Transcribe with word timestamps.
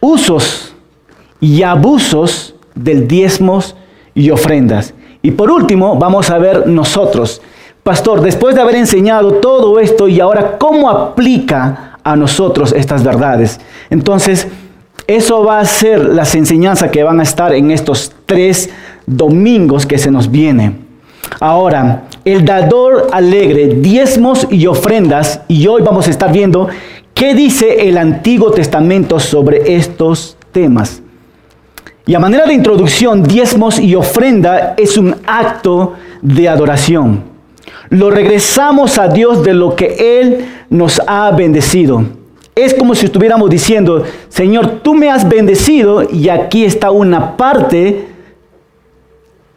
usos 0.00 0.74
y 1.40 1.62
abusos 1.62 2.54
del 2.74 3.06
diezmos 3.06 3.76
y 4.14 4.30
ofrendas. 4.30 4.94
Y 5.22 5.32
por 5.32 5.50
último, 5.50 5.96
vamos 5.96 6.30
a 6.30 6.38
ver 6.38 6.66
nosotros, 6.66 7.42
pastor, 7.82 8.20
después 8.22 8.54
de 8.54 8.62
haber 8.62 8.76
enseñado 8.76 9.34
todo 9.34 9.78
esto 9.78 10.08
y 10.08 10.20
ahora 10.20 10.56
cómo 10.58 10.88
aplica 10.88 11.98
a 12.02 12.16
nosotros 12.16 12.72
estas 12.72 13.04
verdades. 13.04 13.60
Entonces, 13.90 14.48
eso 15.06 15.44
va 15.44 15.60
a 15.60 15.64
ser 15.64 16.04
las 16.04 16.34
enseñanzas 16.34 16.90
que 16.90 17.02
van 17.02 17.20
a 17.20 17.24
estar 17.24 17.52
en 17.52 17.70
estos 17.70 18.12
tres 18.26 18.70
domingos 19.06 19.84
que 19.84 19.98
se 19.98 20.10
nos 20.10 20.30
vienen. 20.30 20.86
Ahora, 21.40 22.04
el 22.24 22.44
dador 22.44 23.08
alegre, 23.12 23.68
diezmos 23.68 24.46
y 24.50 24.66
ofrendas, 24.66 25.40
y 25.48 25.66
hoy 25.66 25.82
vamos 25.82 26.06
a 26.06 26.10
estar 26.10 26.32
viendo 26.32 26.68
qué 27.20 27.34
dice 27.34 27.86
el 27.86 27.98
Antiguo 27.98 28.50
Testamento 28.50 29.20
sobre 29.20 29.76
estos 29.76 30.38
temas. 30.52 31.02
Y 32.06 32.14
a 32.14 32.18
manera 32.18 32.46
de 32.46 32.54
introducción, 32.54 33.22
diezmos 33.22 33.78
y 33.78 33.94
ofrenda 33.94 34.72
es 34.78 34.96
un 34.96 35.14
acto 35.26 35.96
de 36.22 36.48
adoración. 36.48 37.24
Lo 37.90 38.10
regresamos 38.10 38.96
a 38.96 39.08
Dios 39.08 39.44
de 39.44 39.52
lo 39.52 39.76
que 39.76 40.22
Él 40.22 40.46
nos 40.70 40.98
ha 41.06 41.30
bendecido. 41.32 42.04
Es 42.54 42.72
como 42.72 42.94
si 42.94 43.04
estuviéramos 43.04 43.50
diciendo, 43.50 44.02
Señor, 44.30 44.80
tú 44.82 44.94
me 44.94 45.10
has 45.10 45.28
bendecido 45.28 46.08
y 46.10 46.30
aquí 46.30 46.64
está 46.64 46.90
una 46.90 47.36
parte 47.36 48.08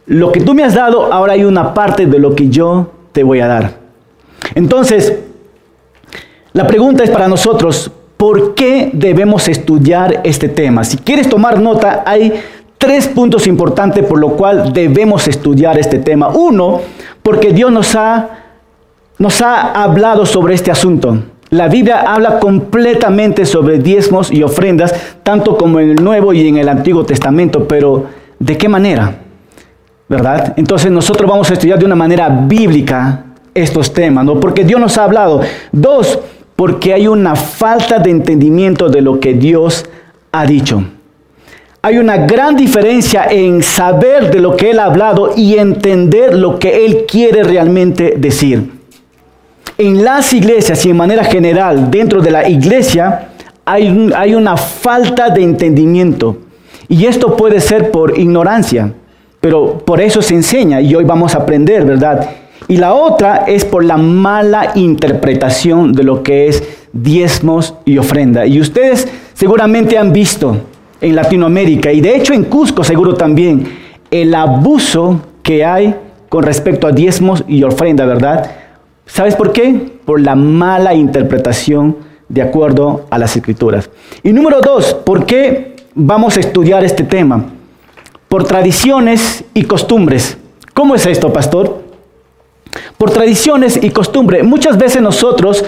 lo 0.05 0.33
que 0.33 0.41
tú 0.41 0.53
me 0.53 0.65
has 0.65 0.73
dado, 0.73 1.13
ahora 1.13 1.31
hay 1.31 1.45
una 1.45 1.73
parte 1.73 2.07
de 2.07 2.19
lo 2.19 2.35
que 2.35 2.49
yo 2.49 2.91
te 3.13 3.23
voy 3.23 3.39
a 3.39 3.47
dar. 3.47 3.75
Entonces, 4.53 5.13
la 6.53 6.67
pregunta 6.67 7.03
es 7.03 7.09
para 7.09 7.27
nosotros, 7.27 7.91
¿por 8.17 8.55
qué 8.55 8.89
debemos 8.93 9.47
estudiar 9.47 10.21
este 10.23 10.49
tema? 10.49 10.83
Si 10.83 10.97
quieres 10.97 11.27
tomar 11.27 11.59
nota, 11.59 12.03
hay 12.05 12.33
tres 12.77 13.07
puntos 13.07 13.47
importantes 13.47 14.05
por 14.05 14.19
lo 14.19 14.29
cual 14.29 14.71
debemos 14.71 15.27
estudiar 15.27 15.77
este 15.77 15.99
tema. 15.99 16.29
Uno, 16.29 16.81
porque 17.21 17.51
Dios 17.51 17.71
nos 17.71 17.95
ha, 17.95 18.29
nos 19.17 19.41
ha 19.41 19.83
hablado 19.83 20.25
sobre 20.25 20.53
este 20.53 20.71
asunto. 20.71 21.17
La 21.49 21.67
Biblia 21.67 22.01
habla 22.01 22.39
completamente 22.39 23.45
sobre 23.45 23.77
diezmos 23.77 24.31
y 24.31 24.43
ofrendas, 24.43 24.93
tanto 25.21 25.57
como 25.57 25.79
en 25.79 25.91
el 25.91 26.03
Nuevo 26.03 26.33
y 26.33 26.47
en 26.47 26.57
el 26.57 26.69
Antiguo 26.69 27.03
Testamento, 27.05 27.67
pero 27.67 28.05
¿de 28.39 28.57
qué 28.57 28.67
manera? 28.67 29.17
¿verdad? 30.07 30.53
Entonces 30.57 30.91
nosotros 30.91 31.29
vamos 31.29 31.49
a 31.49 31.53
estudiar 31.53 31.79
de 31.79 31.85
una 31.85 31.95
manera 31.95 32.29
bíblica 32.29 33.23
estos 33.53 33.93
temas, 33.93 34.25
¿no? 34.25 34.39
Porque 34.39 34.63
Dios 34.63 34.79
nos 34.79 34.97
ha 34.97 35.05
hablado. 35.05 35.41
Dos, 35.71 36.19
porque 36.55 36.93
hay 36.93 37.07
una 37.07 37.35
falta 37.35 37.99
de 37.99 38.11
entendimiento 38.11 38.89
de 38.89 39.01
lo 39.01 39.19
que 39.19 39.33
Dios 39.33 39.85
ha 40.31 40.45
dicho. 40.45 40.83
Hay 41.81 41.97
una 41.97 42.17
gran 42.17 42.55
diferencia 42.55 43.25
en 43.29 43.61
saber 43.61 44.31
de 44.31 44.39
lo 44.39 44.55
que 44.55 44.71
Él 44.71 44.79
ha 44.79 44.85
hablado 44.85 45.33
y 45.35 45.55
entender 45.55 46.33
lo 46.33 46.57
que 46.57 46.85
Él 46.85 47.05
quiere 47.05 47.43
realmente 47.43 48.15
decir. 48.17 48.71
En 49.77 50.03
las 50.03 50.31
iglesias 50.33 50.85
y 50.85 50.91
en 50.91 50.97
manera 50.97 51.25
general, 51.25 51.91
dentro 51.91 52.21
de 52.21 52.31
la 52.31 52.47
iglesia, 52.47 53.29
hay, 53.65 54.11
hay 54.15 54.35
una 54.35 54.55
falta 54.55 55.29
de 55.29 55.43
entendimiento. 55.43 56.37
Y 56.87 57.05
esto 57.05 57.35
puede 57.35 57.59
ser 57.59 57.91
por 57.91 58.17
ignorancia. 58.17 58.93
Pero 59.41 59.79
por 59.79 59.99
eso 59.99 60.21
se 60.21 60.35
enseña 60.35 60.79
y 60.79 60.95
hoy 60.95 61.03
vamos 61.03 61.35
a 61.35 61.39
aprender, 61.39 61.83
¿verdad? 61.83 62.29
Y 62.67 62.77
la 62.77 62.93
otra 62.93 63.45
es 63.47 63.65
por 63.65 63.83
la 63.83 63.97
mala 63.97 64.71
interpretación 64.75 65.93
de 65.93 66.03
lo 66.03 66.23
que 66.23 66.47
es 66.47 66.63
diezmos 66.91 67.75
y 67.85 67.97
ofrenda. 67.97 68.45
Y 68.45 68.59
ustedes 68.59 69.07
seguramente 69.33 69.97
han 69.97 70.13
visto 70.13 70.57
en 71.01 71.15
Latinoamérica 71.15 71.91
y 71.91 72.01
de 72.01 72.15
hecho 72.15 72.33
en 72.33 72.45
Cusco 72.45 72.83
seguro 72.83 73.15
también 73.15 73.67
el 74.09 74.33
abuso 74.35 75.19
que 75.41 75.65
hay 75.65 75.95
con 76.29 76.43
respecto 76.43 76.87
a 76.87 76.91
diezmos 76.91 77.43
y 77.47 77.63
ofrenda, 77.63 78.05
¿verdad? 78.05 78.51
¿Sabes 79.05 79.35
por 79.35 79.51
qué? 79.51 79.97
Por 80.05 80.21
la 80.21 80.35
mala 80.35 80.93
interpretación 80.93 81.97
de 82.29 82.41
acuerdo 82.41 83.05
a 83.09 83.17
las 83.17 83.35
escrituras. 83.35 83.89
Y 84.23 84.31
número 84.31 84.61
dos, 84.61 84.93
¿por 84.93 85.25
qué 85.25 85.75
vamos 85.93 86.37
a 86.37 86.39
estudiar 86.39 86.83
este 86.83 87.03
tema? 87.03 87.45
por 88.33 88.45
tradiciones 88.45 89.43
y 89.53 89.65
costumbres. 89.65 90.39
¿Cómo 90.73 90.95
es 90.95 91.05
esto, 91.05 91.31
pastor? 91.31 91.82
Por 92.97 93.11
tradiciones 93.11 93.79
y 93.81 93.89
costumbres. 93.89 94.43
Muchas 94.43 94.77
veces 94.77 95.01
nosotros 95.01 95.63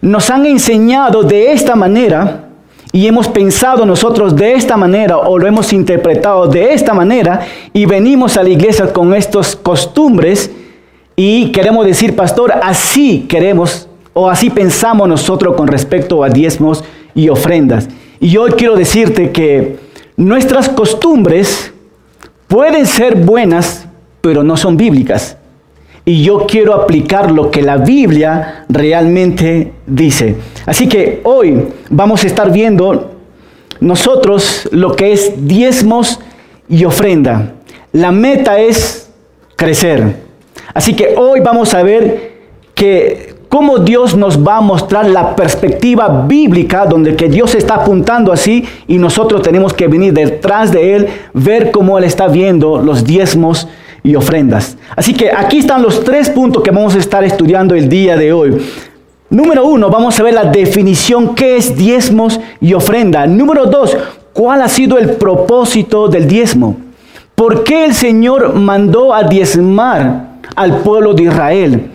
nos 0.00 0.30
han 0.30 0.46
enseñado 0.46 1.22
de 1.22 1.52
esta 1.52 1.74
manera 1.74 2.48
y 2.92 3.06
hemos 3.06 3.28
pensado 3.28 3.84
nosotros 3.84 4.34
de 4.34 4.54
esta 4.54 4.76
manera 4.76 5.18
o 5.18 5.38
lo 5.38 5.46
hemos 5.46 5.72
interpretado 5.72 6.46
de 6.46 6.72
esta 6.72 6.94
manera 6.94 7.40
y 7.72 7.84
venimos 7.84 8.36
a 8.36 8.42
la 8.42 8.48
iglesia 8.48 8.92
con 8.92 9.14
estas 9.14 9.54
costumbres 9.54 10.50
y 11.14 11.50
queremos 11.52 11.84
decir, 11.84 12.14
pastor, 12.14 12.52
así 12.62 13.26
queremos 13.28 13.88
o 14.14 14.30
así 14.30 14.50
pensamos 14.50 15.08
nosotros 15.08 15.56
con 15.56 15.68
respecto 15.68 16.24
a 16.24 16.28
diezmos 16.28 16.82
y 17.14 17.28
ofrendas. 17.28 17.88
Y 18.20 18.36
hoy 18.36 18.52
quiero 18.52 18.76
decirte 18.76 19.30
que 19.30 19.78
nuestras 20.16 20.68
costumbres 20.68 21.72
pueden 22.46 22.86
ser 22.86 23.16
buenas, 23.16 23.86
pero 24.20 24.42
no 24.42 24.56
son 24.56 24.76
bíblicas. 24.76 25.36
Y 26.08 26.22
yo 26.22 26.46
quiero 26.46 26.72
aplicar 26.72 27.30
lo 27.30 27.50
que 27.50 27.60
la 27.60 27.76
Biblia 27.76 28.64
realmente 28.70 29.74
dice. 29.86 30.36
Así 30.64 30.88
que 30.88 31.20
hoy 31.22 31.68
vamos 31.90 32.24
a 32.24 32.26
estar 32.26 32.50
viendo 32.50 33.10
nosotros 33.80 34.70
lo 34.72 34.96
que 34.96 35.12
es 35.12 35.46
diezmos 35.46 36.18
y 36.66 36.86
ofrenda. 36.86 37.52
La 37.92 38.10
meta 38.10 38.58
es 38.58 39.10
crecer. 39.54 40.16
Así 40.72 40.94
que 40.94 41.14
hoy 41.14 41.40
vamos 41.40 41.74
a 41.74 41.82
ver 41.82 42.38
que 42.74 43.34
cómo 43.50 43.78
Dios 43.78 44.16
nos 44.16 44.42
va 44.42 44.56
a 44.56 44.62
mostrar 44.62 45.10
la 45.10 45.36
perspectiva 45.36 46.24
bíblica 46.26 46.86
donde 46.86 47.16
que 47.16 47.28
Dios 47.28 47.54
está 47.54 47.74
apuntando 47.74 48.32
así 48.32 48.64
y 48.86 48.96
nosotros 48.96 49.42
tenemos 49.42 49.74
que 49.74 49.88
venir 49.88 50.14
detrás 50.14 50.72
de 50.72 50.94
Él, 50.96 51.08
ver 51.34 51.70
cómo 51.70 51.98
Él 51.98 52.04
está 52.04 52.28
viendo 52.28 52.78
los 52.78 53.04
diezmos 53.04 53.68
y 54.02 54.14
ofrendas. 54.14 54.76
Así 54.96 55.14
que 55.14 55.30
aquí 55.30 55.58
están 55.58 55.82
los 55.82 56.04
tres 56.04 56.30
puntos 56.30 56.62
que 56.62 56.70
vamos 56.70 56.94
a 56.94 56.98
estar 56.98 57.24
estudiando 57.24 57.74
el 57.74 57.88
día 57.88 58.16
de 58.16 58.32
hoy. 58.32 58.58
Número 59.30 59.66
uno, 59.66 59.90
vamos 59.90 60.18
a 60.18 60.22
ver 60.22 60.34
la 60.34 60.44
definición, 60.44 61.34
qué 61.34 61.56
es 61.56 61.76
diezmos 61.76 62.40
y 62.60 62.72
ofrenda. 62.72 63.26
Número 63.26 63.66
dos, 63.66 63.96
cuál 64.32 64.62
ha 64.62 64.68
sido 64.68 64.96
el 64.98 65.10
propósito 65.10 66.08
del 66.08 66.26
diezmo. 66.26 66.76
¿Por 67.34 67.62
qué 67.62 67.84
el 67.84 67.94
Señor 67.94 68.54
mandó 68.54 69.12
a 69.14 69.24
diezmar 69.24 70.38
al 70.56 70.78
pueblo 70.78 71.12
de 71.12 71.24
Israel? 71.24 71.90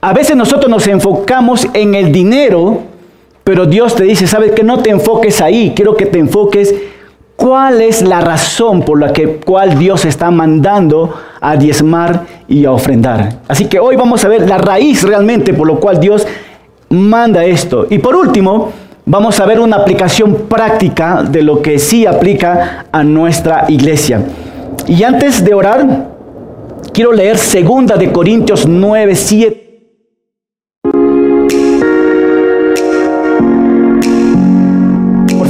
A 0.00 0.12
veces 0.12 0.36
nosotros 0.36 0.70
nos 0.70 0.86
enfocamos 0.86 1.66
en 1.74 1.94
el 1.94 2.10
dinero, 2.10 2.82
pero 3.44 3.66
Dios 3.66 3.94
te 3.94 4.04
dice, 4.04 4.26
sabes 4.26 4.52
que 4.52 4.62
no 4.62 4.78
te 4.78 4.90
enfoques 4.90 5.40
ahí, 5.40 5.72
quiero 5.76 5.96
que 5.96 6.06
te 6.06 6.18
enfoques 6.18 6.74
cuál 7.36 7.80
es 7.80 8.02
la 8.02 8.20
razón 8.20 8.82
por 8.82 8.98
la 8.98 9.12
que 9.12 9.36
cual 9.36 9.78
Dios 9.78 10.04
está 10.04 10.30
mandando 10.30 11.14
a 11.40 11.56
diezmar 11.56 12.24
y 12.48 12.64
a 12.64 12.72
ofrendar. 12.72 13.40
Así 13.46 13.66
que 13.66 13.78
hoy 13.78 13.96
vamos 13.96 14.24
a 14.24 14.28
ver 14.28 14.48
la 14.48 14.58
raíz 14.58 15.02
realmente 15.02 15.54
por 15.54 15.66
lo 15.66 15.78
cual 15.78 16.00
Dios 16.00 16.26
manda 16.88 17.44
esto. 17.44 17.86
Y 17.90 17.98
por 17.98 18.16
último, 18.16 18.72
vamos 19.04 19.38
a 19.38 19.46
ver 19.46 19.60
una 19.60 19.76
aplicación 19.76 20.46
práctica 20.48 21.22
de 21.22 21.42
lo 21.42 21.62
que 21.62 21.78
sí 21.78 22.06
aplica 22.06 22.86
a 22.90 23.04
nuestra 23.04 23.66
iglesia. 23.68 24.24
Y 24.86 25.02
antes 25.04 25.44
de 25.44 25.54
orar, 25.54 26.08
quiero 26.92 27.12
leer 27.12 27.36
segunda 27.36 27.96
de 27.96 28.10
Corintios 28.10 28.66
9, 28.66 29.14
7 29.14 29.66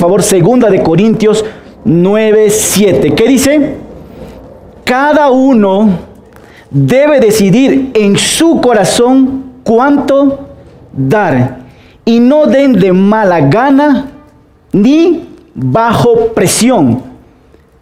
favor, 0.06 0.22
segunda 0.22 0.70
de 0.70 0.84
Corintios 0.84 1.44
9, 1.44 1.65
7. 1.86 3.14
¿Qué 3.14 3.28
dice? 3.28 3.74
Cada 4.84 5.30
uno 5.30 5.88
debe 6.70 7.20
decidir 7.20 7.90
en 7.94 8.16
su 8.16 8.60
corazón 8.60 9.44
cuánto 9.62 10.48
dar 10.92 11.58
y 12.04 12.20
no 12.20 12.46
den 12.46 12.74
de 12.74 12.92
mala 12.92 13.40
gana 13.40 14.10
ni 14.72 15.28
bajo 15.54 16.32
presión. 16.34 17.02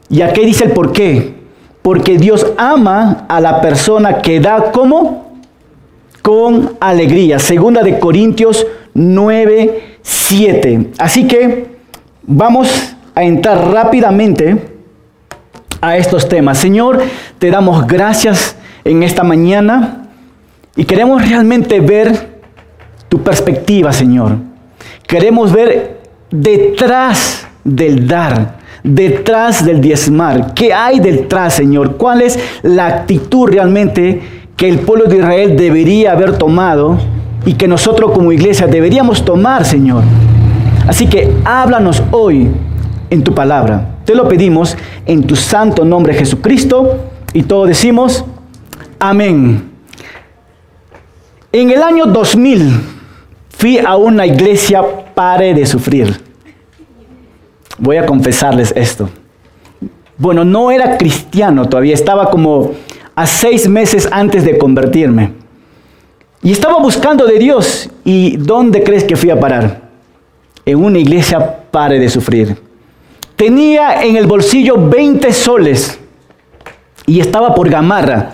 ¿Y 0.08 0.22
aquí 0.22 0.44
dice 0.44 0.64
el 0.64 0.70
por 0.72 0.92
qué? 0.92 1.34
Porque 1.82 2.18
Dios 2.18 2.46
ama 2.56 3.26
a 3.28 3.40
la 3.40 3.60
persona 3.60 4.22
que 4.22 4.40
da 4.40 4.72
como 4.72 5.34
con 6.22 6.76
alegría. 6.80 7.38
Segunda 7.38 7.82
de 7.82 7.98
Corintios 7.98 8.66
9, 8.94 9.98
7. 10.02 10.92
Así 10.98 11.26
que 11.26 11.74
Vamos 12.26 12.93
a 13.14 13.22
entrar 13.22 13.70
rápidamente 13.70 14.56
a 15.80 15.96
estos 15.96 16.28
temas. 16.28 16.58
Señor, 16.58 17.02
te 17.38 17.50
damos 17.50 17.86
gracias 17.86 18.56
en 18.84 19.02
esta 19.02 19.22
mañana 19.22 20.08
y 20.76 20.84
queremos 20.84 21.26
realmente 21.28 21.80
ver 21.80 22.40
tu 23.08 23.22
perspectiva, 23.22 23.92
Señor. 23.92 24.36
Queremos 25.06 25.52
ver 25.52 26.00
detrás 26.30 27.46
del 27.62 28.08
dar, 28.08 28.58
detrás 28.82 29.64
del 29.64 29.80
diezmar. 29.80 30.52
¿Qué 30.54 30.72
hay 30.72 31.00
detrás, 31.00 31.54
Señor? 31.54 31.96
¿Cuál 31.96 32.22
es 32.22 32.38
la 32.62 32.86
actitud 32.86 33.48
realmente 33.48 34.20
que 34.56 34.68
el 34.68 34.80
pueblo 34.80 35.06
de 35.06 35.18
Israel 35.18 35.56
debería 35.56 36.12
haber 36.12 36.36
tomado 36.38 36.98
y 37.46 37.54
que 37.54 37.68
nosotros 37.68 38.12
como 38.12 38.32
iglesia 38.32 38.66
deberíamos 38.66 39.24
tomar, 39.24 39.64
Señor? 39.64 40.02
Así 40.88 41.06
que 41.06 41.30
háblanos 41.44 42.02
hoy 42.10 42.50
en 43.10 43.24
tu 43.24 43.34
palabra. 43.34 43.98
Te 44.04 44.14
lo 44.14 44.28
pedimos 44.28 44.76
en 45.06 45.26
tu 45.26 45.36
santo 45.36 45.84
nombre 45.84 46.14
Jesucristo 46.14 46.98
y 47.32 47.42
todos 47.42 47.68
decimos, 47.68 48.24
amén. 48.98 49.70
En 51.52 51.70
el 51.70 51.82
año 51.82 52.06
2000 52.06 52.80
fui 53.50 53.78
a 53.78 53.96
una 53.96 54.26
iglesia 54.26 54.82
pare 55.14 55.54
de 55.54 55.66
sufrir. 55.66 56.20
Voy 57.78 57.96
a 57.96 58.06
confesarles 58.06 58.72
esto. 58.76 59.08
Bueno, 60.16 60.44
no 60.44 60.70
era 60.70 60.96
cristiano 60.96 61.68
todavía, 61.68 61.94
estaba 61.94 62.30
como 62.30 62.72
a 63.14 63.26
seis 63.26 63.68
meses 63.68 64.08
antes 64.10 64.44
de 64.44 64.58
convertirme. 64.58 65.32
Y 66.42 66.52
estaba 66.52 66.78
buscando 66.78 67.26
de 67.26 67.38
Dios. 67.38 67.88
¿Y 68.04 68.36
dónde 68.36 68.84
crees 68.84 69.04
que 69.04 69.16
fui 69.16 69.30
a 69.30 69.40
parar? 69.40 69.80
En 70.66 70.84
una 70.84 70.98
iglesia 70.98 71.62
pare 71.70 71.98
de 71.98 72.08
sufrir. 72.08 72.56
Tenía 73.36 74.02
en 74.02 74.16
el 74.16 74.26
bolsillo 74.26 74.76
20 74.76 75.32
soles 75.32 75.98
y 77.06 77.20
estaba 77.20 77.54
por 77.54 77.68
Gamarra. 77.68 78.30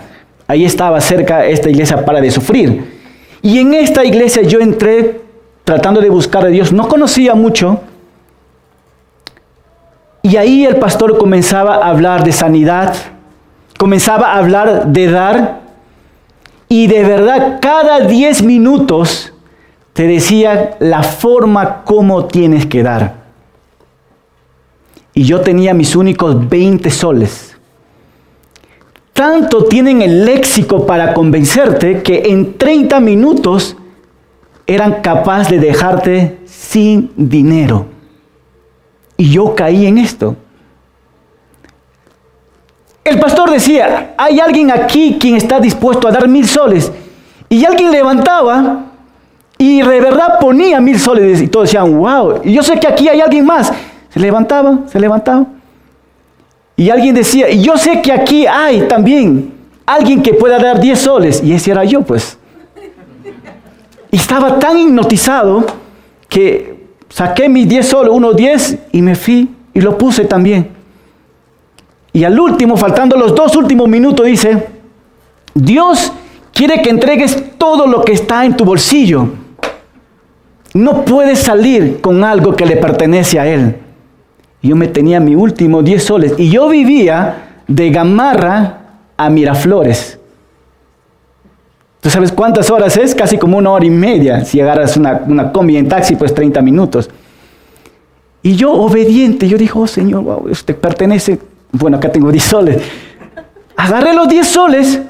Ahí 0.47 0.65
estaba 0.65 1.01
cerca 1.01 1.45
esta 1.45 1.69
iglesia 1.69 2.05
para 2.05 2.21
de 2.21 2.29
sufrir. 2.29 2.99
Y 3.41 3.59
en 3.59 3.73
esta 3.73 4.03
iglesia 4.03 4.43
yo 4.43 4.59
entré 4.59 5.21
tratando 5.63 6.01
de 6.01 6.09
buscar 6.09 6.45
a 6.45 6.49
Dios. 6.49 6.71
No 6.71 6.87
conocía 6.87 7.33
mucho. 7.33 7.81
Y 10.21 10.35
ahí 10.37 10.65
el 10.65 10.75
pastor 10.75 11.17
comenzaba 11.17 11.75
a 11.75 11.89
hablar 11.89 12.23
de 12.23 12.31
sanidad, 12.31 12.93
comenzaba 13.79 14.33
a 14.33 14.37
hablar 14.37 14.87
de 14.87 15.09
dar. 15.09 15.61
Y 16.69 16.87
de 16.87 17.03
verdad, 17.03 17.57
cada 17.59 18.01
10 18.01 18.43
minutos 18.43 19.33
te 19.93 20.05
decía 20.05 20.75
la 20.79 21.01
forma 21.01 21.83
como 21.83 22.25
tienes 22.25 22.67
que 22.67 22.83
dar. 22.83 23.20
Y 25.13 25.23
yo 25.23 25.41
tenía 25.41 25.73
mis 25.73 25.95
únicos 25.95 26.49
20 26.49 26.89
soles 26.89 27.51
tanto 29.21 29.65
tienen 29.65 30.01
el 30.01 30.25
léxico 30.25 30.87
para 30.87 31.13
convencerte 31.13 32.01
que 32.01 32.23
en 32.31 32.57
30 32.57 32.99
minutos 32.99 33.77
eran 34.65 35.01
capaces 35.03 35.51
de 35.51 35.59
dejarte 35.59 36.39
sin 36.45 37.11
dinero. 37.15 37.85
Y 39.17 39.29
yo 39.29 39.53
caí 39.53 39.85
en 39.85 39.99
esto. 39.99 40.35
El 43.03 43.19
pastor 43.19 43.51
decía, 43.51 44.15
hay 44.17 44.39
alguien 44.39 44.71
aquí 44.71 45.17
quien 45.19 45.35
está 45.35 45.59
dispuesto 45.59 46.07
a 46.07 46.11
dar 46.11 46.27
mil 46.27 46.47
soles. 46.47 46.91
Y 47.47 47.63
alguien 47.63 47.91
levantaba 47.91 48.85
y 49.59 49.83
de 49.83 49.99
verdad 49.99 50.39
ponía 50.39 50.79
mil 50.79 50.99
soles 50.99 51.41
y 51.41 51.47
todos 51.47 51.67
decían, 51.67 51.95
wow. 51.95 52.41
Yo 52.43 52.63
sé 52.63 52.79
que 52.79 52.87
aquí 52.87 53.07
hay 53.07 53.21
alguien 53.21 53.45
más. 53.45 53.71
Se 54.13 54.19
levantaba, 54.19 54.79
se 54.87 54.99
levantaba. 54.99 55.45
Y 56.75 56.89
alguien 56.89 57.15
decía, 57.15 57.49
y 57.49 57.61
yo 57.61 57.77
sé 57.77 58.01
que 58.01 58.11
aquí 58.11 58.45
hay 58.45 58.81
también 58.87 59.53
alguien 59.85 60.21
que 60.21 60.33
pueda 60.33 60.59
dar 60.59 60.79
10 60.79 60.99
soles. 60.99 61.41
Y 61.43 61.53
ese 61.53 61.71
era 61.71 61.83
yo, 61.85 62.01
pues. 62.01 62.37
Y 64.11 64.17
estaba 64.17 64.59
tan 64.59 64.77
hipnotizado 64.77 65.65
que 66.27 66.87
saqué 67.09 67.47
mis 67.47 67.67
10 67.69 67.87
soles, 67.87 68.11
uno 68.13 68.33
10, 68.33 68.79
y 68.91 69.01
me 69.01 69.15
fui 69.15 69.49
y 69.73 69.79
lo 69.79 69.97
puse 69.97 70.25
también. 70.25 70.69
Y 72.11 72.25
al 72.25 72.37
último, 72.37 72.75
faltando 72.75 73.15
los 73.15 73.33
dos 73.33 73.55
últimos 73.55 73.87
minutos, 73.87 74.25
dice, 74.25 74.67
Dios 75.53 76.11
quiere 76.53 76.81
que 76.81 76.89
entregues 76.89 77.57
todo 77.57 77.87
lo 77.87 78.01
que 78.01 78.11
está 78.11 78.43
en 78.43 78.57
tu 78.57 78.65
bolsillo. 78.65 79.29
No 80.73 81.05
puedes 81.05 81.39
salir 81.39 82.01
con 82.01 82.23
algo 82.25 82.53
que 82.55 82.65
le 82.65 82.75
pertenece 82.75 83.39
a 83.39 83.47
Él 83.47 83.75
yo 84.61 84.75
me 84.75 84.87
tenía 84.87 85.19
mi 85.19 85.35
último 85.35 85.81
10 85.81 86.03
soles 86.03 86.33
y 86.37 86.49
yo 86.49 86.69
vivía 86.69 87.61
de 87.67 87.89
Gamarra 87.89 88.77
a 89.17 89.29
Miraflores. 89.29 90.19
¿Tú 91.99 92.09
sabes 92.09 92.31
cuántas 92.31 92.69
horas 92.69 92.97
es? 92.97 93.13
Casi 93.13 93.37
como 93.37 93.57
una 93.57 93.71
hora 93.71 93.85
y 93.85 93.91
media. 93.91 94.43
Si 94.43 94.59
agarras 94.59 94.97
una, 94.97 95.21
una 95.27 95.51
combi 95.51 95.77
en 95.77 95.87
taxi, 95.87 96.15
pues 96.15 96.33
30 96.33 96.61
minutos. 96.61 97.09
Y 98.43 98.55
yo, 98.55 98.71
obediente, 98.73 99.47
yo 99.47 99.57
dije, 99.57 99.73
oh 99.75 99.85
Señor, 99.85 100.23
wow, 100.23 100.47
usted 100.49 100.75
pertenece. 100.75 101.39
Bueno, 101.71 101.97
acá 101.97 102.11
tengo 102.11 102.31
10 102.31 102.43
soles. 102.43 102.83
Agarré 103.75 104.13
los 104.13 104.27
10 104.27 104.47
soles 104.47 105.01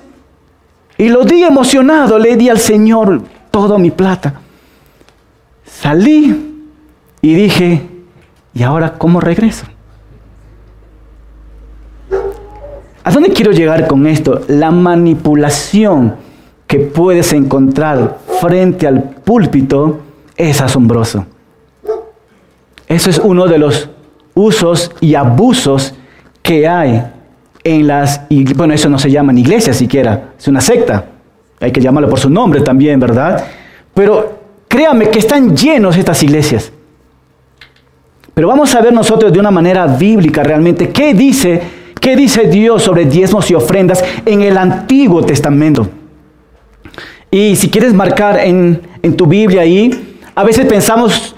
y 0.97 1.07
lo 1.07 1.23
di 1.23 1.43
emocionado. 1.43 2.19
Le 2.19 2.35
di 2.35 2.49
al 2.49 2.59
Señor 2.59 3.21
toda 3.51 3.77
mi 3.77 3.91
plata. 3.91 4.41
Salí 5.65 6.65
y 7.21 7.33
dije, 7.33 7.90
¿Y 8.53 8.63
ahora 8.63 8.93
cómo 8.93 9.19
regreso? 9.19 9.65
¿A 13.03 13.11
dónde 13.11 13.29
quiero 13.29 13.51
llegar 13.51 13.87
con 13.87 14.05
esto? 14.05 14.41
La 14.47 14.71
manipulación 14.71 16.15
que 16.67 16.79
puedes 16.79 17.33
encontrar 17.33 18.19
frente 18.39 18.87
al 18.87 19.03
púlpito 19.03 19.99
es 20.37 20.61
asombroso. 20.61 21.25
Eso 22.87 23.09
es 23.09 23.19
uno 23.19 23.47
de 23.47 23.57
los 23.57 23.89
usos 24.33 24.91
y 24.99 25.15
abusos 25.15 25.93
que 26.41 26.67
hay 26.67 27.03
en 27.63 27.87
las 27.87 28.21
bueno, 28.55 28.73
eso 28.73 28.89
no 28.89 28.99
se 28.99 29.11
llama 29.11 29.31
en 29.31 29.39
iglesia 29.39 29.73
siquiera, 29.73 30.31
es 30.37 30.47
una 30.47 30.61
secta. 30.61 31.05
Hay 31.59 31.71
que 31.71 31.79
llamarlo 31.79 32.09
por 32.09 32.19
su 32.19 32.29
nombre 32.29 32.61
también, 32.61 32.99
¿verdad? 32.99 33.45
Pero 33.93 34.39
créame 34.67 35.09
que 35.09 35.19
están 35.19 35.55
llenos 35.55 35.95
estas 35.97 36.21
iglesias. 36.23 36.71
Pero 38.41 38.49
vamos 38.49 38.73
a 38.73 38.81
ver 38.81 38.91
nosotros 38.91 39.31
de 39.31 39.39
una 39.39 39.51
manera 39.51 39.85
bíblica 39.85 40.41
realmente 40.41 40.89
qué 40.89 41.13
dice, 41.13 41.61
qué 41.99 42.15
dice 42.15 42.47
Dios 42.47 42.81
sobre 42.81 43.05
diezmos 43.05 43.51
y 43.51 43.53
ofrendas 43.53 44.03
en 44.25 44.41
el 44.41 44.57
Antiguo 44.57 45.21
Testamento. 45.21 45.87
Y 47.29 47.55
si 47.55 47.69
quieres 47.69 47.93
marcar 47.93 48.39
en, 48.39 48.81
tu 49.15 49.27
Biblia 49.27 49.61
ahí, 49.61 50.17
a 50.33 50.43
veces 50.43 50.65
pensamos 50.65 51.35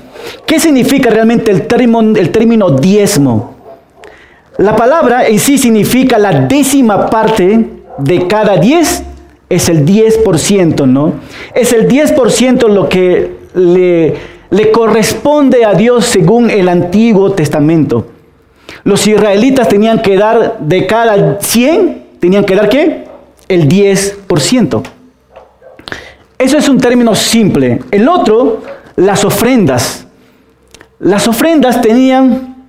¿Qué 0.46 0.60
significa 0.60 1.10
realmente 1.10 1.50
el 1.50 1.66
término, 1.66 2.00
el 2.16 2.30
término 2.30 2.70
diezmo? 2.70 3.56
La 4.58 4.76
palabra 4.76 5.26
en 5.26 5.38
sí 5.38 5.58
significa 5.58 6.18
la 6.18 6.42
décima 6.42 7.08
parte 7.08 7.66
de 7.98 8.26
cada 8.26 8.56
diez, 8.56 9.02
es 9.48 9.68
el 9.68 9.84
10%, 9.84 10.86
¿no? 10.86 11.14
Es 11.54 11.72
el 11.72 11.88
10% 11.88 12.68
lo 12.68 12.88
que 12.88 13.36
le, 13.54 14.70
corresponde 14.70 15.64
a 15.64 15.74
Dios 15.74 16.04
según 16.04 16.50
el 16.50 16.68
Antiguo 16.68 17.32
Testamento. 17.32 18.06
Los 18.84 19.06
israelitas 19.06 19.68
tenían 19.68 20.02
que 20.02 20.16
dar 20.16 20.58
de 20.60 20.86
cada 20.86 21.40
100, 21.40 22.04
tenían 22.20 22.44
que 22.44 22.54
dar 22.54 22.68
qué? 22.68 23.09
El 23.50 23.68
10%. 23.68 24.82
Eso 26.38 26.56
es 26.56 26.68
un 26.68 26.78
término 26.78 27.14
simple. 27.16 27.80
El 27.90 28.08
otro, 28.08 28.62
las 28.96 29.24
ofrendas. 29.24 30.06
Las 31.00 31.26
ofrendas 31.26 31.80
tenían, 31.82 32.68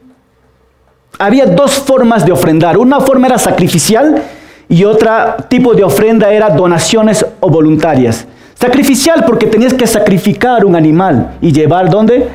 había 1.20 1.46
dos 1.46 1.74
formas 1.74 2.26
de 2.26 2.32
ofrendar. 2.32 2.80
Una 2.80 3.00
forma 3.00 3.28
era 3.28 3.38
sacrificial 3.38 4.24
y 4.68 4.84
otra 4.84 5.38
tipo 5.48 5.76
de 5.76 5.84
ofrenda 5.84 6.34
era 6.34 6.50
donaciones 6.50 7.24
o 7.40 7.50
voluntarias. 7.50 8.26
Sacrificial 8.56 9.24
porque 9.24 9.46
tenías 9.46 9.76
que 9.76 9.86
sacrificar 9.86 10.66
un 10.66 10.76
animal 10.76 11.38
y 11.42 11.52
llevar 11.52 11.92
¿dónde? 11.92 12.28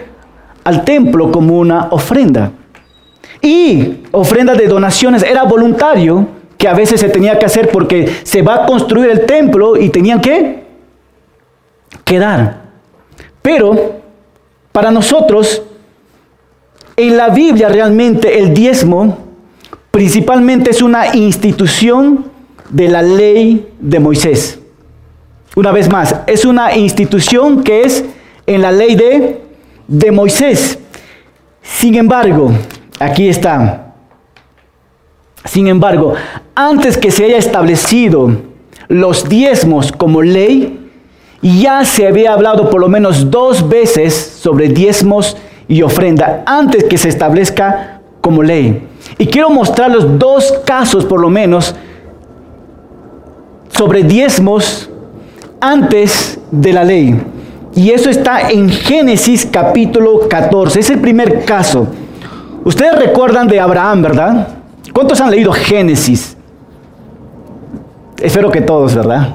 Al 0.62 0.84
templo 0.84 1.32
como 1.32 1.58
una 1.58 1.88
ofrenda. 1.90 2.52
Y 3.42 4.02
ofrenda 4.12 4.54
de 4.54 4.68
donaciones 4.68 5.24
era 5.24 5.42
voluntario 5.42 6.35
que 6.56 6.68
a 6.68 6.74
veces 6.74 7.00
se 7.00 7.08
tenía 7.08 7.38
que 7.38 7.46
hacer 7.46 7.70
porque 7.70 8.10
se 8.22 8.42
va 8.42 8.64
a 8.64 8.66
construir 8.66 9.10
el 9.10 9.26
templo 9.26 9.76
y 9.76 9.90
tenían 9.90 10.20
que 10.20 10.64
quedar. 12.04 12.62
Pero 13.42 14.00
para 14.72 14.90
nosotros, 14.90 15.62
en 16.96 17.16
la 17.16 17.28
Biblia 17.28 17.68
realmente 17.68 18.38
el 18.38 18.54
diezmo 18.54 19.18
principalmente 19.90 20.70
es 20.70 20.82
una 20.82 21.14
institución 21.14 22.26
de 22.70 22.88
la 22.88 23.02
ley 23.02 23.68
de 23.78 24.00
Moisés. 24.00 24.58
Una 25.54 25.72
vez 25.72 25.88
más, 25.88 26.14
es 26.26 26.44
una 26.44 26.76
institución 26.76 27.62
que 27.62 27.82
es 27.82 28.04
en 28.46 28.60
la 28.60 28.72
ley 28.72 28.94
de, 28.94 29.40
de 29.88 30.10
Moisés. 30.10 30.78
Sin 31.62 31.94
embargo, 31.94 32.52
aquí 32.98 33.28
está. 33.28 33.85
Sin 35.46 35.68
embargo, 35.68 36.14
antes 36.54 36.98
que 36.98 37.10
se 37.10 37.24
haya 37.24 37.38
establecido 37.38 38.30
los 38.88 39.28
diezmos 39.28 39.92
como 39.92 40.22
ley, 40.22 40.90
ya 41.42 41.84
se 41.84 42.06
había 42.06 42.32
hablado 42.32 42.70
por 42.70 42.80
lo 42.80 42.88
menos 42.88 43.30
dos 43.30 43.68
veces 43.68 44.14
sobre 44.14 44.68
diezmos 44.68 45.36
y 45.68 45.82
ofrenda 45.82 46.42
antes 46.46 46.84
que 46.84 46.98
se 46.98 47.08
establezca 47.08 48.00
como 48.20 48.42
ley. 48.42 48.86
Y 49.18 49.26
quiero 49.26 49.50
mostrarles 49.50 50.18
dos 50.18 50.52
casos 50.64 51.04
por 51.04 51.20
lo 51.20 51.30
menos 51.30 51.74
sobre 53.68 54.02
diezmos 54.02 54.90
antes 55.60 56.40
de 56.50 56.72
la 56.72 56.84
ley. 56.84 57.20
Y 57.74 57.90
eso 57.90 58.08
está 58.08 58.50
en 58.50 58.70
Génesis 58.70 59.46
capítulo 59.50 60.28
14. 60.28 60.80
Es 60.80 60.90
el 60.90 61.00
primer 61.00 61.44
caso. 61.44 61.86
Ustedes 62.64 62.96
recuerdan 62.96 63.46
de 63.46 63.60
Abraham, 63.60 64.02
¿verdad? 64.02 64.55
¿Cuántos 64.96 65.20
han 65.20 65.30
leído 65.30 65.52
Génesis? 65.52 66.38
Espero 68.18 68.50
que 68.50 68.62
todos, 68.62 68.94
¿verdad? 68.94 69.34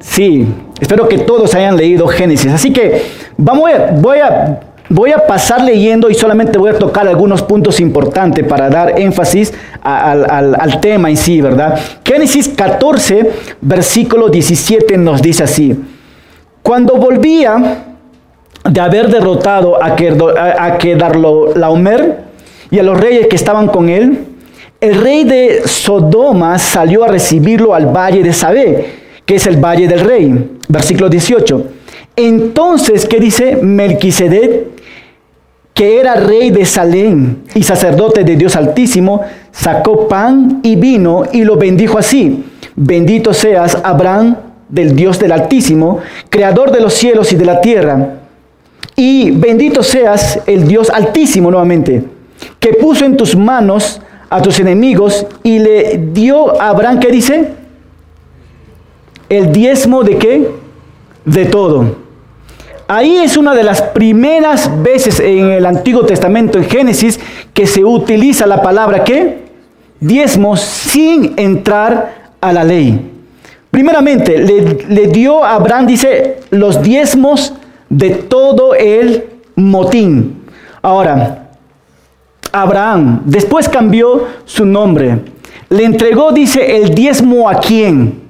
Sí, 0.00 0.48
espero 0.80 1.06
que 1.06 1.18
todos 1.18 1.54
hayan 1.54 1.76
leído 1.76 2.08
Génesis. 2.08 2.50
Así 2.50 2.72
que 2.72 3.02
vamos 3.36 3.70
voy 4.00 4.18
a 4.20 4.60
Voy 4.88 5.12
a 5.12 5.26
pasar 5.26 5.60
leyendo 5.60 6.08
y 6.08 6.14
solamente 6.14 6.56
voy 6.56 6.70
a 6.70 6.78
tocar 6.78 7.06
algunos 7.06 7.42
puntos 7.42 7.78
importantes 7.78 8.46
para 8.46 8.70
dar 8.70 8.98
énfasis 8.98 9.52
al, 9.82 10.80
tema 10.80 11.10
en 11.10 11.18
sí, 11.18 11.42
¿verdad? 11.42 11.78
Génesis 12.02 12.48
14, 12.48 13.30
versículo 13.60 14.30
17 14.30 14.96
nos 14.96 15.20
dice 15.20 15.42
así. 15.42 15.78
Cuando 16.62 16.94
volvía 16.94 17.84
de 18.64 18.80
haber 18.80 19.10
derrotado 19.10 19.76
a, 19.82 19.94
Laomer 21.54 22.24
y 22.70 22.78
a 22.78 22.82
los 22.82 22.98
reyes 22.98 23.26
que 23.26 23.36
estaban 23.36 23.66
con 23.66 23.90
él, 23.90 24.27
el 24.80 25.00
rey 25.00 25.24
de 25.24 25.62
Sodoma 25.66 26.58
salió 26.58 27.04
a 27.04 27.08
recibirlo 27.08 27.74
al 27.74 27.86
valle 27.86 28.22
de 28.22 28.32
Sabé, 28.32 28.86
que 29.24 29.36
es 29.36 29.46
el 29.46 29.56
valle 29.56 29.88
del 29.88 30.00
rey. 30.00 30.50
Versículo 30.68 31.08
18. 31.08 31.66
Entonces, 32.16 33.06
¿qué 33.06 33.20
dice? 33.20 33.56
Melquisedec 33.56 34.78
que 35.78 36.00
era 36.00 36.16
rey 36.16 36.50
de 36.50 36.64
Salem 36.64 37.36
y 37.54 37.62
sacerdote 37.62 38.24
de 38.24 38.34
Dios 38.34 38.56
Altísimo, 38.56 39.20
sacó 39.52 40.08
pan 40.08 40.58
y 40.64 40.74
vino 40.74 41.22
y 41.32 41.44
lo 41.44 41.54
bendijo 41.54 41.98
así. 41.98 42.44
Bendito 42.74 43.32
seas, 43.32 43.78
Abraham, 43.84 44.36
del 44.68 44.96
Dios 44.96 45.20
del 45.20 45.30
Altísimo, 45.30 46.00
creador 46.30 46.72
de 46.72 46.80
los 46.80 46.94
cielos 46.94 47.32
y 47.32 47.36
de 47.36 47.44
la 47.44 47.60
tierra. 47.60 48.14
Y 48.96 49.30
bendito 49.30 49.84
seas 49.84 50.40
el 50.48 50.66
Dios 50.66 50.90
Altísimo 50.90 51.48
nuevamente, 51.48 52.02
que 52.58 52.72
puso 52.72 53.04
en 53.04 53.16
tus 53.16 53.36
manos 53.36 54.02
a 54.30 54.42
tus 54.42 54.60
enemigos 54.60 55.26
y 55.42 55.58
le 55.58 55.98
dio 56.12 56.60
a 56.60 56.70
Abraham, 56.70 57.00
¿qué 57.00 57.10
dice? 57.10 57.52
El 59.28 59.52
diezmo 59.52 60.02
de 60.02 60.18
qué? 60.18 60.50
De 61.24 61.46
todo. 61.46 61.96
Ahí 62.86 63.18
es 63.18 63.36
una 63.36 63.54
de 63.54 63.62
las 63.62 63.82
primeras 63.82 64.82
veces 64.82 65.20
en 65.20 65.50
el 65.50 65.66
Antiguo 65.66 66.06
Testamento, 66.06 66.58
en 66.58 66.64
Génesis, 66.64 67.20
que 67.52 67.66
se 67.66 67.84
utiliza 67.84 68.46
la 68.46 68.62
palabra 68.62 69.04
¿qué? 69.04 69.48
Diezmos 70.00 70.60
sin 70.60 71.34
entrar 71.36 72.32
a 72.40 72.52
la 72.52 72.64
ley. 72.64 73.12
Primeramente, 73.70 74.38
le, 74.38 75.06
dio 75.08 75.44
a 75.44 75.54
Abraham, 75.56 75.86
dice, 75.86 76.38
los 76.50 76.82
diezmos 76.82 77.52
de 77.90 78.10
todo 78.10 78.74
el 78.74 79.24
motín. 79.54 80.44
Ahora, 80.80 81.37
Abraham 82.52 83.22
después 83.24 83.68
cambió 83.68 84.26
su 84.44 84.64
nombre. 84.64 85.18
Le 85.68 85.84
entregó, 85.84 86.32
dice, 86.32 86.76
el 86.76 86.94
diezmo 86.94 87.48
a 87.48 87.60
quién? 87.60 88.22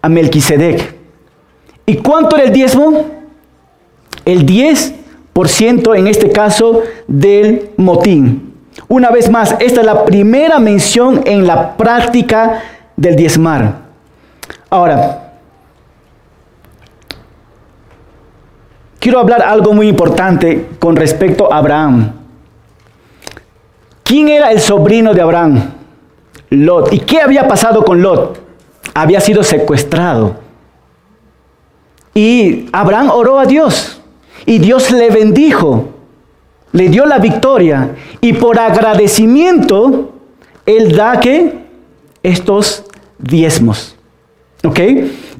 A 0.00 0.08
Melquisedec. 0.08 0.96
¿Y 1.86 1.96
cuánto 1.96 2.36
era 2.36 2.46
el 2.46 2.52
diezmo? 2.52 3.22
el 4.24 4.46
10% 4.46 5.96
en 5.96 6.06
este 6.06 6.30
caso 6.30 6.82
del 7.06 7.70
motín. 7.76 8.54
Una 8.88 9.10
vez 9.10 9.30
más, 9.30 9.56
esta 9.60 9.80
es 9.80 9.86
la 9.86 10.04
primera 10.04 10.58
mención 10.58 11.22
en 11.24 11.46
la 11.46 11.76
práctica 11.76 12.62
del 12.96 13.16
diezmar. 13.16 13.82
Ahora, 14.70 15.32
quiero 18.98 19.18
hablar 19.18 19.42
algo 19.42 19.72
muy 19.72 19.88
importante 19.88 20.68
con 20.78 20.96
respecto 20.96 21.52
a 21.52 21.58
Abraham. 21.58 22.12
¿Quién 24.12 24.28
era 24.28 24.50
el 24.50 24.60
sobrino 24.60 25.14
de 25.14 25.22
Abraham? 25.22 25.72
Lot. 26.50 26.92
¿Y 26.92 26.98
qué 26.98 27.22
había 27.22 27.48
pasado 27.48 27.82
con 27.82 28.02
Lot? 28.02 28.42
Había 28.92 29.22
sido 29.22 29.42
secuestrado. 29.42 30.36
Y 32.12 32.66
Abraham 32.72 33.08
oró 33.10 33.38
a 33.38 33.46
Dios. 33.46 34.02
Y 34.44 34.58
Dios 34.58 34.90
le 34.90 35.08
bendijo, 35.08 35.88
le 36.72 36.90
dio 36.90 37.06
la 37.06 37.16
victoria. 37.20 37.96
Y 38.20 38.34
por 38.34 38.58
agradecimiento, 38.58 40.12
Él 40.66 40.94
da 40.94 41.18
que 41.18 41.64
estos 42.22 42.84
diezmos. 43.16 43.96
¿Ok? 44.62 44.78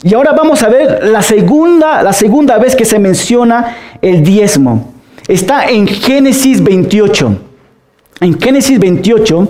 Y 0.03 0.15
ahora 0.15 0.33
vamos 0.33 0.63
a 0.63 0.71
ver 0.71 1.05
la 1.09 1.21
segunda, 1.21 2.03
la 2.03 2.15
segunda 2.15 2.57
vez 2.57 2.75
que 2.75 2.87
se 2.87 2.99
menciona 2.99 3.77
el 4.01 4.25
diezmo. 4.25 4.95
Está 5.29 5.67
en 5.67 5.87
Génesis 5.87 6.65
28. 6.65 7.52
En 8.23 8.41
Génesis 8.41 8.79
28, 8.79 9.49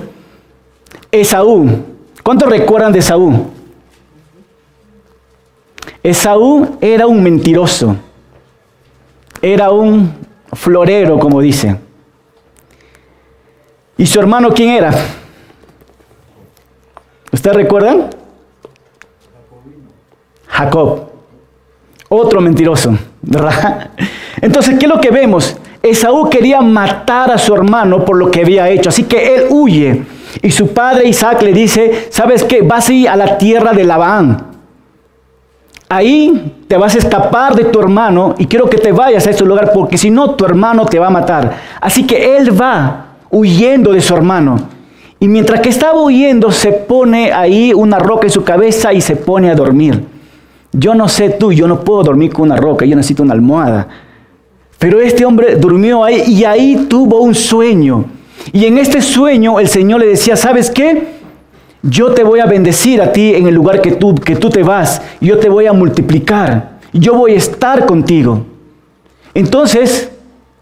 Esaú. 1.12 1.70
¿Cuántos 2.24 2.48
recuerdan 2.48 2.92
de 2.92 2.98
Esaú? 2.98 3.46
Esaú 6.02 6.78
era 6.80 7.06
un 7.06 7.22
mentiroso 7.22 7.96
era 9.42 9.70
un 9.70 10.14
florero, 10.52 11.18
como 11.18 11.40
dice. 11.40 11.76
¿Y 13.98 14.06
su 14.06 14.20
hermano 14.20 14.50
quién 14.50 14.70
era? 14.70 14.92
¿Ustedes 17.32 17.56
recuerdan? 17.56 18.08
Jacob. 20.46 21.10
Otro 22.08 22.40
mentiroso, 22.40 22.96
¿verdad? 23.20 23.90
Entonces, 24.40 24.78
¿qué 24.78 24.86
es 24.86 24.92
lo 24.92 25.00
que 25.00 25.10
vemos? 25.10 25.56
Esaú 25.82 26.30
quería 26.30 26.60
matar 26.60 27.30
a 27.32 27.38
su 27.38 27.52
hermano 27.54 28.04
por 28.04 28.16
lo 28.16 28.30
que 28.30 28.42
había 28.42 28.68
hecho, 28.68 28.90
así 28.90 29.04
que 29.04 29.34
él 29.34 29.44
huye. 29.50 30.02
Y 30.40 30.50
su 30.50 30.68
padre 30.68 31.08
Isaac 31.08 31.42
le 31.42 31.52
dice, 31.52 32.06
¿sabes 32.10 32.44
qué? 32.44 32.62
Vas 32.62 32.88
a 32.88 32.92
ir 32.92 33.08
a 33.08 33.16
la 33.16 33.36
tierra 33.36 33.72
de 33.72 33.84
Labán. 33.84 34.46
Ahí 35.88 36.54
te 36.68 36.78
vas 36.78 36.94
a 36.94 36.98
escapar 36.98 37.54
de 37.54 37.64
tu 37.64 37.78
hermano 37.78 38.34
y 38.38 38.46
quiero 38.46 38.70
que 38.70 38.78
te 38.78 38.92
vayas 38.92 39.26
a 39.26 39.30
ese 39.30 39.44
lugar 39.44 39.72
porque 39.74 39.98
si 39.98 40.10
no 40.10 40.30
tu 40.36 40.46
hermano 40.46 40.86
te 40.86 40.98
va 40.98 41.08
a 41.08 41.10
matar. 41.10 41.54
Así 41.80 42.06
que 42.06 42.36
él 42.36 42.58
va 42.58 43.08
huyendo 43.30 43.92
de 43.92 44.00
su 44.00 44.14
hermano. 44.14 44.56
Y 45.20 45.28
mientras 45.28 45.60
que 45.60 45.68
estaba 45.68 46.00
huyendo 46.00 46.50
se 46.50 46.72
pone 46.72 47.32
ahí 47.32 47.74
una 47.74 47.98
roca 47.98 48.26
en 48.26 48.32
su 48.32 48.42
cabeza 48.42 48.92
y 48.94 49.00
se 49.00 49.16
pone 49.16 49.50
a 49.50 49.54
dormir. 49.54 50.02
Yo 50.72 50.94
no 50.94 51.08
sé 51.08 51.28
tú, 51.30 51.52
yo 51.52 51.68
no 51.68 51.80
puedo 51.80 52.02
dormir 52.04 52.32
con 52.32 52.44
una 52.44 52.56
roca, 52.56 52.86
yo 52.86 52.96
necesito 52.96 53.22
una 53.22 53.34
almohada. 53.34 53.86
Pero 54.82 55.00
este 55.00 55.24
hombre 55.24 55.56
durmió 55.56 56.04
ahí 56.04 56.24
y 56.26 56.44
ahí 56.44 56.86
tuvo 56.90 57.22
un 57.22 57.34
sueño. 57.34 58.04
Y 58.52 58.66
en 58.66 58.76
este 58.76 59.00
sueño 59.00 59.58
el 59.58 59.68
Señor 59.68 60.00
le 60.00 60.08
decía, 60.08 60.36
¿sabes 60.36 60.70
qué? 60.70 61.22
yo 61.82 62.12
te 62.12 62.22
voy 62.22 62.40
a 62.40 62.46
bendecir 62.46 63.02
a 63.02 63.12
ti 63.12 63.34
en 63.34 63.46
el 63.46 63.54
lugar 63.54 63.80
que 63.80 63.92
tú, 63.92 64.14
que 64.14 64.36
tú 64.36 64.48
te 64.48 64.62
vas, 64.62 65.02
yo 65.20 65.38
te 65.38 65.48
voy 65.48 65.66
a 65.66 65.72
multiplicar, 65.72 66.78
yo 66.92 67.14
voy 67.14 67.32
a 67.32 67.38
estar 67.38 67.84
contigo. 67.86 68.46
Entonces, 69.34 70.10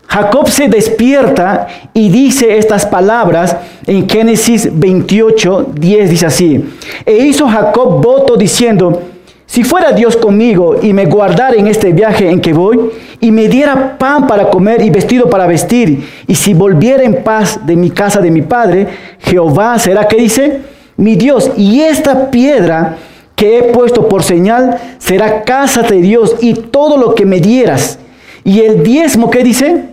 Jacob 0.06 0.48
se 0.48 0.68
despierta 0.68 1.68
y 1.92 2.08
dice 2.08 2.56
estas 2.56 2.86
palabras 2.86 3.56
en 3.86 4.08
Génesis 4.08 4.68
28, 4.72 5.72
10, 5.74 6.10
dice 6.10 6.26
así, 6.26 6.64
e 7.04 7.16
hizo 7.18 7.46
Jacob 7.46 8.02
voto 8.02 8.36
diciendo, 8.36 9.02
si 9.50 9.64
fuera 9.64 9.90
Dios 9.90 10.16
conmigo 10.16 10.76
y 10.80 10.92
me 10.92 11.06
guardara 11.06 11.56
en 11.56 11.66
este 11.66 11.92
viaje 11.92 12.30
en 12.30 12.40
que 12.40 12.52
voy, 12.52 12.78
y 13.18 13.32
me 13.32 13.48
diera 13.48 13.98
pan 13.98 14.28
para 14.28 14.48
comer 14.48 14.80
y 14.80 14.90
vestido 14.90 15.28
para 15.28 15.48
vestir, 15.48 16.08
y 16.28 16.36
si 16.36 16.54
volviera 16.54 17.02
en 17.02 17.24
paz 17.24 17.58
de 17.66 17.74
mi 17.74 17.90
casa 17.90 18.20
de 18.20 18.30
mi 18.30 18.42
padre, 18.42 18.86
Jehová 19.18 19.76
será, 19.80 20.06
¿qué 20.06 20.18
dice? 20.18 20.60
mi 20.96 21.16
Dios, 21.16 21.50
y 21.56 21.80
esta 21.80 22.30
piedra 22.30 22.96
que 23.34 23.58
he 23.58 23.62
puesto 23.72 24.08
por 24.08 24.22
señal 24.22 24.78
será 24.98 25.42
casa 25.42 25.82
de 25.82 26.00
Dios 26.00 26.36
y 26.40 26.54
todo 26.54 26.96
lo 26.96 27.16
que 27.16 27.26
me 27.26 27.40
dieras. 27.40 27.98
Y 28.44 28.60
el 28.60 28.84
diezmo, 28.84 29.32
¿qué 29.32 29.42
dice? 29.42 29.86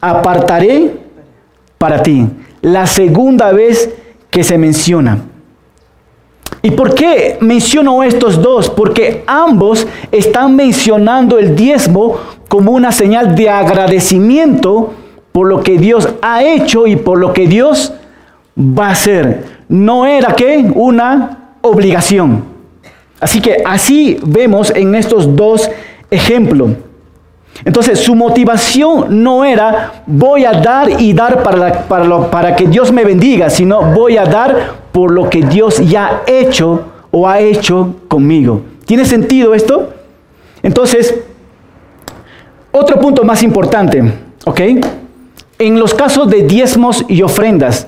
Apartaré 0.00 0.94
para 1.76 2.02
ti. 2.02 2.26
La 2.62 2.86
segunda 2.86 3.52
vez 3.52 3.90
que 4.30 4.42
se 4.42 4.56
menciona. 4.56 5.31
¿Y 6.62 6.70
por 6.70 6.94
qué 6.94 7.38
menciono 7.40 8.04
estos 8.04 8.40
dos? 8.40 8.70
Porque 8.70 9.24
ambos 9.26 9.86
están 10.12 10.54
mencionando 10.54 11.38
el 11.38 11.56
diezmo 11.56 12.18
como 12.48 12.70
una 12.70 12.92
señal 12.92 13.34
de 13.34 13.50
agradecimiento 13.50 14.92
por 15.32 15.48
lo 15.48 15.62
que 15.62 15.76
Dios 15.78 16.08
ha 16.22 16.44
hecho 16.44 16.86
y 16.86 16.94
por 16.94 17.18
lo 17.18 17.32
que 17.32 17.48
Dios 17.48 17.92
va 18.56 18.88
a 18.88 18.92
hacer. 18.92 19.44
No 19.68 20.06
era 20.06 20.36
que 20.36 20.70
una 20.74 21.56
obligación. 21.62 22.44
Así 23.18 23.40
que 23.40 23.62
así 23.64 24.18
vemos 24.24 24.70
en 24.70 24.94
estos 24.94 25.34
dos 25.34 25.68
ejemplos. 26.10 26.70
Entonces 27.64 27.98
su 27.98 28.14
motivación 28.14 29.22
no 29.22 29.44
era 29.44 30.02
voy 30.06 30.44
a 30.44 30.52
dar 30.52 31.00
y 31.00 31.12
dar 31.12 31.42
para, 31.42 31.86
para, 31.88 32.30
para 32.30 32.56
que 32.56 32.66
Dios 32.66 32.92
me 32.92 33.04
bendiga, 33.04 33.50
sino 33.50 33.82
voy 33.92 34.16
a 34.16 34.24
dar 34.24 34.81
por 34.92 35.10
lo 35.10 35.28
que 35.28 35.42
Dios 35.42 35.78
ya 35.88 36.06
ha 36.06 36.22
hecho 36.26 36.84
o 37.10 37.26
ha 37.26 37.40
hecho 37.40 37.96
conmigo. 38.08 38.62
¿Tiene 38.84 39.04
sentido 39.04 39.54
esto? 39.54 39.92
Entonces, 40.62 41.14
otro 42.70 43.00
punto 43.00 43.24
más 43.24 43.42
importante, 43.42 44.02
¿ok? 44.44 44.60
En 45.58 45.78
los 45.78 45.94
casos 45.94 46.28
de 46.28 46.42
diezmos 46.42 47.04
y 47.08 47.22
ofrendas, 47.22 47.86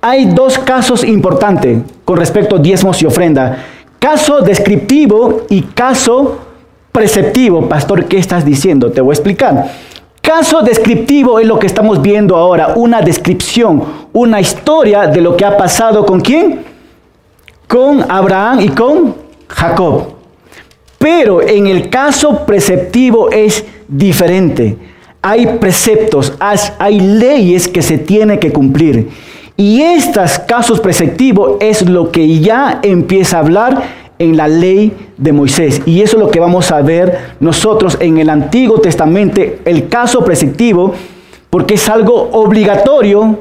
hay 0.00 0.26
dos 0.26 0.58
casos 0.58 1.04
importantes 1.04 1.78
con 2.04 2.16
respecto 2.16 2.56
a 2.56 2.58
diezmos 2.58 3.02
y 3.02 3.06
ofrenda. 3.06 3.64
Caso 3.98 4.40
descriptivo 4.40 5.42
y 5.48 5.62
caso 5.62 6.38
preceptivo. 6.92 7.68
Pastor, 7.68 8.04
¿qué 8.06 8.18
estás 8.18 8.44
diciendo? 8.44 8.90
Te 8.90 9.00
voy 9.00 9.12
a 9.12 9.14
explicar. 9.14 9.70
Caso 10.28 10.60
descriptivo 10.60 11.40
es 11.40 11.46
lo 11.46 11.58
que 11.58 11.66
estamos 11.66 12.02
viendo 12.02 12.36
ahora, 12.36 12.74
una 12.76 13.00
descripción, 13.00 13.82
una 14.12 14.38
historia 14.38 15.06
de 15.06 15.22
lo 15.22 15.34
que 15.34 15.46
ha 15.46 15.56
pasado 15.56 16.04
con 16.04 16.20
quién? 16.20 16.66
Con 17.66 18.04
Abraham 18.10 18.60
y 18.60 18.68
con 18.68 19.14
Jacob. 19.48 20.16
Pero 20.98 21.40
en 21.40 21.66
el 21.66 21.88
caso 21.88 22.44
preceptivo 22.44 23.30
es 23.30 23.64
diferente. 23.88 24.76
Hay 25.22 25.46
preceptos, 25.58 26.34
hay 26.78 27.00
leyes 27.00 27.66
que 27.66 27.80
se 27.80 27.96
tienen 27.96 28.38
que 28.38 28.52
cumplir. 28.52 29.08
Y 29.56 29.80
estos 29.80 30.40
casos 30.40 30.78
preceptivos 30.78 31.56
es 31.60 31.88
lo 31.88 32.12
que 32.12 32.38
ya 32.38 32.80
empieza 32.82 33.38
a 33.38 33.40
hablar 33.40 33.82
en 34.18 34.36
la 34.36 34.48
ley 34.48 34.92
de 35.16 35.32
Moisés. 35.32 35.82
Y 35.86 36.02
eso 36.02 36.16
es 36.16 36.22
lo 36.22 36.30
que 36.30 36.40
vamos 36.40 36.70
a 36.70 36.82
ver 36.82 37.18
nosotros 37.40 37.96
en 38.00 38.18
el 38.18 38.30
Antiguo 38.30 38.80
Testamento, 38.80 39.40
el 39.64 39.88
caso 39.88 40.24
preceptivo, 40.24 40.94
porque 41.50 41.74
es 41.74 41.88
algo 41.88 42.30
obligatorio 42.32 43.38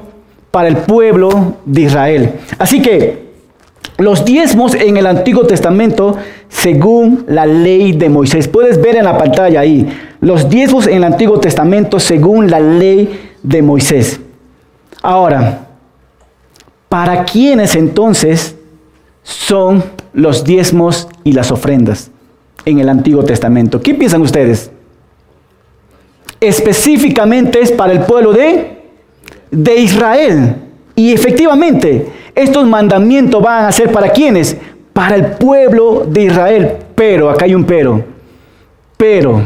para 0.51 0.67
el 0.67 0.77
pueblo 0.77 1.55
de 1.65 1.81
Israel. 1.81 2.33
Así 2.57 2.81
que 2.81 3.27
los 3.97 4.25
diezmos 4.25 4.75
en 4.75 4.97
el 4.97 5.07
Antiguo 5.07 5.45
Testamento, 5.45 6.15
según 6.49 7.25
la 7.27 7.45
ley 7.45 7.93
de 7.93 8.09
Moisés. 8.09 8.47
Puedes 8.47 8.79
ver 8.81 8.95
en 8.95 9.05
la 9.05 9.17
pantalla 9.17 9.59
ahí, 9.59 9.87
los 10.21 10.49
diezmos 10.49 10.87
en 10.87 10.97
el 10.97 11.03
Antiguo 11.03 11.39
Testamento, 11.39 11.99
según 11.99 12.49
la 12.49 12.59
ley 12.59 13.31
de 13.41 13.61
Moisés. 13.61 14.19
Ahora, 15.01 15.67
¿para 16.89 17.23
quiénes 17.23 17.75
entonces 17.75 18.55
son 19.23 19.83
los 20.13 20.43
diezmos 20.43 21.07
y 21.23 21.33
las 21.33 21.51
ofrendas 21.51 22.11
en 22.65 22.79
el 22.79 22.89
Antiguo 22.89 23.23
Testamento. 23.23 23.81
¿Qué 23.81 23.93
piensan 23.93 24.21
ustedes? 24.21 24.71
Específicamente 26.39 27.61
es 27.61 27.71
para 27.71 27.93
el 27.93 28.01
pueblo 28.01 28.33
de, 28.33 28.77
de 29.51 29.75
Israel. 29.77 30.55
Y 30.95 31.13
efectivamente, 31.13 32.07
estos 32.35 32.67
mandamientos 32.67 33.41
van 33.41 33.65
a 33.65 33.71
ser 33.71 33.91
para 33.91 34.09
quienes? 34.09 34.57
Para 34.93 35.15
el 35.15 35.25
pueblo 35.33 36.05
de 36.07 36.23
Israel. 36.23 36.71
Pero, 36.95 37.29
acá 37.29 37.45
hay 37.45 37.55
un 37.55 37.63
pero. 37.63 38.03
Pero, 38.97 39.41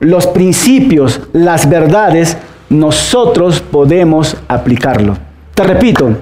los 0.00 0.26
principios, 0.28 1.20
las 1.32 1.68
verdades, 1.68 2.36
nosotros 2.70 3.60
podemos 3.60 4.36
aplicarlo. 4.46 5.16
Te 5.54 5.64
repito, 5.64 6.16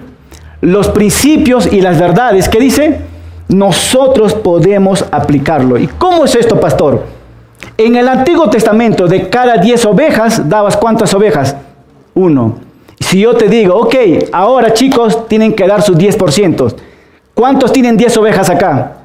los 0.61 0.89
principios 0.89 1.71
y 1.71 1.81
las 1.81 1.99
verdades, 2.01 2.49
¿qué 2.49 2.59
dice? 2.59 3.01
Nosotros 3.49 4.35
podemos 4.35 5.05
aplicarlo. 5.11 5.79
¿Y 5.79 5.87
cómo 5.87 6.25
es 6.25 6.35
esto, 6.35 6.59
pastor? 6.59 7.05
En 7.79 7.97
el 7.97 8.09
Antiguo 8.09 8.49
Testamento, 8.51 9.07
de 9.07 9.29
cada 9.29 9.59
10 9.59 9.85
ovejas, 9.87 10.49
dabas 10.49 10.77
cuántas 10.77 11.13
ovejas? 11.15 11.57
Uno. 12.15 12.59
Si 12.99 13.21
yo 13.21 13.35
te 13.35 13.49
digo, 13.49 13.77
ok, 13.77 13.95
ahora 14.33 14.73
chicos, 14.73 15.29
tienen 15.29 15.55
que 15.55 15.67
dar 15.67 15.83
sus 15.83 15.97
10%. 15.97 16.75
¿Cuántos 17.35 17.73
tienen 17.73 17.97
10 17.97 18.17
ovejas 18.17 18.49
acá? 18.51 18.97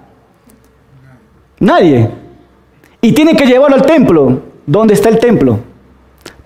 Nadie. 1.59 2.09
Y 3.01 3.11
tienen 3.11 3.35
que 3.35 3.45
llevarlo 3.45 3.75
al 3.75 3.85
templo. 3.85 4.41
¿Dónde 4.65 4.93
está 4.93 5.09
el 5.09 5.19
templo? 5.19 5.59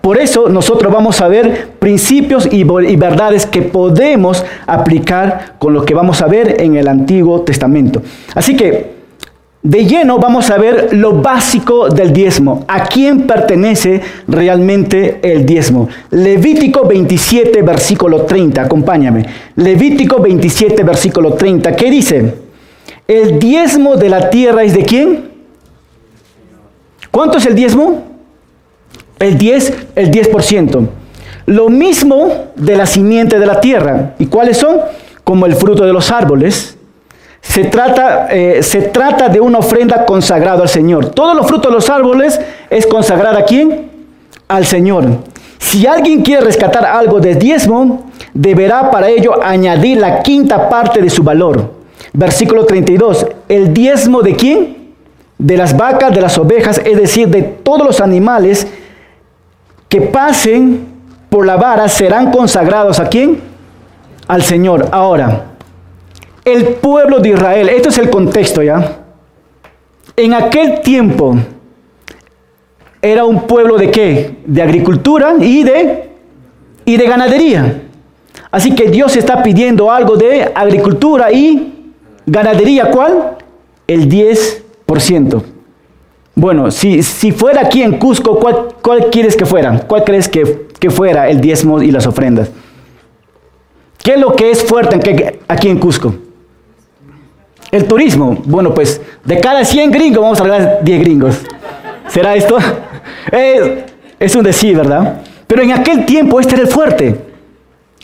Por 0.06 0.20
eso 0.20 0.48
nosotros 0.48 0.92
vamos 0.92 1.20
a 1.20 1.26
ver 1.26 1.70
principios 1.80 2.48
y, 2.52 2.62
verdades 2.62 3.44
que 3.44 3.60
podemos 3.60 4.44
aplicar 4.64 5.56
con 5.58 5.74
lo 5.74 5.84
que 5.84 5.94
vamos 5.94 6.22
a 6.22 6.28
ver 6.28 6.60
en 6.60 6.76
el 6.76 6.86
Antiguo 6.86 7.40
Testamento. 7.40 8.00
Así 8.32 8.54
que 8.56 8.92
de 9.64 9.84
lleno 9.84 10.18
vamos 10.20 10.48
a 10.52 10.58
ver 10.58 10.90
lo 10.92 11.14
básico 11.14 11.88
del 11.88 12.12
diezmo. 12.12 12.64
¿A 12.68 12.84
quién 12.84 13.22
pertenece 13.22 14.00
realmente 14.28 15.18
el 15.24 15.44
diezmo? 15.44 15.88
Levítico 16.10 16.86
27, 16.86 17.62
versículo 17.62 18.22
30. 18.22 18.62
Acompáñame. 18.62 19.26
Levítico 19.56 20.20
27, 20.20 20.84
versículo 20.84 21.32
30. 21.32 21.74
¿Qué 21.74 21.90
dice? 21.90 22.32
El 23.08 23.40
diezmo 23.40 23.96
de 23.96 24.08
la 24.08 24.30
tierra 24.30 24.62
es 24.62 24.72
de 24.72 24.84
quién? 24.84 25.30
¿Cuánto 27.10 27.38
es 27.38 27.46
el 27.46 27.56
diezmo? 27.56 28.15
El 29.18 29.38
10, 29.38 29.72
el 29.94 30.10
10%. 30.10 30.88
Lo 31.46 31.68
mismo 31.68 32.50
de 32.56 32.76
la 32.76 32.86
simiente 32.86 33.38
de 33.38 33.46
la 33.46 33.60
tierra. 33.60 34.14
¿Y 34.18 34.26
cuáles 34.26 34.58
son? 34.58 34.80
Como 35.24 35.46
el 35.46 35.54
fruto 35.54 35.84
de 35.84 35.92
los 35.92 36.10
árboles. 36.10 36.76
Se 37.40 37.64
trata, 37.64 38.28
eh, 38.30 38.62
se 38.62 38.82
trata 38.82 39.28
de 39.28 39.40
una 39.40 39.58
ofrenda 39.58 40.04
consagrada 40.04 40.62
al 40.62 40.68
Señor. 40.68 41.10
Todos 41.10 41.36
los 41.36 41.46
frutos 41.46 41.70
de 41.70 41.76
los 41.76 41.88
árboles 41.88 42.40
es 42.68 42.86
consagrar 42.86 43.36
a 43.36 43.44
quién? 43.44 43.90
Al 44.48 44.66
Señor. 44.66 45.04
Si 45.58 45.86
alguien 45.86 46.22
quiere 46.22 46.42
rescatar 46.42 46.84
algo 46.84 47.20
de 47.20 47.36
diezmo, 47.36 48.10
deberá 48.34 48.90
para 48.90 49.08
ello 49.08 49.42
añadir 49.42 49.98
la 49.98 50.22
quinta 50.22 50.68
parte 50.68 51.00
de 51.00 51.08
su 51.08 51.22
valor. 51.22 51.72
Versículo 52.12 52.66
32. 52.66 53.26
¿El 53.48 53.72
diezmo 53.72 54.22
de 54.22 54.34
quién? 54.34 54.76
De 55.38 55.56
las 55.56 55.76
vacas, 55.76 56.14
de 56.14 56.20
las 56.20 56.36
ovejas, 56.38 56.80
es 56.84 56.96
decir, 56.96 57.28
de 57.28 57.42
todos 57.42 57.86
los 57.86 58.00
animales 58.00 58.66
que 59.88 60.00
pasen 60.02 60.86
por 61.30 61.46
la 61.46 61.56
vara 61.56 61.88
serán 61.88 62.30
consagrados 62.30 62.98
a 62.98 63.08
quién? 63.08 63.40
Al 64.28 64.42
Señor. 64.42 64.88
Ahora, 64.92 65.46
el 66.44 66.64
pueblo 66.74 67.18
de 67.18 67.30
Israel, 67.30 67.68
esto 67.68 67.88
es 67.88 67.98
el 67.98 68.10
contexto 68.10 68.62
ya. 68.62 68.98
En 70.16 70.32
aquel 70.34 70.80
tiempo 70.80 71.36
era 73.02 73.24
un 73.24 73.42
pueblo 73.42 73.76
de 73.76 73.90
qué? 73.90 74.36
De 74.46 74.62
agricultura 74.62 75.34
y 75.40 75.62
de 75.62 76.10
y 76.84 76.96
de 76.96 77.06
ganadería. 77.06 77.82
Así 78.50 78.74
que 78.74 78.88
Dios 78.88 79.16
está 79.16 79.42
pidiendo 79.42 79.90
algo 79.90 80.16
de 80.16 80.50
agricultura 80.54 81.30
y 81.32 81.92
ganadería, 82.24 82.90
¿cuál? 82.90 83.36
El 83.86 84.08
10%. 84.08 85.55
Bueno, 86.38 86.70
si, 86.70 87.02
si 87.02 87.32
fuera 87.32 87.62
aquí 87.62 87.82
en 87.82 87.98
Cusco, 87.98 88.38
¿cuál, 88.38 89.06
quieres 89.10 89.34
que 89.34 89.46
fuera? 89.46 89.80
¿Cuál 89.86 90.04
crees 90.04 90.28
que, 90.28 90.90
fuera 90.90 91.30
el 91.30 91.40
diezmo 91.40 91.80
y 91.82 91.90
las 91.90 92.06
ofrendas? 92.06 92.50
¿Qué 94.04 94.12
es 94.12 94.20
lo 94.20 94.36
que 94.36 94.50
es 94.50 94.62
fuerte 94.62 95.00
aquí 95.48 95.68
en 95.68 95.78
Cusco? 95.78 96.14
El 97.72 97.86
turismo. 97.86 98.36
Bueno, 98.44 98.74
pues 98.74 99.00
de 99.24 99.40
cada 99.40 99.64
100 99.64 99.90
gringos 99.90 100.22
vamos 100.22 100.38
a 100.38 100.42
hablar 100.42 100.80
10 100.82 101.00
gringos. 101.00 101.40
¿Será 102.08 102.36
esto? 102.36 102.58
Es, 104.18 104.34
un 104.34 104.44
decir, 104.44 104.76
¿verdad? 104.76 105.22
Pero 105.46 105.62
en 105.62 105.72
aquel 105.72 106.06
tiempo 106.06 106.38
este 106.38 106.54
era 106.54 106.66
fuerte. 106.66 107.16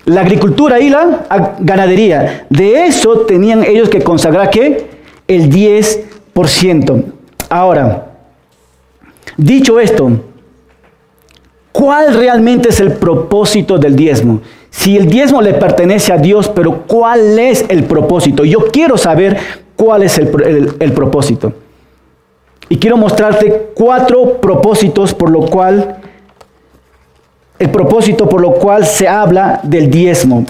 La 0.04 0.22
agricultura 0.22 0.80
y 0.80 0.90
la 0.90 1.54
ganadería. 1.60 2.46
De 2.50 2.86
eso 2.86 3.20
tenían 3.20 3.62
ellos 3.62 3.88
que 3.88 4.02
consagrar 4.02 4.50
¿qué? 4.50 4.90
El 5.28 5.48
10%. 5.48 7.04
Ahora, 7.48 8.11
Dicho 9.36 9.80
esto, 9.80 10.10
¿cuál 11.72 12.14
realmente 12.14 12.68
es 12.68 12.80
el 12.80 12.92
propósito 12.92 13.78
del 13.78 13.96
diezmo? 13.96 14.40
Si 14.70 14.96
el 14.96 15.06
diezmo 15.06 15.42
le 15.42 15.54
pertenece 15.54 16.12
a 16.12 16.18
Dios, 16.18 16.48
pero 16.48 16.84
¿cuál 16.86 17.38
es 17.38 17.64
el 17.68 17.84
propósito? 17.84 18.44
Yo 18.44 18.66
quiero 18.72 18.96
saber 18.96 19.38
cuál 19.76 20.02
es 20.02 20.18
el, 20.18 20.28
propósito. 20.92 21.52
Y 22.68 22.76
quiero 22.78 22.96
mostrarte 22.96 23.70
cuatro 23.74 24.40
propósitos 24.40 25.12
por 25.12 25.30
lo 25.30 25.40
cual, 25.40 25.96
el 27.58 27.70
propósito 27.70 28.28
por 28.28 28.40
lo 28.40 28.52
cual 28.52 28.86
se 28.86 29.06
habla 29.06 29.60
del 29.62 29.90
diezmo. 29.90 30.46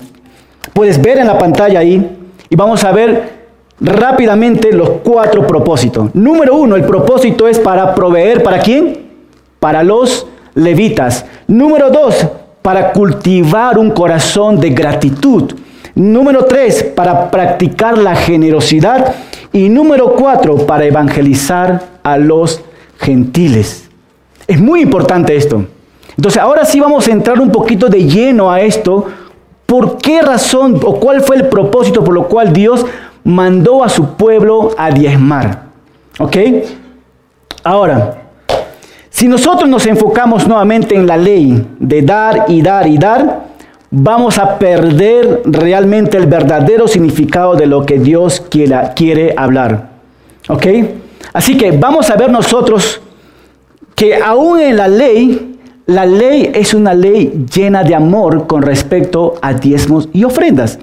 Puedes 0.72 1.02
ver 1.02 1.18
en 1.18 1.26
la 1.26 1.36
pantalla 1.36 1.80
ahí 1.80 2.18
y 2.48 2.56
vamos 2.56 2.84
a 2.84 2.92
ver 2.92 3.41
rápidamente 3.82 4.72
los 4.72 4.88
cuatro 5.02 5.46
propósitos. 5.46 6.14
Número 6.14 6.56
uno, 6.56 6.76
el 6.76 6.84
propósito 6.84 7.48
es 7.48 7.58
para 7.58 7.94
proveer, 7.94 8.42
¿para 8.42 8.60
quién? 8.60 9.10
Para 9.58 9.82
los 9.82 10.26
levitas. 10.54 11.26
Número 11.48 11.90
dos, 11.90 12.26
para 12.62 12.92
cultivar 12.92 13.78
un 13.78 13.90
corazón 13.90 14.60
de 14.60 14.70
gratitud. 14.70 15.52
Número 15.94 16.44
tres, 16.44 16.84
para 16.84 17.30
practicar 17.30 17.98
la 17.98 18.14
generosidad. 18.14 19.14
Y 19.52 19.68
número 19.68 20.14
cuatro, 20.14 20.58
para 20.58 20.84
evangelizar 20.84 21.82
a 22.02 22.16
los 22.16 22.62
gentiles. 22.98 23.88
Es 24.46 24.60
muy 24.60 24.80
importante 24.80 25.36
esto. 25.36 25.64
Entonces, 26.16 26.40
ahora 26.40 26.64
sí 26.64 26.78
vamos 26.80 27.08
a 27.08 27.12
entrar 27.12 27.40
un 27.40 27.50
poquito 27.50 27.88
de 27.88 28.04
lleno 28.04 28.50
a 28.50 28.60
esto. 28.60 29.06
¿Por 29.66 29.98
qué 29.98 30.22
razón 30.22 30.80
o 30.84 31.00
cuál 31.00 31.22
fue 31.22 31.36
el 31.36 31.48
propósito 31.48 32.04
por 32.04 32.14
lo 32.14 32.28
cual 32.28 32.52
Dios 32.52 32.84
mandó 33.24 33.84
a 33.84 33.88
su 33.88 34.14
pueblo 34.16 34.70
a 34.76 34.90
diezmar? 34.90 35.64
¿Ok? 36.18 36.36
Ahora, 37.64 38.22
si 39.10 39.28
nosotros 39.28 39.68
nos 39.68 39.86
enfocamos 39.86 40.46
nuevamente 40.46 40.94
en 40.94 41.06
la 41.06 41.16
ley 41.16 41.66
de 41.78 42.02
dar 42.02 42.46
y 42.48 42.62
dar 42.62 42.86
y 42.86 42.98
dar, 42.98 43.46
vamos 43.90 44.38
a 44.38 44.58
perder 44.58 45.42
realmente 45.44 46.16
el 46.16 46.26
verdadero 46.26 46.88
significado 46.88 47.54
de 47.54 47.66
lo 47.66 47.84
que 47.84 47.98
Dios 47.98 48.42
quiera, 48.48 48.94
quiere 48.94 49.34
hablar. 49.36 49.90
¿Ok? 50.48 50.66
Así 51.32 51.56
que 51.56 51.72
vamos 51.72 52.10
a 52.10 52.16
ver 52.16 52.30
nosotros 52.30 53.00
que 53.94 54.16
aún 54.16 54.58
en 54.60 54.76
la 54.76 54.88
ley, 54.88 55.58
la 55.86 56.06
ley 56.06 56.50
es 56.54 56.74
una 56.74 56.94
ley 56.94 57.46
llena 57.54 57.84
de 57.84 57.94
amor 57.94 58.46
con 58.46 58.62
respecto 58.62 59.34
a 59.42 59.52
diezmos 59.52 60.08
y 60.12 60.24
ofrendas. 60.24 60.78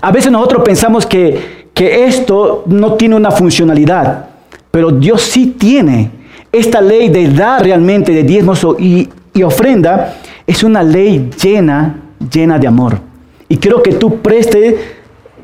A 0.00 0.10
veces 0.10 0.32
nosotros 0.32 0.62
pensamos 0.64 1.04
que, 1.04 1.61
que 1.82 2.04
esto 2.04 2.62
no 2.66 2.92
tiene 2.92 3.16
una 3.16 3.32
funcionalidad, 3.32 4.26
pero 4.70 4.92
Dios 4.92 5.20
sí 5.20 5.56
tiene 5.58 6.12
esta 6.52 6.80
ley 6.80 7.08
de 7.08 7.26
dar 7.26 7.64
realmente 7.64 8.12
de 8.12 8.22
diezmos 8.22 8.64
y, 8.78 9.08
ofrenda 9.42 10.14
es 10.46 10.62
una 10.62 10.84
ley 10.84 11.28
llena, 11.42 11.96
llena 12.32 12.56
de 12.60 12.68
amor. 12.68 13.00
Y 13.48 13.56
quiero 13.56 13.82
que 13.82 13.94
tú 13.94 14.20
prestes 14.20 14.76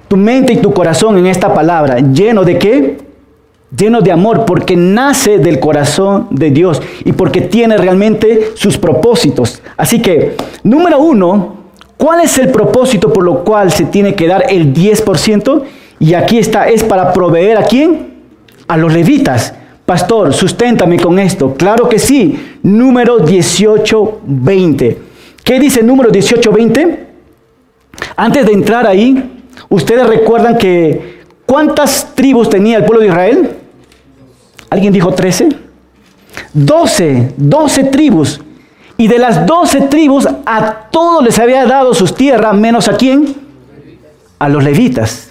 tu 0.06 0.16
mente 0.16 0.52
y 0.52 0.58
tu 0.58 0.72
corazón 0.72 1.18
en 1.18 1.26
esta 1.26 1.52
palabra. 1.52 1.98
¿Lleno 1.98 2.44
de 2.44 2.56
qué? 2.56 2.98
Lleno 3.76 4.00
de 4.00 4.12
amor, 4.12 4.44
porque 4.44 4.76
nace 4.76 5.38
del 5.38 5.58
corazón 5.58 6.28
de 6.30 6.52
Dios 6.52 6.80
y 7.04 7.10
porque 7.14 7.40
tiene 7.40 7.76
realmente 7.78 8.52
sus 8.54 8.78
propósitos. 8.78 9.60
Así 9.76 10.00
que, 10.00 10.36
número 10.62 11.00
uno, 11.00 11.56
¿cuál 11.96 12.20
es 12.20 12.38
el 12.38 12.52
propósito 12.52 13.12
por 13.12 13.24
lo 13.24 13.42
cual 13.42 13.72
se 13.72 13.86
tiene 13.86 14.14
que 14.14 14.28
dar 14.28 14.44
el 14.48 14.72
10%? 14.72 15.64
Y 16.00 16.14
aquí 16.14 16.38
está, 16.38 16.68
es 16.68 16.84
para 16.84 17.12
proveer 17.12 17.58
a 17.58 17.64
quién? 17.64 18.22
A 18.66 18.76
los 18.76 18.92
levitas. 18.92 19.54
Pastor, 19.84 20.32
susténtame 20.34 20.98
con 20.98 21.18
esto. 21.18 21.54
Claro 21.54 21.88
que 21.88 21.98
sí. 21.98 22.58
Número 22.62 23.20
1820. 23.20 24.98
¿Qué 25.42 25.58
dice 25.58 25.82
número 25.82 26.10
1820? 26.10 27.06
Antes 28.16 28.46
de 28.46 28.52
entrar 28.52 28.86
ahí, 28.86 29.42
ustedes 29.68 30.06
recuerdan 30.06 30.58
que 30.58 31.22
¿cuántas 31.46 32.14
tribus 32.14 32.50
tenía 32.50 32.76
el 32.76 32.84
pueblo 32.84 33.00
de 33.00 33.08
Israel? 33.08 33.50
¿Alguien 34.70 34.92
dijo 34.92 35.12
13? 35.14 35.48
12, 36.52 37.32
12 37.36 37.84
tribus. 37.84 38.40
Y 38.96 39.08
de 39.08 39.18
las 39.18 39.46
12 39.46 39.82
tribus 39.82 40.28
a 40.44 40.88
todos 40.90 41.24
les 41.24 41.38
había 41.38 41.64
dado 41.64 41.94
sus 41.94 42.14
tierras, 42.14 42.54
menos 42.54 42.88
a 42.88 42.96
quién? 42.96 43.34
A 44.38 44.48
los 44.48 44.62
levitas. 44.62 45.27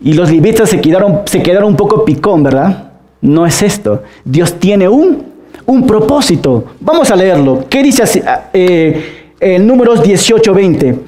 Y 0.00 0.12
los 0.12 0.30
levitas 0.30 0.70
se 0.70 0.80
quedaron, 0.80 1.22
se 1.26 1.42
quedaron 1.42 1.70
un 1.70 1.76
poco 1.76 2.04
picón, 2.04 2.42
¿verdad? 2.42 2.92
No 3.20 3.46
es 3.46 3.62
esto. 3.62 4.02
Dios 4.24 4.54
tiene 4.54 4.88
un, 4.88 5.24
un 5.66 5.86
propósito. 5.86 6.64
Vamos 6.80 7.10
a 7.10 7.16
leerlo. 7.16 7.64
¿Qué 7.68 7.82
dice 7.82 8.04
así, 8.04 8.22
eh, 8.52 9.32
en 9.40 9.66
números 9.66 10.02
18, 10.02 10.54
20? 10.54 10.98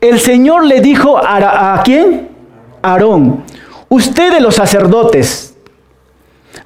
El 0.00 0.18
Señor 0.18 0.64
le 0.64 0.80
dijo 0.80 1.18
a, 1.18 1.74
a 1.74 1.82
quién? 1.82 2.28
Aarón, 2.80 3.42
ustedes 3.88 4.40
los 4.40 4.54
sacerdotes 4.54 5.56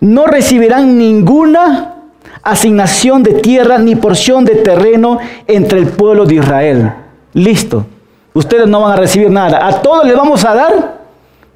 no 0.01 0.27
recibirán 0.27 0.99
ninguna 0.99 1.95
asignación 2.43 3.23
de 3.23 3.35
tierra 3.35 3.79
ni 3.79 3.97
porción 3.97 4.45
de 4.45 4.57
terreno 4.57 5.19
entre 5.47 5.79
el 5.79 5.87
pueblo 5.87 6.27
de 6.27 6.37
Israel. 6.37 6.93
Listo. 7.33 7.87
Ustedes 8.35 8.67
no 8.67 8.81
van 8.81 8.93
a 8.93 8.97
recibir 8.97 9.31
nada. 9.31 9.67
A 9.67 9.81
todos 9.83 10.07
les 10.07 10.17
vamos 10.17 10.45
a 10.45 10.55
dar 10.55 11.02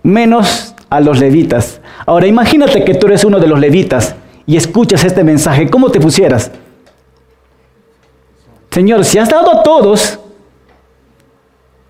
menos 0.06 0.74
a 0.88 1.00
los 1.00 1.18
levitas. 1.18 1.80
Ahora 2.06 2.26
imagínate 2.28 2.84
que 2.84 2.94
tú 2.94 3.08
eres 3.08 3.24
uno 3.24 3.40
de 3.40 3.48
los 3.48 3.58
levitas 3.58 4.14
y 4.46 4.56
escuchas 4.56 5.04
este 5.04 5.24
mensaje, 5.24 5.68
¿cómo 5.68 5.90
te 5.90 6.00
pusieras? 6.00 6.52
Señor, 8.70 9.04
si 9.04 9.18
has 9.18 9.28
dado 9.28 9.58
a 9.58 9.62
todos, 9.62 10.18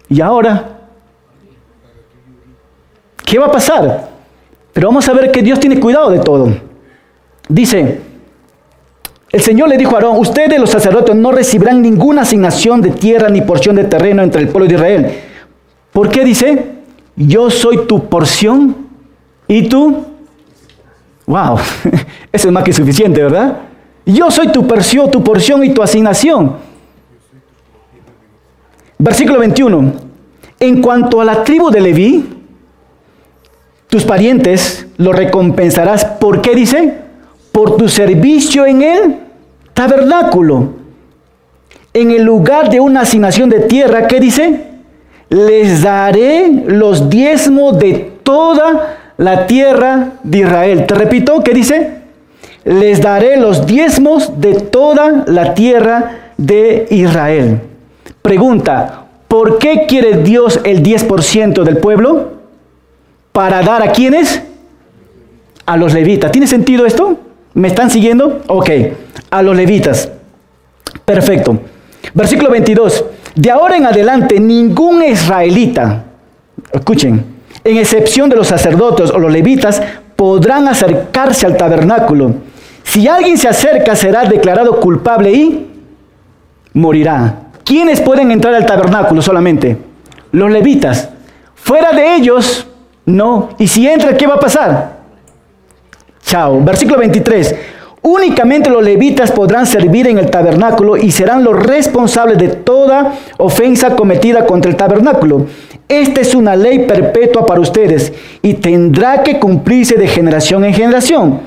¿y 0.08 0.20
ahora? 0.20 0.78
¿Qué 3.24 3.38
va 3.38 3.46
a 3.46 3.52
pasar? 3.52 4.08
Pero 4.72 4.88
vamos 4.88 5.06
a 5.08 5.12
ver 5.12 5.30
que 5.30 5.42
Dios 5.42 5.60
tiene 5.60 5.78
cuidado 5.78 6.10
de 6.10 6.20
todo. 6.20 6.48
Dice, 7.48 8.00
el 9.30 9.40
Señor 9.40 9.68
le 9.68 9.76
dijo 9.76 9.92
a 9.92 9.94
Aarón, 9.96 10.16
ustedes 10.18 10.58
los 10.58 10.70
sacerdotes 10.70 11.14
no 11.14 11.32
recibirán 11.32 11.82
ninguna 11.82 12.22
asignación 12.22 12.80
de 12.80 12.90
tierra 12.90 13.28
ni 13.28 13.42
porción 13.42 13.76
de 13.76 13.84
terreno 13.84 14.22
entre 14.22 14.40
el 14.40 14.48
pueblo 14.48 14.68
de 14.68 14.74
Israel. 14.74 15.20
¿Por 15.92 16.08
qué 16.08 16.24
dice? 16.24 16.75
Yo 17.16 17.50
soy 17.50 17.86
tu 17.86 18.08
porción 18.08 18.76
y 19.48 19.68
tú, 19.68 20.04
wow, 21.26 21.58
eso 22.32 22.48
es 22.48 22.52
más 22.52 22.62
que 22.62 22.72
suficiente, 22.72 23.22
¿verdad? 23.22 23.58
Yo 24.04 24.30
soy 24.30 24.48
tu 24.48 24.66
porción, 24.66 25.10
tu 25.10 25.24
porción 25.24 25.64
y 25.64 25.72
tu 25.74 25.82
asignación. 25.82 26.56
Versículo 28.98 29.40
21. 29.40 29.92
En 30.60 30.80
cuanto 30.80 31.20
a 31.20 31.24
la 31.24 31.42
tribu 31.42 31.70
de 31.70 31.80
Leví, 31.80 32.28
tus 33.88 34.04
parientes 34.04 34.86
lo 34.96 35.12
recompensarás. 35.12 36.04
¿Por 36.04 36.40
qué 36.40 36.54
dice? 36.54 36.98
Por 37.50 37.76
tu 37.76 37.88
servicio 37.88 38.64
en 38.66 38.82
el 38.82 39.16
tabernáculo. 39.74 40.74
En 41.92 42.10
el 42.10 42.22
lugar 42.22 42.70
de 42.70 42.78
una 42.78 43.00
asignación 43.00 43.48
de 43.48 43.60
tierra, 43.60 44.06
¿qué 44.06 44.20
dice? 44.20 44.65
Les 45.28 45.82
daré 45.82 46.48
los 46.66 47.10
diezmos 47.10 47.78
de 47.78 48.12
toda 48.22 48.98
la 49.16 49.46
tierra 49.46 50.12
de 50.22 50.38
Israel. 50.38 50.86
Te 50.86 50.94
repito, 50.94 51.42
¿qué 51.42 51.52
dice? 51.52 51.96
Les 52.64 53.00
daré 53.00 53.36
los 53.36 53.66
diezmos 53.66 54.40
de 54.40 54.54
toda 54.54 55.24
la 55.26 55.54
tierra 55.54 56.32
de 56.36 56.86
Israel. 56.90 57.60
Pregunta, 58.22 59.04
¿por 59.28 59.58
qué 59.58 59.86
quiere 59.86 60.18
Dios 60.22 60.60
el 60.64 60.82
10% 60.82 61.62
del 61.62 61.78
pueblo? 61.78 62.32
¿Para 63.32 63.62
dar 63.62 63.82
a 63.82 63.92
quiénes? 63.92 64.42
A 65.64 65.76
los 65.76 65.94
levitas. 65.94 66.32
¿Tiene 66.32 66.46
sentido 66.46 66.86
esto? 66.86 67.18
¿Me 67.54 67.68
están 67.68 67.90
siguiendo? 67.90 68.42
Ok, 68.48 68.70
a 69.30 69.42
los 69.42 69.56
levitas. 69.56 70.10
Perfecto. 71.04 71.58
Versículo 72.14 72.50
22. 72.50 73.04
De 73.36 73.50
ahora 73.50 73.76
en 73.76 73.84
adelante, 73.84 74.40
ningún 74.40 75.04
israelita, 75.04 76.04
escuchen, 76.72 77.22
en 77.62 77.76
excepción 77.76 78.30
de 78.30 78.36
los 78.36 78.48
sacerdotes 78.48 79.10
o 79.10 79.18
los 79.18 79.30
levitas, 79.30 79.82
podrán 80.16 80.66
acercarse 80.68 81.44
al 81.44 81.58
tabernáculo. 81.58 82.34
Si 82.82 83.06
alguien 83.06 83.36
se 83.36 83.46
acerca, 83.46 83.94
será 83.94 84.24
declarado 84.24 84.80
culpable 84.80 85.30
y 85.32 85.70
morirá. 86.72 87.42
¿Quiénes 87.62 88.00
pueden 88.00 88.30
entrar 88.30 88.54
al 88.54 88.64
tabernáculo 88.64 89.20
solamente? 89.20 89.76
Los 90.32 90.50
levitas. 90.50 91.10
Fuera 91.54 91.92
de 91.92 92.14
ellos, 92.16 92.66
no. 93.04 93.50
Y 93.58 93.68
si 93.68 93.86
entra, 93.86 94.16
¿qué 94.16 94.26
va 94.26 94.36
a 94.36 94.40
pasar? 94.40 94.96
Chao. 96.22 96.62
Versículo 96.64 96.98
23. 97.00 97.54
Únicamente 98.08 98.70
los 98.70 98.84
levitas 98.84 99.32
podrán 99.32 99.66
servir 99.66 100.06
en 100.06 100.18
el 100.18 100.30
tabernáculo 100.30 100.96
y 100.96 101.10
serán 101.10 101.42
los 101.42 101.56
responsables 101.56 102.38
de 102.38 102.46
toda 102.46 103.14
ofensa 103.36 103.96
cometida 103.96 104.46
contra 104.46 104.70
el 104.70 104.76
tabernáculo. 104.76 105.46
Esta 105.88 106.20
es 106.20 106.32
una 106.32 106.54
ley 106.54 106.86
perpetua 106.86 107.44
para 107.44 107.60
ustedes 107.60 108.12
y 108.42 108.54
tendrá 108.54 109.24
que 109.24 109.40
cumplirse 109.40 109.96
de 109.96 110.06
generación 110.06 110.64
en 110.64 110.72
generación. 110.72 111.40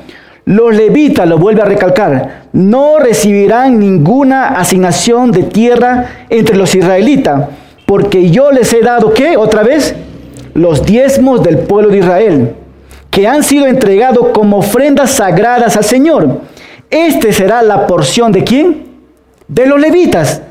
Los 0.43 0.75
levitas, 0.75 1.29
lo 1.29 1.37
vuelve 1.37 1.61
a 1.61 1.65
recalcar, 1.65 2.47
no 2.51 2.99
recibirán 2.99 3.79
ninguna 3.79 4.47
asignación 4.47 5.31
de 5.31 5.43
tierra 5.43 6.25
entre 6.29 6.57
los 6.57 6.75
israelitas, 6.75 7.47
porque 7.85 8.31
yo 8.31 8.51
les 8.51 8.73
he 8.73 8.81
dado, 8.81 9.13
¿qué? 9.13 9.37
Otra 9.37 9.63
vez, 9.63 9.95
los 10.55 10.85
diezmos 10.85 11.41
del 11.41 11.59
pueblo 11.59 11.89
de 11.89 11.99
Israel 11.99 12.55
que 13.09 13.27
han 13.27 13.43
sido 13.43 13.65
entregados 13.65 14.29
como 14.33 14.57
ofrendas 14.57 15.11
sagradas 15.11 15.75
al 15.77 15.83
Señor. 15.83 16.41
Este 16.89 17.33
será 17.33 17.61
la 17.61 17.87
porción 17.87 18.31
de 18.31 18.43
quién? 18.43 18.85
De 19.47 19.65
los 19.65 19.79
levitas. 19.79 20.41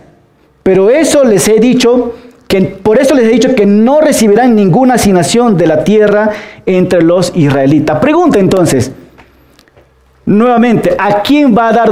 Pero 0.63 0.91
eso 0.91 1.25
les 1.25 1.49
he 1.49 1.59
dicho 1.61 2.15
que 2.49 2.63
por 2.63 2.99
eso 2.99 3.15
les 3.15 3.27
he 3.27 3.29
dicho 3.29 3.55
que 3.55 3.67
no 3.67 4.01
recibirán 4.01 4.57
ninguna 4.57 4.95
asignación 4.95 5.57
de 5.57 5.67
la 5.67 5.85
tierra 5.85 6.31
entre 6.67 7.03
los 7.03 7.33
israelitas. 7.37 7.99
Pregunta 8.01 8.39
entonces, 8.39 8.91
nuevamente, 10.25 10.97
¿a 10.99 11.23
quién 11.23 11.57
va 11.57 11.69
a 11.69 11.73
dar, 11.73 11.91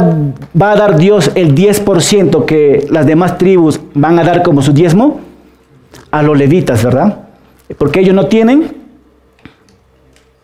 va 0.61 0.73
a 0.73 0.77
dar 0.77 0.97
Dios 0.97 1.31
el 1.35 1.55
10% 1.55 2.47
que 2.47 2.87
las 2.91 3.07
demás 3.07 3.37
tribus 3.37 3.81
van 3.95 4.19
a 4.19 4.25
dar 4.25 4.43
como 4.43 4.63
su 4.63 4.73
diezmo? 4.73 5.21
A 6.11 6.23
los 6.23 6.37
levitas, 6.39 6.83
¿verdad? 6.83 7.19
Porque 7.77 8.01
ellos 8.01 8.15
no 8.15 8.27
tienen, 8.27 8.86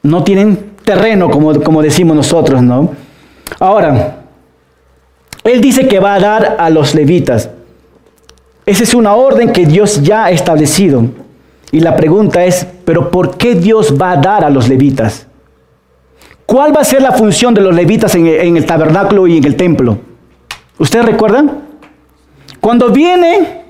no 0.03 0.25
tienen 0.25 0.73
terreno, 0.85 1.31
como, 1.31 1.61
como 1.63 1.83
decimos 1.83 2.17
nosotros, 2.17 2.63
¿no? 2.63 2.91
Ahora, 3.59 4.25
Él 5.45 5.61
dice 5.61 5.87
que 5.87 6.01
va 6.01 6.15
a 6.15 6.21
dar 6.21 6.57
a 6.59 6.71
los 6.71 6.95
levitas. 6.95 7.51
Esa 8.67 8.83
es 8.83 8.95
una 8.95 9.15
orden 9.15 9.53
que 9.53 9.67
Dios 9.67 10.03
ya 10.03 10.25
ha 10.25 10.31
establecido. 10.31 11.05
Y 11.71 11.81
la 11.81 11.97
pregunta 11.97 12.45
es, 12.45 12.67
¿pero 12.85 13.11
por 13.11 13.37
qué 13.37 13.55
Dios 13.55 13.95
va 14.01 14.13
a 14.13 14.17
dar 14.17 14.45
a 14.45 14.51
los 14.51 14.69
levitas? 14.69 15.27
¿Cuál 16.47 16.77
va 16.77 16.81
a 16.81 16.85
ser 16.85 17.01
la 17.01 17.13
función 17.13 17.55
de 17.55 17.61
los 17.61 17.75
levitas 17.75 18.15
en, 18.15 18.27
en 18.27 18.57
el 18.57 18.67
tabernáculo 18.67 19.27
y 19.27 19.39
en 19.39 19.45
el 19.45 19.57
templo? 19.57 19.99
¿Ustedes 20.79 21.05
recuerdan? 21.05 21.63
Cuando 22.61 22.91
viene 22.91 23.63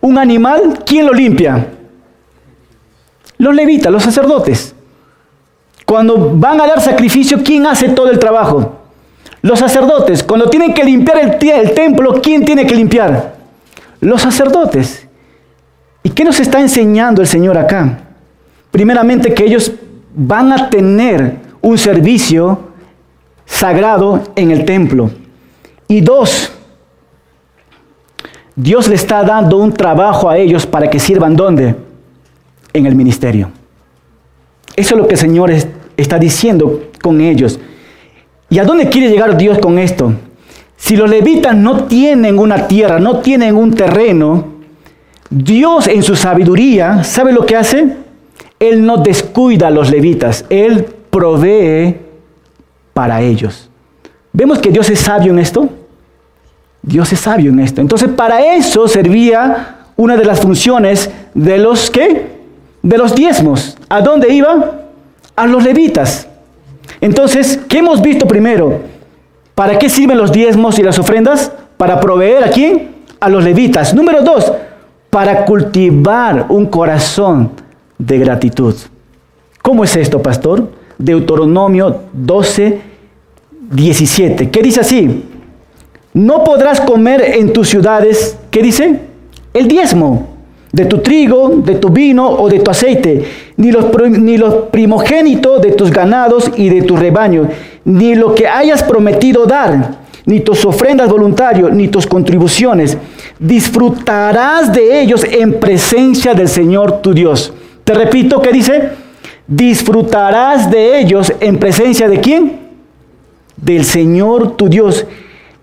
un 0.00 0.18
animal, 0.18 0.80
¿quién 0.84 1.06
lo 1.06 1.12
limpia? 1.12 1.66
Los 3.38 3.54
levitas, 3.54 3.90
los 3.90 4.02
sacerdotes. 4.02 4.74
Cuando 5.92 6.30
van 6.32 6.58
a 6.58 6.66
dar 6.66 6.80
sacrificio, 6.80 7.42
¿quién 7.44 7.66
hace 7.66 7.90
todo 7.90 8.08
el 8.08 8.18
trabajo? 8.18 8.76
Los 9.42 9.58
sacerdotes. 9.58 10.22
Cuando 10.22 10.48
tienen 10.48 10.72
que 10.72 10.82
limpiar 10.82 11.18
el, 11.18 11.74
templo, 11.74 12.18
¿quién 12.22 12.46
tiene 12.46 12.66
que 12.66 12.74
limpiar? 12.74 13.34
los 14.00 14.22
sacerdotes. 14.22 15.06
¿Y 16.02 16.08
qué 16.08 16.24
nos 16.24 16.40
está 16.40 16.60
enseñando 16.60 17.20
el 17.20 17.28
Señor 17.28 17.58
acá? 17.58 18.04
Primeramente 18.70 19.34
que 19.34 19.44
ellos 19.44 19.70
van 20.14 20.50
a 20.50 20.70
tener 20.70 21.36
un 21.60 21.76
servicio 21.76 22.58
sagrado 23.44 24.22
en 24.34 24.50
el 24.50 24.64
templo. 24.64 25.10
Y 25.88 26.00
dos, 26.00 26.54
Dios 28.56 28.88
le 28.88 28.94
está 28.94 29.24
dando 29.24 29.58
un 29.58 29.74
trabajo 29.74 30.30
a 30.30 30.38
ellos 30.38 30.64
para 30.64 30.88
que 30.88 30.98
sirvan 30.98 31.36
¿dónde? 31.36 31.76
En 32.72 32.86
el 32.86 32.94
ministerio. 32.94 33.50
Eso 34.74 34.94
es 34.94 35.00
lo 35.02 35.06
que 35.06 35.16
el 35.16 35.20
Señor 35.20 35.50
está 35.96 36.18
diciendo 36.18 36.90
con 37.02 37.20
ellos. 37.20 37.58
¿Y 38.48 38.58
a 38.58 38.64
dónde 38.64 38.88
quiere 38.88 39.10
llegar 39.10 39.36
Dios 39.36 39.58
con 39.58 39.78
esto? 39.78 40.12
Si 40.76 40.96
los 40.96 41.08
levitas 41.08 41.56
no 41.56 41.84
tienen 41.84 42.38
una 42.38 42.66
tierra, 42.66 42.98
no 42.98 43.20
tienen 43.20 43.56
un 43.56 43.72
terreno, 43.72 44.46
Dios 45.30 45.86
en 45.86 46.02
su 46.02 46.16
sabiduría, 46.16 47.04
¿sabe 47.04 47.32
lo 47.32 47.46
que 47.46 47.56
hace? 47.56 47.96
Él 48.58 48.84
no 48.84 48.98
descuida 48.98 49.68
a 49.68 49.70
los 49.70 49.90
levitas, 49.90 50.44
Él 50.50 50.84
provee 51.10 51.96
para 52.92 53.22
ellos. 53.22 53.70
¿Vemos 54.32 54.58
que 54.58 54.70
Dios 54.70 54.90
es 54.90 55.00
sabio 55.00 55.32
en 55.32 55.38
esto? 55.38 55.68
Dios 56.82 57.12
es 57.12 57.20
sabio 57.20 57.50
en 57.50 57.60
esto. 57.60 57.80
Entonces, 57.80 58.08
para 58.10 58.54
eso 58.54 58.88
servía 58.88 59.86
una 59.96 60.16
de 60.16 60.24
las 60.24 60.40
funciones 60.40 61.10
de 61.34 61.58
los 61.58 61.90
que 61.90 62.32
de 62.82 62.98
los 62.98 63.14
diezmos. 63.14 63.76
¿A 63.88 64.00
dónde 64.00 64.32
iba? 64.34 64.81
A 65.42 65.46
los 65.48 65.64
levitas. 65.64 66.28
Entonces, 67.00 67.58
¿qué 67.68 67.78
hemos 67.78 68.00
visto 68.00 68.28
primero? 68.28 68.78
¿Para 69.56 69.76
qué 69.76 69.88
sirven 69.88 70.16
los 70.16 70.30
diezmos 70.30 70.78
y 70.78 70.84
las 70.84 71.00
ofrendas? 71.00 71.50
Para 71.76 71.98
proveer 71.98 72.44
a 72.44 72.50
quién? 72.50 72.94
A 73.18 73.28
los 73.28 73.42
levitas. 73.42 73.92
Número 73.92 74.22
dos, 74.22 74.52
para 75.10 75.44
cultivar 75.44 76.46
un 76.48 76.66
corazón 76.66 77.50
de 77.98 78.20
gratitud. 78.20 78.76
¿Cómo 79.62 79.82
es 79.82 79.96
esto, 79.96 80.22
pastor? 80.22 80.70
Deuteronomio 80.96 82.02
12, 82.12 82.80
17. 83.68 84.48
¿Qué 84.48 84.62
dice 84.62 84.78
así? 84.82 85.24
No 86.14 86.44
podrás 86.44 86.80
comer 86.80 87.20
en 87.20 87.52
tus 87.52 87.68
ciudades, 87.68 88.38
¿qué 88.48 88.62
dice? 88.62 89.00
El 89.52 89.66
diezmo 89.66 90.31
de 90.72 90.86
tu 90.86 90.98
trigo, 90.98 91.50
de 91.64 91.74
tu 91.74 91.90
vino 91.90 92.28
o 92.28 92.48
de 92.48 92.60
tu 92.60 92.70
aceite, 92.70 93.22
ni 93.58 93.70
los, 93.70 93.86
ni 94.08 94.38
los 94.38 94.54
primogénitos 94.70 95.60
de 95.60 95.72
tus 95.72 95.90
ganados 95.90 96.50
y 96.56 96.70
de 96.70 96.82
tus 96.82 96.98
rebaños, 96.98 97.48
ni 97.84 98.14
lo 98.14 98.34
que 98.34 98.48
hayas 98.48 98.82
prometido 98.82 99.44
dar, 99.44 99.98
ni 100.24 100.40
tus 100.40 100.64
ofrendas 100.64 101.10
voluntarias, 101.10 101.70
ni 101.72 101.88
tus 101.88 102.06
contribuciones. 102.06 102.96
Disfrutarás 103.38 104.72
de 104.72 105.02
ellos 105.02 105.24
en 105.24 105.60
presencia 105.60 106.32
del 106.32 106.48
Señor 106.48 107.02
tu 107.02 107.12
Dios. 107.12 107.52
Te 107.84 107.92
repito, 107.92 108.40
¿qué 108.40 108.52
dice? 108.52 108.90
Disfrutarás 109.46 110.70
de 110.70 110.98
ellos 110.98 111.32
en 111.40 111.58
presencia 111.58 112.08
de 112.08 112.20
quién? 112.20 112.60
Del 113.56 113.84
Señor 113.84 114.56
tu 114.56 114.70
Dios. 114.70 115.04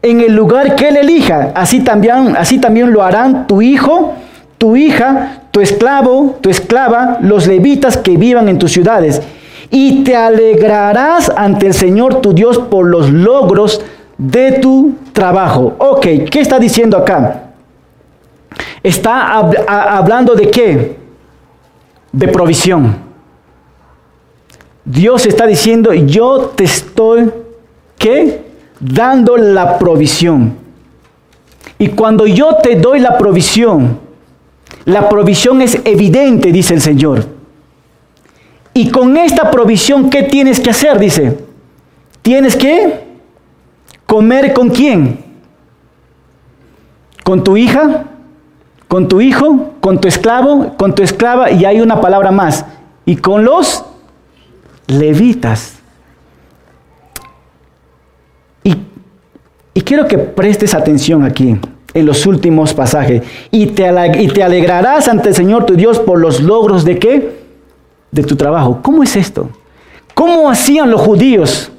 En 0.02 0.22
el 0.22 0.36
lugar 0.36 0.76
que 0.76 0.89
Él 0.89 0.98
elija, 0.98 1.52
así 1.56 1.80
también, 1.80 2.36
así 2.38 2.60
también 2.60 2.91
lo 2.91 3.02
harán 3.02 3.48
tu 3.48 3.62
hijo, 3.62 4.13
tu 4.60 4.76
hija, 4.76 5.43
tu 5.50 5.62
esclavo, 5.62 6.38
tu 6.41 6.52
esclava, 6.52 7.17
los 7.22 7.48
levitas 7.48 7.98
que 7.98 8.17
vivan 8.17 8.48
en 8.50 8.60
tus 8.60 8.74
ciudades 8.74 9.22
y 9.72 10.04
te 10.04 10.15
alegrarás 10.15 11.32
ante 11.36 11.67
el 11.67 11.74
Señor 11.74 12.22
tu 12.22 12.34
Dios 12.34 12.58
por 12.58 12.86
los 12.86 13.10
logros 13.10 13.82
de 14.17 14.54
tu 14.54 14.95
trabajo. 15.13 15.76
Ok, 15.78 16.06
¿qué 16.30 16.41
está 16.41 16.60
diciendo 16.60 16.98
acá? 16.98 17.52
Está 18.84 19.38
hablando 19.38 20.36
de 20.36 20.52
qué? 20.52 20.98
De 22.12 22.28
provisión. 22.28 22.98
Dios 24.84 25.26
está 25.26 25.45
diciendo, 25.45 25.93
yo 25.93 26.52
te 26.56 26.65
estoy, 26.65 27.32
¿qué? 27.98 28.43
Dando 28.80 29.38
la 29.38 29.78
provisión. 29.78 30.58
Y 31.78 31.89
cuando 31.89 32.26
yo 32.26 32.56
te 32.56 32.76
doy 32.76 33.00
la 33.00 33.17
provisión, 33.17 34.00
la 34.86 35.10
provisión 35.10 35.62
es 35.62 35.80
evidente, 35.86 36.52
dice 36.52 36.74
el 36.74 36.82
Señor. 36.82 37.28
Y 38.74 38.89
con 38.89 39.18
esta 39.18 39.52
provisión, 39.52 40.10
¿qué 40.10 40.24
tienes 40.24 40.60
que 40.60 40.70
hacer? 40.70 41.00
Dice, 41.00 41.38
tienes 42.22 42.56
que 42.56 43.08
comer 44.06 44.54
con 44.54 44.70
quién? 44.70 45.24
Con 47.24 47.44
tu 47.44 47.58
hija, 47.58 48.06
con 48.88 49.08
tu 49.08 49.22
hijo, 49.22 49.74
con 49.80 50.02
tu 50.02 50.08
esclavo, 50.08 50.76
con 50.78 50.96
tu 50.96 51.04
esclava, 51.04 51.52
y 51.52 51.65
hay 51.65 51.82
una 51.82 52.02
palabra 52.02 52.32
más, 52.32 52.65
y 53.06 53.18
con 53.18 53.46
los 53.46 53.86
levitas. 54.88 55.76
Y, 58.63 58.76
quiero 59.82 60.08
que 60.08 60.18
prestes 60.18 60.74
atención 60.74 61.24
aquí 61.24 61.60
en 61.93 62.06
los 62.06 62.25
últimos 62.25 62.73
pasajes. 62.73 63.23
Y 63.52 63.67
te, 63.67 63.91
y 64.19 64.28
te 64.28 64.43
alegrarás 64.43 65.08
ante 65.08 65.30
el 65.30 65.36
Señor 65.36 65.65
tu 65.65 65.75
Dios 65.75 65.99
por 65.99 66.19
los 66.19 66.41
logros 66.41 66.86
de 66.86 66.99
qué? 66.99 67.39
de 68.12 68.23
tu 68.23 68.36
trabajo. 68.36 68.80
¿Cómo 68.82 69.04
es 69.04 69.15
esto? 69.15 69.49
¿Cómo 70.13 70.49
hacían 70.49 70.89
los 70.89 71.02
judíos? 71.02 71.71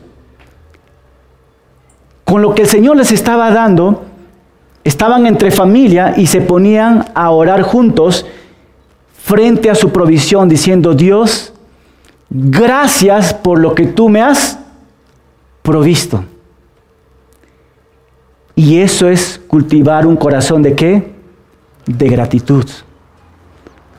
Con 2.25 2.43
lo 2.43 2.55
que 2.55 2.63
el 2.63 2.69
Señor 2.69 2.97
les 2.97 3.13
estaba 3.13 3.51
dando, 3.51 4.05
estaban 4.85 5.27
entre 5.27 5.51
familia 5.51 6.15
y 6.17 6.27
se 6.27 6.41
ponían 6.41 7.07
a 7.15 7.31
orar 7.31 7.63
juntos 7.63 8.25
frente 9.13 9.71
a 9.71 9.75
su 9.75 9.91
provisión, 9.91 10.49
diciendo, 10.49 10.95
Dios, 10.95 11.53
gracias 12.31 13.35
por 13.35 13.59
lo 13.59 13.75
que 13.75 13.87
tú 13.87 14.09
me 14.09 14.23
has 14.23 14.59
provisto. 15.63 16.25
Y 18.61 18.83
eso 18.83 19.09
es 19.09 19.41
cultivar 19.47 20.07
un 20.07 20.17
corazón 20.17 20.63
de 20.63 20.75
qué? 20.75 21.15
De 21.87 22.09
gratitud. 22.11 22.67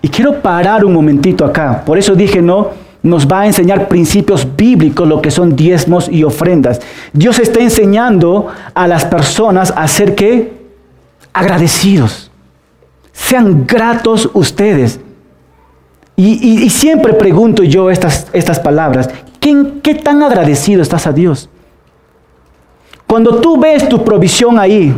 Y 0.04 0.08
quiero 0.08 0.39
parar 0.39 0.86
un 0.86 0.93
momentito 0.93 1.43
acá. 1.43 1.84
Por 1.84 1.97
eso 1.97 2.13
dije, 2.13 2.43
no, 2.43 2.69
nos 3.02 3.28
va 3.28 3.41
a 3.41 3.47
enseñar 3.47 3.88
principios 3.88 4.47
bíblicos, 4.56 5.08
lo 5.08 5.19
que 5.19 5.32
son 5.32 5.56
diezmos 5.56 6.08
y 6.08 6.24
ofrendas. 6.24 6.80
Dios 7.12 7.39
está 7.39 7.60
enseñando 7.60 8.50
a 8.76 8.88
las 8.88 9.04
personas 9.04 9.74
a 9.76 9.88
ser 9.88 10.13
que 10.13 10.54
agradecidos. 11.34 12.30
Sean 13.13 13.65
gratos 13.65 14.30
ustedes. 14.36 15.00
Y, 16.15 16.69
siempre 16.69 17.13
pregunto 17.13 17.63
yo 17.63 17.89
estas, 17.89 18.28
estas 18.32 18.60
palabras. 18.60 19.10
¿Qué, 19.39 19.80
¿Qué 19.82 19.95
tan 19.95 20.21
agradecido 20.21 20.84
estás 20.84 21.08
a 21.08 21.13
Dios? 21.13 21.50
Cuando 23.12 23.41
tú 23.41 23.60
ves 23.60 23.89
tu 23.89 24.06
provisión 24.06 24.58
ahí, 24.58 24.97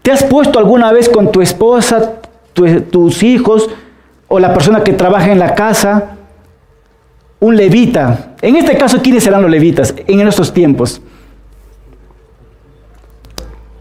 ¿te 0.00 0.12
has 0.12 0.22
puesto 0.22 0.60
alguna 0.60 0.92
vez 0.92 1.08
con 1.08 1.32
tu 1.32 1.40
esposa, 1.40 2.20
tus 2.54 3.20
hijos, 3.24 3.68
o 4.28 4.38
la 4.38 4.54
persona 4.54 4.84
que 4.84 4.92
trabaja 4.92 5.32
en 5.32 5.40
la 5.40 5.52
casa, 5.52 6.18
un 7.40 7.56
levita. 7.56 8.36
En 8.40 8.54
este 8.54 8.78
caso, 8.78 9.02
¿quiénes 9.02 9.24
serán 9.24 9.42
los 9.42 9.50
levitas 9.50 9.92
en 10.06 10.20
estos 10.20 10.54
tiempos? 10.54 11.02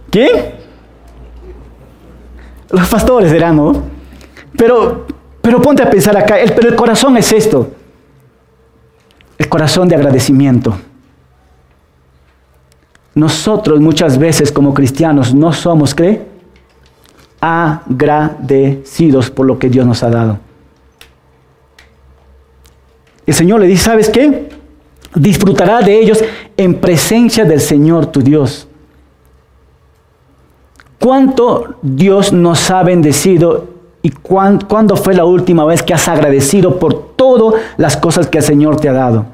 ¿Quién? 0.09 0.55
Los 2.71 2.89
pastores 2.89 3.29
serán, 3.29 3.57
¿no? 3.57 3.83
Pero, 4.57 5.05
pero 5.39 5.61
ponte 5.61 5.83
a 5.83 5.89
pensar 5.91 6.17
acá, 6.17 6.37
pero 6.55 6.67
el 6.67 6.75
corazón 6.75 7.15
es 7.15 7.31
esto, 7.31 7.69
el 9.37 9.47
corazón 9.47 9.87
de 9.87 9.97
agradecimiento. 9.97 10.75
Nosotros 13.13 13.79
muchas 13.81 14.17
veces 14.17 14.51
como 14.51 14.73
cristianos 14.73 15.33
no 15.33 15.51
somos. 15.53 15.95
Agradecidos 17.39 19.29
por 19.29 19.45
lo 19.45 19.59
que 19.59 19.69
Dios 19.69 19.85
nos 19.85 20.03
ha 20.03 20.09
dado. 20.09 20.39
El 23.25 23.33
Señor 23.33 23.59
le 23.59 23.67
dice, 23.67 23.83
¿sabes 23.85 24.09
qué? 24.09 24.49
Disfrutará 25.15 25.81
de 25.81 25.99
ellos 25.99 26.23
en 26.55 26.75
presencia 26.75 27.45
del 27.45 27.59
Señor 27.59 28.07
tu 28.07 28.21
Dios. 28.21 28.67
¿Cuánto 30.99 31.75
Dios 31.81 32.31
nos 32.31 32.69
ha 32.69 32.83
bendecido 32.83 33.67
y 34.03 34.11
cuándo 34.11 34.95
fue 34.95 35.15
la 35.15 35.25
última 35.25 35.65
vez 35.65 35.81
que 35.81 35.93
has 35.93 36.07
agradecido 36.07 36.77
por 36.79 37.15
todas 37.15 37.59
las 37.77 37.97
cosas 37.97 38.27
que 38.27 38.37
el 38.37 38.43
Señor 38.43 38.79
te 38.79 38.87
ha 38.87 38.93
dado? 38.93 39.25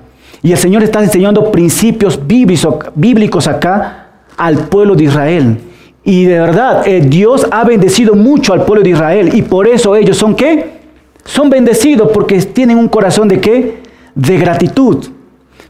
Y 0.41 0.52
el 0.52 0.58
Señor 0.58 0.84
está 0.84 1.04
enseñando 1.04 1.52
principios 1.52 2.19
bíblicos 2.26 3.47
acá 3.47 4.08
al 4.38 4.67
pueblo 4.67 4.95
de 4.95 5.06
Israel. 5.06 5.58
Y 6.04 6.26
de 6.26 6.39
verdad, 6.39 6.88
eh, 6.88 7.02
Dios 7.02 7.47
ha 7.52 7.63
bendecido 7.65 8.15
mucho 8.15 8.54
al 8.54 8.63
pueblo 8.63 8.84
de 8.84 8.91
Israel. 8.91 9.32
Y 9.34 9.41
por 9.41 9.67
eso 9.67 9.95
ellos 9.95 10.17
son 10.17 10.36
qué? 10.36 10.78
Son 11.26 11.50
bendecidos 11.50 12.12
porque 12.13 12.39
tienen 12.41 12.78
un 12.78 12.88
corazón 12.88 13.28
de 13.28 13.41
qué? 13.41 13.82
De 14.15 14.38
gratitud. 14.38 15.06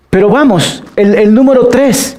Pero 0.10 0.30
vamos, 0.30 0.84
el, 0.95 1.15
el 1.15 1.34
número 1.34 1.67
tres. 1.67 2.17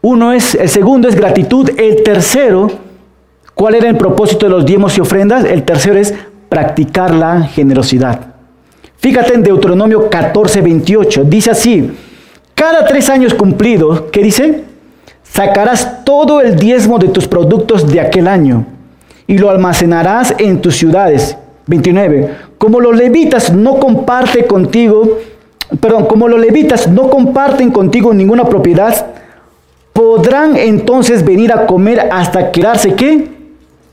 Uno 0.00 0.32
es, 0.32 0.54
el 0.54 0.68
segundo 0.68 1.08
es 1.08 1.16
gratitud. 1.16 1.70
El 1.76 2.02
tercero, 2.02 2.70
¿cuál 3.54 3.74
era 3.74 3.88
el 3.88 3.96
propósito 3.96 4.46
de 4.46 4.52
los 4.52 4.66
diezmos 4.66 4.96
y 4.98 5.00
ofrendas? 5.00 5.44
El 5.44 5.64
tercero 5.64 5.98
es 5.98 6.14
practicar 6.48 7.14
la 7.14 7.42
generosidad. 7.42 8.31
Fíjate 9.02 9.34
en 9.34 9.42
Deuteronomio 9.42 10.08
14, 10.08 10.60
28. 10.60 11.24
Dice 11.24 11.50
así, 11.50 11.90
cada 12.54 12.86
tres 12.86 13.10
años 13.10 13.34
cumplidos, 13.34 14.04
¿qué 14.12 14.22
dice? 14.22 14.62
Sacarás 15.24 16.04
todo 16.04 16.40
el 16.40 16.54
diezmo 16.54 17.00
de 17.00 17.08
tus 17.08 17.26
productos 17.26 17.90
de 17.90 17.98
aquel 17.98 18.28
año 18.28 18.64
y 19.26 19.38
lo 19.38 19.50
almacenarás 19.50 20.36
en 20.38 20.60
tus 20.60 20.76
ciudades. 20.76 21.36
29. 21.66 22.30
Como 22.58 22.78
los 22.78 22.96
levitas 22.96 23.52
no 23.52 23.80
comparte 23.80 24.46
contigo, 24.46 25.18
perdón, 25.80 26.06
como 26.06 26.28
los 26.28 26.38
levitas 26.38 26.86
no 26.86 27.10
comparten 27.10 27.72
contigo 27.72 28.14
ninguna 28.14 28.44
propiedad, 28.44 29.06
podrán 29.92 30.56
entonces 30.56 31.24
venir 31.24 31.52
a 31.52 31.66
comer 31.66 32.08
hasta 32.12 32.52
quedarse 32.52 32.94
qué? 32.94 33.28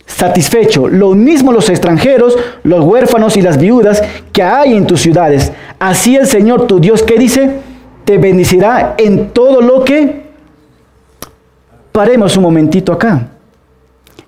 Satisfecho. 0.10 0.88
Lo 0.88 1.14
mismo 1.14 1.52
los 1.52 1.70
extranjeros, 1.70 2.38
los 2.64 2.84
huérfanos 2.84 3.38
y 3.38 3.42
las 3.42 3.58
viudas 3.58 4.02
que 4.34 4.44
hay 4.44 4.74
en 4.74 4.88
tus 4.88 5.02
ciudades. 5.02 5.52
Así 5.80 6.16
el 6.16 6.28
Señor 6.28 6.68
tu 6.68 6.80
Dios, 6.80 7.04
que 7.04 7.18
dice? 7.18 7.60
Te 8.06 8.18
bendecirá 8.18 8.96
en 8.98 9.30
todo 9.30 9.62
lo 9.62 9.84
que... 9.86 10.28
Paremos 11.92 12.36
un 12.38 12.44
momentito 12.44 12.94
acá. 12.94 13.28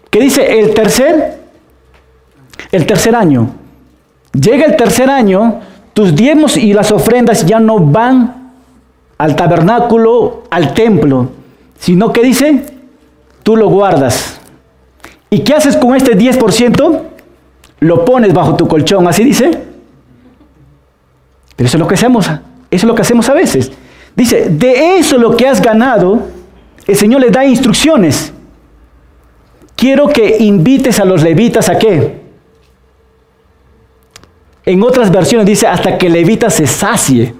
¿Qué 0.09 0.19
dice? 0.19 0.59
El 0.59 0.73
tercer, 0.73 1.39
el 2.71 2.85
tercer 2.85 3.15
año. 3.15 3.49
Llega 4.33 4.65
el 4.65 4.75
tercer 4.75 5.09
año, 5.09 5.61
tus 5.93 6.15
diezmos 6.15 6.57
y 6.57 6.73
las 6.73 6.91
ofrendas 6.91 7.45
ya 7.45 7.59
no 7.59 7.79
van 7.79 8.53
al 9.17 9.35
tabernáculo, 9.35 10.43
al 10.49 10.73
templo, 10.73 11.29
sino 11.77 12.11
que 12.11 12.21
dice, 12.21 12.63
tú 13.43 13.55
lo 13.55 13.69
guardas 13.69 14.40
¿Y 15.33 15.39
qué 15.39 15.53
haces 15.53 15.77
con 15.77 15.95
este 15.95 16.15
10%? 16.15 17.01
Lo 17.79 18.05
pones 18.05 18.33
bajo 18.33 18.57
tu 18.57 18.67
colchón, 18.67 19.07
así 19.07 19.23
dice. 19.23 19.49
Pero 21.55 21.67
eso 21.67 21.77
es 21.77 21.81
lo 21.81 21.87
que 21.87 21.95
hacemos, 21.95 22.27
eso 22.27 22.41
es 22.69 22.83
lo 22.83 22.93
que 22.93 23.01
hacemos 23.01 23.29
a 23.29 23.33
veces. 23.33 23.71
Dice, 24.15 24.49
de 24.49 24.97
eso 24.97 25.17
lo 25.17 25.37
que 25.37 25.47
has 25.47 25.61
ganado, 25.61 26.27
el 26.85 26.95
Señor 26.97 27.21
le 27.21 27.29
da 27.29 27.45
instrucciones. 27.45 28.33
Quiero 29.77 30.09
que 30.09 30.37
invites 30.39 30.99
a 30.99 31.05
los 31.05 31.23
levitas 31.23 31.69
a 31.69 31.79
qué? 31.79 32.21
En 34.65 34.83
otras 34.83 35.11
versiones 35.11 35.47
dice 35.47 35.65
hasta 35.65 35.97
que 35.97 36.07
el 36.07 36.13
levita 36.13 36.49
se 36.49 36.67
sacie. 36.67 37.33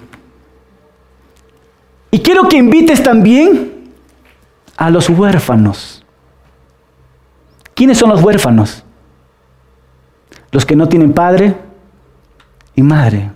Y 2.10 2.20
quiero 2.20 2.48
que 2.48 2.58
invites 2.58 3.04
también 3.04 3.92
a 4.78 4.90
los 4.90 5.10
huérfanos. 5.10 6.01
¿Quiénes 7.82 7.98
son 7.98 8.12
los 8.12 8.22
huérfanos? 8.22 8.84
Los 10.52 10.68
que 10.68 10.76
no 10.76 10.88
tienen 10.88 11.14
padre 11.14 11.56
y 12.76 12.84
madre. 12.84 13.32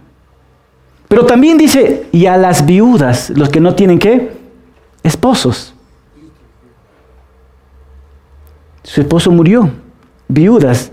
Pero 1.08 1.26
también 1.26 1.58
dice, 1.58 2.06
y 2.12 2.28
a 2.28 2.38
las 2.38 2.64
viudas, 2.64 3.32
los 3.32 3.50
que 3.50 3.60
no 3.60 3.74
tienen 3.74 3.98
qué? 3.98 4.38
Esposos. 5.02 5.74
Su 8.84 9.02
esposo 9.02 9.32
murió. 9.32 9.72
Viudas, 10.28 10.92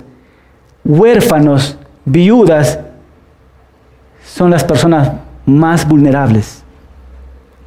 huérfanos, 0.83 1.77
viudas, 2.07 2.81
son 4.25 4.51
las 4.51 4.65
personas 4.65 5.13
más 5.45 5.87
vulnerables, 5.87 6.63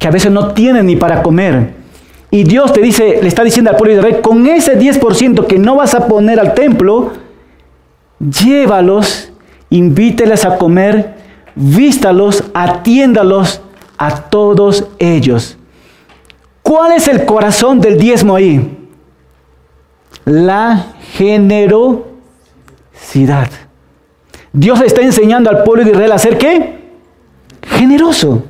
que 0.00 0.08
a 0.08 0.10
veces 0.10 0.32
no 0.32 0.52
tienen 0.52 0.86
ni 0.86 0.96
para 0.96 1.22
comer. 1.22 1.75
Y 2.36 2.44
Dios 2.44 2.70
te 2.74 2.82
dice, 2.82 3.20
le 3.22 3.28
está 3.28 3.42
diciendo 3.42 3.70
al 3.70 3.78
pueblo 3.78 3.94
de 3.94 4.00
Israel, 4.00 4.20
con 4.20 4.46
ese 4.46 4.78
10% 4.78 5.46
que 5.46 5.58
no 5.58 5.76
vas 5.76 5.94
a 5.94 6.06
poner 6.06 6.38
al 6.38 6.52
templo, 6.52 7.12
llévalos, 8.18 9.32
invíteles 9.70 10.44
a 10.44 10.58
comer, 10.58 11.14
vístalos, 11.54 12.44
atiéndalos 12.52 13.62
a 13.96 14.20
todos 14.28 14.84
ellos. 14.98 15.56
¿Cuál 16.60 16.92
es 16.92 17.08
el 17.08 17.24
corazón 17.24 17.80
del 17.80 17.96
diezmo 17.96 18.36
ahí? 18.36 18.86
La 20.26 20.88
generosidad. 21.12 22.04
Dios 24.52 24.82
está 24.82 25.00
enseñando 25.00 25.48
al 25.48 25.62
pueblo 25.62 25.84
de 25.84 25.92
Israel 25.92 26.12
a 26.12 26.18
ser 26.18 26.36
qué? 26.36 26.80
Generoso. 27.62 28.42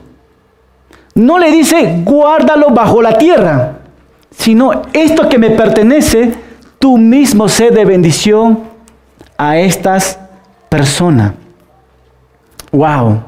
No 1.14 1.38
le 1.38 1.52
dice, 1.52 2.02
guárdalo 2.04 2.70
bajo 2.70 3.00
la 3.00 3.16
tierra, 3.16 3.75
sino 4.36 4.82
esto 4.92 5.28
que 5.28 5.38
me 5.38 5.50
pertenece, 5.50 6.34
tú 6.78 6.98
mismo 6.98 7.48
sé 7.48 7.70
de 7.70 7.84
bendición 7.84 8.60
a 9.36 9.58
estas 9.58 10.18
personas. 10.68 11.32
Wow. 12.70 13.22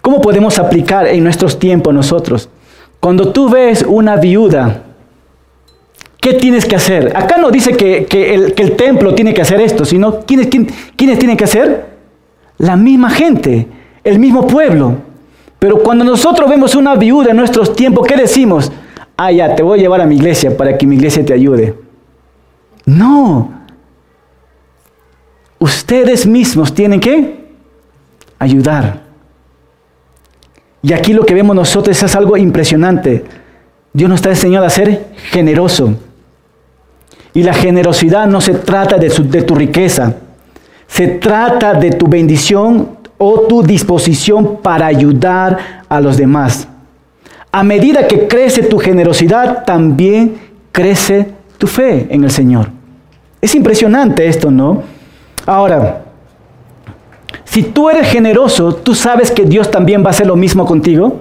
¿Cómo 0.00 0.20
podemos 0.20 0.58
aplicar 0.58 1.06
en 1.06 1.22
nuestros 1.22 1.58
tiempos 1.58 1.92
nosotros? 1.94 2.48
Cuando 3.00 3.32
tú 3.32 3.48
ves 3.48 3.84
una 3.86 4.16
viuda, 4.16 4.82
¿qué 6.20 6.34
tienes 6.34 6.64
que 6.64 6.76
hacer? 6.76 7.16
Acá 7.16 7.36
no 7.36 7.50
dice 7.50 7.76
que, 7.76 8.06
el, 8.56 8.76
templo 8.76 9.14
tiene 9.14 9.34
que 9.34 9.42
hacer 9.42 9.60
esto, 9.60 9.84
sino 9.84 10.20
¿quiénes, 10.20 10.48
¿quiénes 10.96 11.18
tienen 11.18 11.36
que 11.36 11.44
hacer? 11.44 11.86
La 12.58 12.76
misma 12.76 13.10
gente, 13.10 13.66
el 14.04 14.18
mismo 14.18 14.46
pueblo. 14.46 14.96
Pero 15.58 15.78
cuando 15.78 16.04
nosotros 16.04 16.48
vemos 16.48 16.74
una 16.74 16.94
viuda 16.94 17.30
en 17.30 17.36
nuestros 17.36 17.74
tiempos, 17.74 18.06
¿qué 18.06 18.16
decimos? 18.16 18.72
Ah, 19.24 19.30
ya, 19.30 19.54
te 19.54 19.62
voy 19.62 19.78
a 19.78 19.82
llevar 19.82 20.00
a 20.00 20.04
mi 20.04 20.16
iglesia 20.16 20.56
para 20.56 20.76
que 20.76 20.84
mi 20.84 20.96
iglesia 20.96 21.24
te 21.24 21.32
ayude. 21.32 21.76
No. 22.84 23.52
Ustedes 25.60 26.26
mismos 26.26 26.74
tienen 26.74 26.98
que 26.98 27.54
ayudar. 28.40 29.00
Y 30.82 30.92
aquí 30.92 31.12
lo 31.12 31.24
que 31.24 31.34
vemos 31.34 31.54
nosotros 31.54 32.02
es 32.02 32.16
algo 32.16 32.36
impresionante. 32.36 33.24
Dios 33.92 34.10
nos 34.10 34.18
está 34.18 34.30
enseñando 34.30 34.66
a 34.66 34.70
ser 34.70 35.12
generoso. 35.30 35.94
Y 37.32 37.44
la 37.44 37.54
generosidad 37.54 38.26
no 38.26 38.40
se 38.40 38.54
trata 38.54 38.98
de, 38.98 39.08
de 39.08 39.42
tu 39.42 39.54
riqueza, 39.54 40.16
se 40.88 41.06
trata 41.06 41.74
de 41.74 41.92
tu 41.92 42.08
bendición 42.08 42.98
o 43.18 43.42
tu 43.42 43.62
disposición 43.62 44.56
para 44.60 44.86
ayudar 44.86 45.84
a 45.88 46.00
los 46.00 46.16
demás. 46.16 46.66
A 47.52 47.62
medida 47.62 48.08
que 48.08 48.26
crece 48.26 48.62
tu 48.62 48.78
generosidad, 48.78 49.64
también 49.64 50.40
crece 50.72 51.28
tu 51.58 51.66
fe 51.66 52.06
en 52.10 52.24
el 52.24 52.30
Señor. 52.30 52.70
Es 53.42 53.54
impresionante 53.54 54.26
esto, 54.26 54.50
¿no? 54.50 54.82
Ahora, 55.44 56.04
si 57.44 57.62
tú 57.62 57.90
eres 57.90 58.08
generoso, 58.08 58.74
tú 58.74 58.94
sabes 58.94 59.30
que 59.30 59.44
Dios 59.44 59.70
también 59.70 60.02
va 60.02 60.06
a 60.06 60.10
hacer 60.10 60.26
lo 60.26 60.36
mismo 60.36 60.64
contigo. 60.64 61.20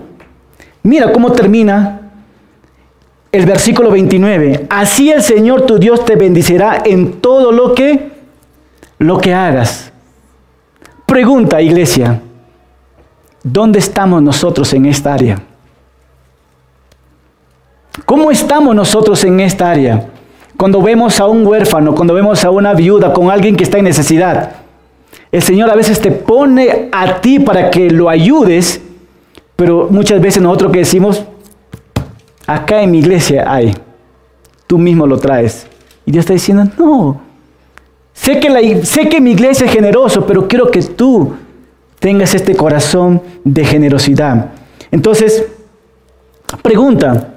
Mira 0.83 1.11
cómo 1.11 1.33
termina 1.33 1.99
el 3.31 3.45
versículo 3.45 3.91
29. 3.91 4.67
Así 4.69 5.11
el 5.11 5.21
Señor 5.21 5.63
tu 5.65 5.77
Dios 5.77 6.05
te 6.05 6.15
bendecirá 6.15 6.81
en 6.85 7.19
todo 7.19 7.51
lo 7.51 7.75
que 7.75 8.11
lo 8.99 9.17
que 9.17 9.33
hagas. 9.33 9.91
Pregunta, 11.05 11.61
iglesia, 11.61 12.21
¿dónde 13.43 13.79
estamos 13.79 14.21
nosotros 14.21 14.71
en 14.73 14.85
esta 14.85 15.13
área? 15.13 15.50
¿Cómo 18.05 18.31
estamos 18.31 18.75
nosotros 18.75 19.23
en 19.23 19.39
esta 19.39 19.69
área? 19.69 20.07
cuando 20.61 20.79
vemos 20.79 21.19
a 21.19 21.25
un 21.25 21.43
huérfano, 21.47 21.95
cuando 21.95 22.13
vemos 22.13 22.45
a 22.45 22.51
una 22.51 22.75
viuda, 22.75 23.13
con 23.13 23.31
alguien 23.31 23.55
que 23.55 23.63
está 23.63 23.79
en 23.79 23.85
necesidad, 23.85 24.57
el 25.31 25.41
Señor 25.41 25.71
a 25.71 25.75
veces 25.75 25.99
te 25.99 26.11
pone 26.11 26.87
a 26.91 27.19
ti 27.19 27.39
para 27.39 27.71
que 27.71 27.89
lo 27.89 28.09
ayudes, 28.09 28.79
pero 29.55 29.87
muchas 29.89 30.21
veces 30.21 30.43
nosotros 30.43 30.71
que 30.71 30.77
decimos, 30.77 31.23
acá 32.45 32.83
en 32.83 32.91
mi 32.91 32.99
iglesia 32.99 33.51
hay, 33.51 33.73
tú 34.67 34.77
mismo 34.77 35.07
lo 35.07 35.17
traes. 35.17 35.65
Y 36.05 36.11
Dios 36.11 36.25
está 36.25 36.33
diciendo, 36.33 36.65
no, 36.77 37.19
sé 38.13 38.39
que, 38.39 38.85
sé 38.85 39.09
que 39.09 39.19
mi 39.19 39.31
iglesia 39.31 39.65
es 39.65 39.71
generoso, 39.71 40.27
pero 40.27 40.47
quiero 40.47 40.69
que 40.69 40.83
tú 40.83 41.33
tengas 41.97 42.35
este 42.35 42.55
corazón 42.55 43.19
de 43.43 43.65
generosidad. 43.65 44.51
Entonces, 44.91 45.43
pregunta, 46.61 47.30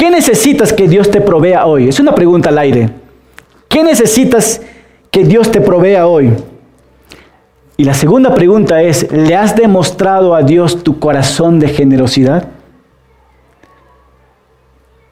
¿qué 0.00 0.10
necesitas 0.10 0.72
que 0.72 0.88
Dios 0.88 1.10
te 1.10 1.20
provea 1.20 1.66
hoy? 1.66 1.90
Es 1.90 2.00
una 2.00 2.14
pregunta 2.14 2.48
al 2.48 2.56
aire. 2.56 2.88
¿Qué 3.68 3.82
necesitas 3.84 4.62
que 5.10 5.24
Dios 5.24 5.52
te 5.52 5.60
provea 5.60 6.06
hoy? 6.06 6.32
Y 7.76 7.84
la 7.84 7.92
segunda 7.92 8.34
pregunta 8.34 8.80
es, 8.80 9.12
¿le 9.12 9.36
has 9.36 9.54
demostrado 9.54 10.34
a 10.34 10.40
Dios 10.42 10.82
tu 10.82 10.98
corazón 10.98 11.60
de 11.60 11.68
generosidad? 11.68 12.48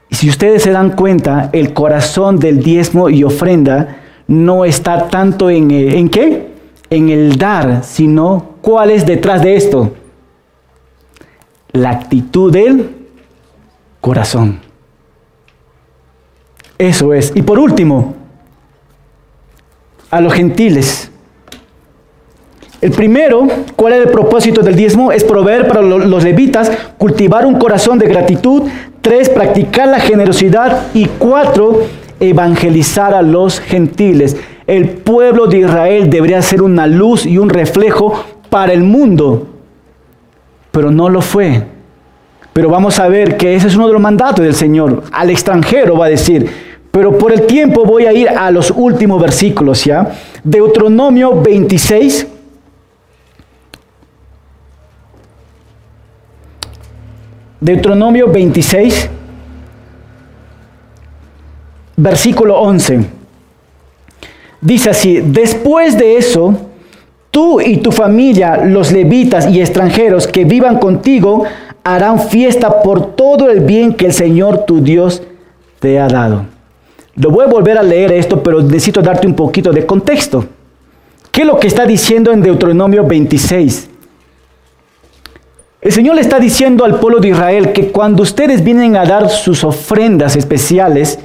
Y 0.08 0.14
si 0.14 0.30
ustedes 0.30 0.62
se 0.62 0.70
dan 0.70 0.96
cuenta, 0.96 1.50
el 1.52 1.74
corazón 1.74 2.38
del 2.38 2.62
diezmo 2.62 3.10
y 3.10 3.24
ofrenda 3.24 3.98
no 4.26 4.64
está 4.64 5.08
tanto 5.08 5.50
en, 5.50 5.70
¿en 5.70 6.08
qué? 6.08 6.48
En 6.88 7.10
el 7.10 7.36
dar, 7.36 7.84
sino 7.84 8.54
cuál 8.62 8.90
es 8.90 9.04
detrás 9.04 9.42
de 9.42 9.54
esto. 9.54 9.92
La 11.72 11.90
actitud 11.90 12.50
del 12.50 12.88
corazón. 14.00 14.67
Eso 16.78 17.12
es. 17.12 17.32
Y 17.34 17.42
por 17.42 17.58
último, 17.58 18.14
a 20.10 20.20
los 20.20 20.32
gentiles. 20.32 21.10
El 22.80 22.92
primero, 22.92 23.48
¿cuál 23.74 23.94
es 23.94 24.06
el 24.06 24.12
propósito 24.12 24.62
del 24.62 24.76
diezmo? 24.76 25.10
Es 25.10 25.24
proveer 25.24 25.66
para 25.66 25.82
los 25.82 26.22
levitas, 26.22 26.70
cultivar 26.96 27.44
un 27.44 27.58
corazón 27.58 27.98
de 27.98 28.06
gratitud. 28.06 28.62
Tres, 29.00 29.28
practicar 29.28 29.88
la 29.88 29.98
generosidad. 29.98 30.86
Y 30.94 31.06
cuatro, 31.06 31.82
evangelizar 32.20 33.14
a 33.14 33.22
los 33.22 33.58
gentiles. 33.58 34.36
El 34.66 34.90
pueblo 34.90 35.46
de 35.46 35.58
Israel 35.58 36.08
debería 36.08 36.42
ser 36.42 36.62
una 36.62 36.86
luz 36.86 37.26
y 37.26 37.38
un 37.38 37.48
reflejo 37.48 38.24
para 38.50 38.72
el 38.72 38.82
mundo, 38.82 39.48
pero 40.70 40.90
no 40.90 41.08
lo 41.08 41.20
fue. 41.20 41.64
Pero 42.52 42.70
vamos 42.70 42.98
a 42.98 43.08
ver 43.08 43.36
que 43.36 43.54
ese 43.54 43.68
es 43.68 43.76
uno 43.76 43.86
de 43.86 43.92
los 43.92 44.02
mandatos 44.02 44.44
del 44.44 44.54
Señor. 44.54 45.04
Al 45.10 45.30
extranjero 45.30 45.96
va 45.96 46.06
a 46.06 46.10
decir, 46.10 46.67
pero 46.98 47.16
por 47.16 47.32
el 47.32 47.46
tiempo 47.46 47.84
voy 47.84 48.06
a 48.06 48.12
ir 48.12 48.28
a 48.28 48.50
los 48.50 48.72
últimos 48.72 49.22
versículos, 49.22 49.84
¿ya? 49.84 50.10
Deuteronomio 50.42 51.40
26 51.40 52.26
Deuteronomio 57.60 58.26
26, 58.26 59.10
versículo 61.98 62.58
11. 62.58 63.04
Dice 64.60 64.90
así, 64.90 65.20
después 65.24 65.96
de 65.96 66.16
eso, 66.16 66.52
tú 67.30 67.60
y 67.60 67.76
tu 67.76 67.92
familia, 67.92 68.56
los 68.56 68.90
levitas 68.90 69.48
y 69.48 69.60
extranjeros 69.60 70.26
que 70.26 70.44
vivan 70.44 70.80
contigo, 70.80 71.44
harán 71.84 72.18
fiesta 72.18 72.82
por 72.82 73.14
todo 73.14 73.48
el 73.50 73.60
bien 73.60 73.94
que 73.94 74.06
el 74.06 74.12
Señor 74.12 74.64
tu 74.64 74.80
Dios 74.80 75.22
te 75.78 76.00
ha 76.00 76.08
dado. 76.08 76.57
Lo 77.18 77.30
voy 77.30 77.44
a 77.44 77.48
volver 77.48 77.76
a 77.76 77.82
leer 77.82 78.12
esto, 78.12 78.42
pero 78.42 78.62
necesito 78.62 79.02
darte 79.02 79.26
un 79.26 79.34
poquito 79.34 79.72
de 79.72 79.84
contexto. 79.84 80.44
¿Qué 81.32 81.42
es 81.42 81.46
lo 81.46 81.58
que 81.58 81.66
está 81.66 81.84
diciendo 81.84 82.30
en 82.30 82.40
Deuteronomio 82.40 83.04
26? 83.04 83.88
El 85.80 85.92
Señor 85.92 86.14
le 86.14 86.20
está 86.20 86.38
diciendo 86.38 86.84
al 86.84 87.00
pueblo 87.00 87.18
de 87.18 87.28
Israel 87.28 87.72
que 87.72 87.90
cuando 87.90 88.22
ustedes 88.22 88.62
vienen 88.62 88.96
a 88.96 89.04
dar 89.04 89.28
sus 89.30 89.64
ofrendas 89.64 90.36
especiales, 90.36 91.18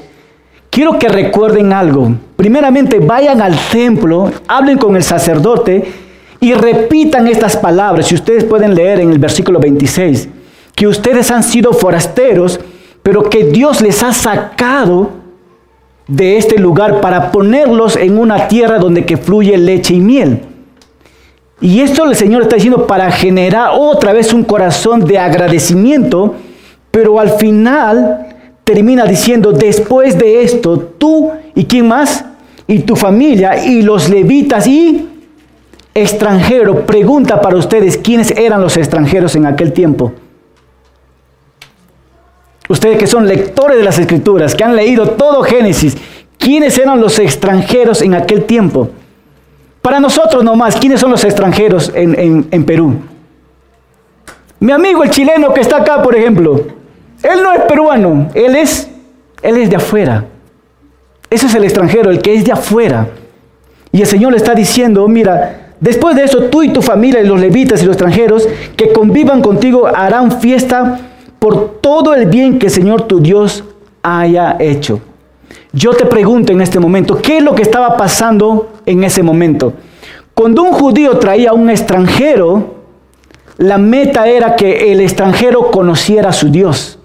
quiero 0.72 0.98
que 0.98 1.10
recuerden 1.10 1.74
algo. 1.74 2.16
Primeramente, 2.36 3.00
vayan 3.00 3.41
al 3.41 3.56
templo, 3.72 4.32
hablen 4.48 4.80
con 4.80 4.96
el 4.96 5.04
sacerdote 5.04 5.84
y 6.39 6.54
repitan 6.54 7.28
estas 7.28 7.56
palabras. 7.56 8.08
Si 8.08 8.16
ustedes 8.16 8.44
pueden 8.44 8.74
leer 8.74 9.00
en 9.00 9.12
el 9.12 9.20
versículo 9.20 9.60
26, 9.60 10.28
que 10.76 10.88
ustedes 10.88 11.30
han 11.30 11.44
sido 11.44 11.72
forasteros, 11.72 12.60
pero 13.04 13.30
que 13.30 13.46
Dios 13.46 13.82
les 13.82 14.02
ha 14.02 14.12
sacado 14.12 15.22
de 16.16 16.38
este 16.38 16.59
lugar 16.59 17.01
para 17.01 17.32
ponerlos 17.32 17.95
en 17.95 18.20
una 18.20 18.47
tierra 18.47 18.78
donde 18.78 19.03
que 19.03 19.18
fluye 19.18 19.57
leche 19.57 19.95
y 19.95 19.99
miel. 19.99 20.41
Y 21.59 21.80
esto 21.80 22.05
el 22.05 22.16
Señor 22.16 22.43
está 22.43 22.55
diciendo 22.55 22.86
para 22.86 23.09
generar 23.11 23.72
otra 23.76 24.14
vez 24.14 24.32
un 24.32 24.43
corazón 24.43 25.05
de 25.05 25.18
agradecimiento, 25.18 26.36
pero 26.91 27.20
al 27.20 27.32
final 27.32 28.28
termina 28.64 29.05
diciendo, 29.05 29.53
después 29.53 30.18
de 30.18 30.43
esto, 30.43 30.78
tú 30.97 31.32
y 31.55 31.66
quién 31.66 31.88
más, 31.88 32.24
y 32.68 32.80
tu 32.80 32.95
familia, 32.95 33.66
y 33.66 33.82
los 33.82 34.07
levitas 34.07 34.68
y 34.68 35.09
extranjeros, 35.95 36.82
pregunta 36.82 37.41
para 37.41 37.57
ustedes 37.57 37.97
quiénes 37.97 38.32
eran 38.32 38.61
los 38.61 38.78
extranjeros 38.78 39.36
en 39.36 39.47
aquel 39.47 39.74
tiempo. 39.74 40.14
Ustedes 42.70 42.97
que 42.97 43.07
son 43.07 43.28
lectores 43.28 43.78
de 43.78 43.84
las 43.84 43.99
escrituras, 43.99 44.55
que 44.55 44.64
han 44.64 44.76
leído 44.76 45.09
todo 45.11 45.43
Génesis, 45.43 45.97
¿quiénes 46.38 46.78
eran 46.78 47.01
los 47.01 47.20
extranjeros 47.20 48.01
en 48.01 48.14
aquel 48.14 48.45
tiempo? 48.45 48.89
Para 49.82 49.99
nosotros 49.99 50.43
nomás, 50.43 50.78
¿quiénes 50.78 51.01
son 51.01 51.11
los 51.11 51.24
extranjeros 51.26 51.91
en, 51.93 52.64
Perú? 52.64 52.95
Mi 54.61 54.72
amigo 54.72 55.03
el 55.03 55.09
chileno 55.09 55.53
que 55.53 55.59
está 55.59 55.78
acá, 55.78 56.01
por 56.01 56.16
ejemplo, 56.16 56.55
él 57.22 57.43
no 57.43 57.51
es 57.51 57.61
peruano, 57.61 58.30
él 58.34 58.55
es, 58.55 58.89
él 59.41 59.57
es 59.57 59.70
de 59.70 59.76
afuera. 59.76 60.26
Ese 61.30 61.47
es 61.47 61.55
el 61.55 61.66
extranjero, 61.66 62.11
el 62.11 62.22
que 62.22 62.34
es 62.34 62.45
de 62.45 62.53
afuera. 62.53 63.09
Y 63.91 63.99
el 63.99 64.07
Señor 64.07 64.32
le 64.32 64.38
está 64.38 64.55
diciendo, 64.55 65.05
mira, 65.09 65.74
después 65.82 66.16
de 66.16 66.24
eso 66.24 66.45
tú 66.45 66.64
y 66.64 66.70
tu 66.70 66.82
familia 66.82 67.20
y 67.20 67.28
los 67.28 67.39
levitas 67.39 67.84
y 67.84 67.86
los 67.86 67.95
extranjeros 67.95 68.47
que 68.78 68.93
convivan 68.93 69.41
contigo 69.41 69.86
harán 69.86 70.39
fiesta 70.39 70.99
por 71.44 71.82
todo 71.82 72.16
el 72.16 72.28
bien 72.28 72.58
que 72.58 72.68
el 72.68 72.72
Señor 72.72 73.02
tu 73.02 73.20
Dios 73.20 73.66
haya 74.02 74.56
hecho. 74.62 75.02
Yo 75.74 75.91
te 75.91 76.06
pregunto 76.06 76.54
en 76.54 76.62
este 76.62 76.80
momento, 76.80 77.22
¿qué 77.22 77.39
es 77.39 77.44
lo 77.44 77.54
que 77.54 77.64
estaba 77.64 77.98
pasando 77.98 78.72
en 78.86 79.04
ese 79.04 79.24
momento? 79.24 79.74
Cuando 80.34 80.64
un 80.64 80.72
judío 80.72 81.18
traía 81.20 81.50
a 81.50 81.54
un 81.54 81.70
extranjero, 81.70 82.76
la 83.58 83.78
meta 83.78 84.26
era 84.26 84.56
que 84.56 84.94
el 84.94 85.02
extranjero 85.02 85.70
conociera 85.70 86.30
a 86.30 86.32
su 86.32 86.48
Dios. 86.48 86.98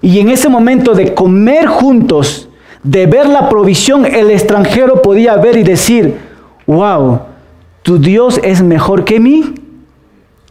Y 0.00 0.20
en 0.20 0.28
ese 0.28 0.48
momento 0.48 0.94
de 0.94 1.12
comer 1.12 1.66
juntos, 1.66 2.48
de 2.84 3.06
ver 3.06 3.28
la 3.28 3.48
provisión, 3.48 4.06
el 4.06 4.30
extranjero 4.30 5.02
podía 5.02 5.34
ver 5.38 5.56
y 5.56 5.64
decir, 5.64 6.18
wow, 6.68 7.22
tu 7.82 7.98
Dios 7.98 8.38
es 8.44 8.62
mejor 8.62 9.04
que 9.04 9.18
mí, 9.18 9.54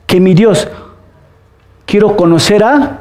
que 0.05 0.19
mi 0.19 0.33
Dios. 0.33 0.67
Quiero 1.87 2.17
conocer 2.17 2.63
a... 2.63 2.99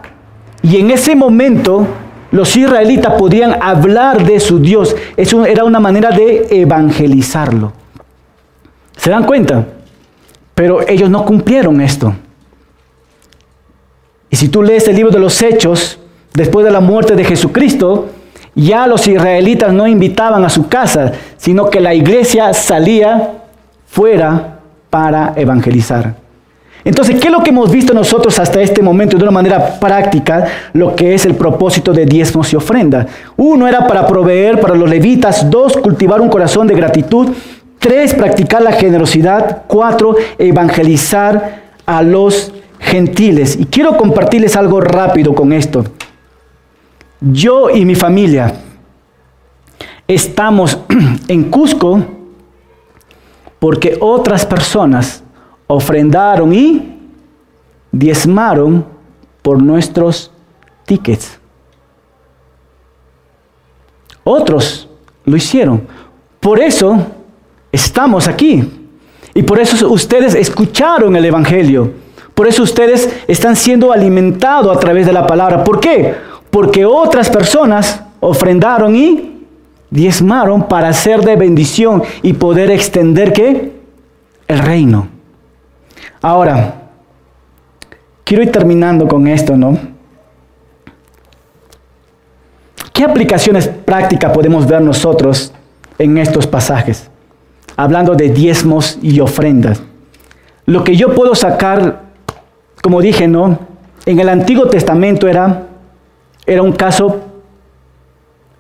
Y 0.63 0.77
en 0.79 0.91
ese 0.93 1.15
momento 1.17 1.87
los 2.31 2.57
israelitas 2.57 3.15
podían 3.15 3.61
hablar 3.61 4.25
de 4.25 4.39
su 4.41 4.61
Dios. 4.61 4.95
Eso 5.17 5.45
era 5.45 5.65
una 5.65 5.81
manera 5.81 6.11
de 6.11 6.47
evangelizarlo. 6.51 7.73
¿Se 8.97 9.11
dan 9.11 9.25
cuenta? 9.25 9.67
Pero 10.55 10.87
ellos 10.89 11.11
no 11.11 11.25
cumplieron 11.25 11.81
esto. 11.81 12.15
Y 14.31 14.37
si 14.37 14.49
tú 14.49 14.63
lees 14.63 14.87
el 14.87 14.97
libro 14.97 15.11
de 15.11 15.19
los 15.19 15.43
Hechos, 15.43 15.99
después 16.33 16.65
de 16.65 16.71
la 16.71 16.81
muerte 16.81 17.17
de 17.17 17.25
Jesucristo, 17.25 18.09
ya 18.55 18.87
los 18.87 19.07
israelitas 19.09 19.73
no 19.73 19.87
invitaban 19.87 20.45
a 20.45 20.49
su 20.49 20.69
casa, 20.69 21.13
sino 21.37 21.69
que 21.71 21.81
la 21.81 21.93
iglesia 21.93 22.55
salía 22.55 23.33
fuera 23.87 24.61
para 24.91 25.33
evangelizar. 25.37 26.26
Entonces, 26.87 27.17
¿qué 27.21 27.27
es 27.27 27.33
lo 27.33 27.43
que 27.43 27.51
hemos 27.51 27.69
visto 27.69 27.93
nosotros 27.93 28.39
hasta 28.39 28.61
este 28.61 28.81
momento 28.81 29.17
de 29.17 29.25
una 29.25 29.33
manera 29.33 29.81
práctica? 29.81 30.47
Lo 30.73 30.95
que 30.95 31.15
es 31.17 31.27
el 31.27 31.35
propósito 31.35 31.93
de 31.93 32.07
diezmos 32.07 32.53
y 32.53 32.57
ofrenda. 32.57 33.09
Uno 33.37 33.67
era 33.67 33.89
para 33.89 34.07
proveer 34.07 34.61
para 34.61 34.77
los 34.77 34.89
levitas. 34.89 35.51
Dos, 35.51 35.77
cultivar 35.79 36.21
un 36.21 36.29
corazón 36.29 36.69
de 36.69 36.77
gratitud. 36.77 37.31
Tres, 37.81 38.15
practicar 38.15 38.63
la 38.63 38.71
generosidad. 38.71 39.65
Cuatro, 39.67 40.15
evangelizar 40.39 41.63
a 41.87 42.03
los 42.03 42.53
gentiles. 42.79 43.59
Y 43.59 43.65
quiero 43.65 43.97
compartirles 43.97 44.55
algo 44.55 44.81
rápido 44.81 45.35
con 45.35 45.53
esto. 45.53 45.85
Yo 47.21 47.69
y 47.69 47.85
mi 47.85 47.97
familia 47.97 48.55
estamos 50.07 50.79
en 51.27 51.51
Cusco 51.51 52.01
porque 53.59 53.97
otras 54.01 54.47
personas 54.47 55.25
ofrendaron 55.67 56.53
y 56.53 56.99
diezmaron 57.91 58.85
por 59.43 59.63
nuestros 59.63 60.31
tickets. 60.85 61.39
Otros 64.25 64.89
lo 65.25 65.37
hicieron. 65.37 65.87
Por 66.41 66.61
eso 66.61 66.99
estamos 67.71 68.29
aquí. 68.29 68.69
Y 69.35 69.43
por 69.43 69.61
eso 69.61 69.89
ustedes 69.91 70.35
escucharon 70.35 71.15
el 71.15 71.25
Evangelio. 71.25 71.93
Por 72.35 72.47
eso 72.47 72.63
ustedes 72.63 73.09
están 73.29 73.57
siendo 73.57 73.93
alimentados 73.93 74.77
a 74.77 74.81
través 74.81 75.07
de 75.07 75.13
la 75.13 75.27
palabra. 75.27 75.63
¿Por 75.63 75.81
qué? 75.81 76.15
Porque 76.51 76.85
otras 76.85 77.31
personas 77.31 78.03
ofrendaron 78.21 78.97
y 78.97 79.45
diezmaron 79.91 80.69
para 80.69 80.93
ser 80.93 81.21
de 81.21 81.37
bendición 81.37 82.03
y 82.23 82.33
poder 82.33 82.71
extender 82.71 83.33
qué? 83.33 83.73
El 84.49 84.59
reino. 84.59 85.16
Ahora, 86.21 86.75
quiero 88.25 88.43
ir 88.43 88.51
terminando 88.51 89.07
con 89.07 89.27
esto, 89.27 89.57
¿no? 89.57 89.79
¿Qué 92.93 93.05
aplicaciones 93.05 93.69
prácticas 93.69 94.33
podemos 94.33 94.67
ver 94.67 94.81
nosotros 94.81 95.53
en 95.99 96.17
estos 96.19 96.47
pasajes? 96.47 97.11
Hablando 97.77 98.15
de 98.15 98.31
diezmos 98.31 98.99
y 99.03 99.21
ofrendas. 99.21 99.83
Lo 100.65 100.83
que 100.83 100.97
yo 100.97 101.15
puedo 101.15 101.35
sacar, 101.35 102.05
como 102.83 103.01
dije, 103.01 103.29
¿no? 103.29 103.59
En 104.07 104.19
el 104.19 104.29
Antiguo 104.29 104.69
Testamento 104.69 105.29
era, 105.29 105.67
era 106.47 106.63
un 106.63 106.73
caso 106.73 107.21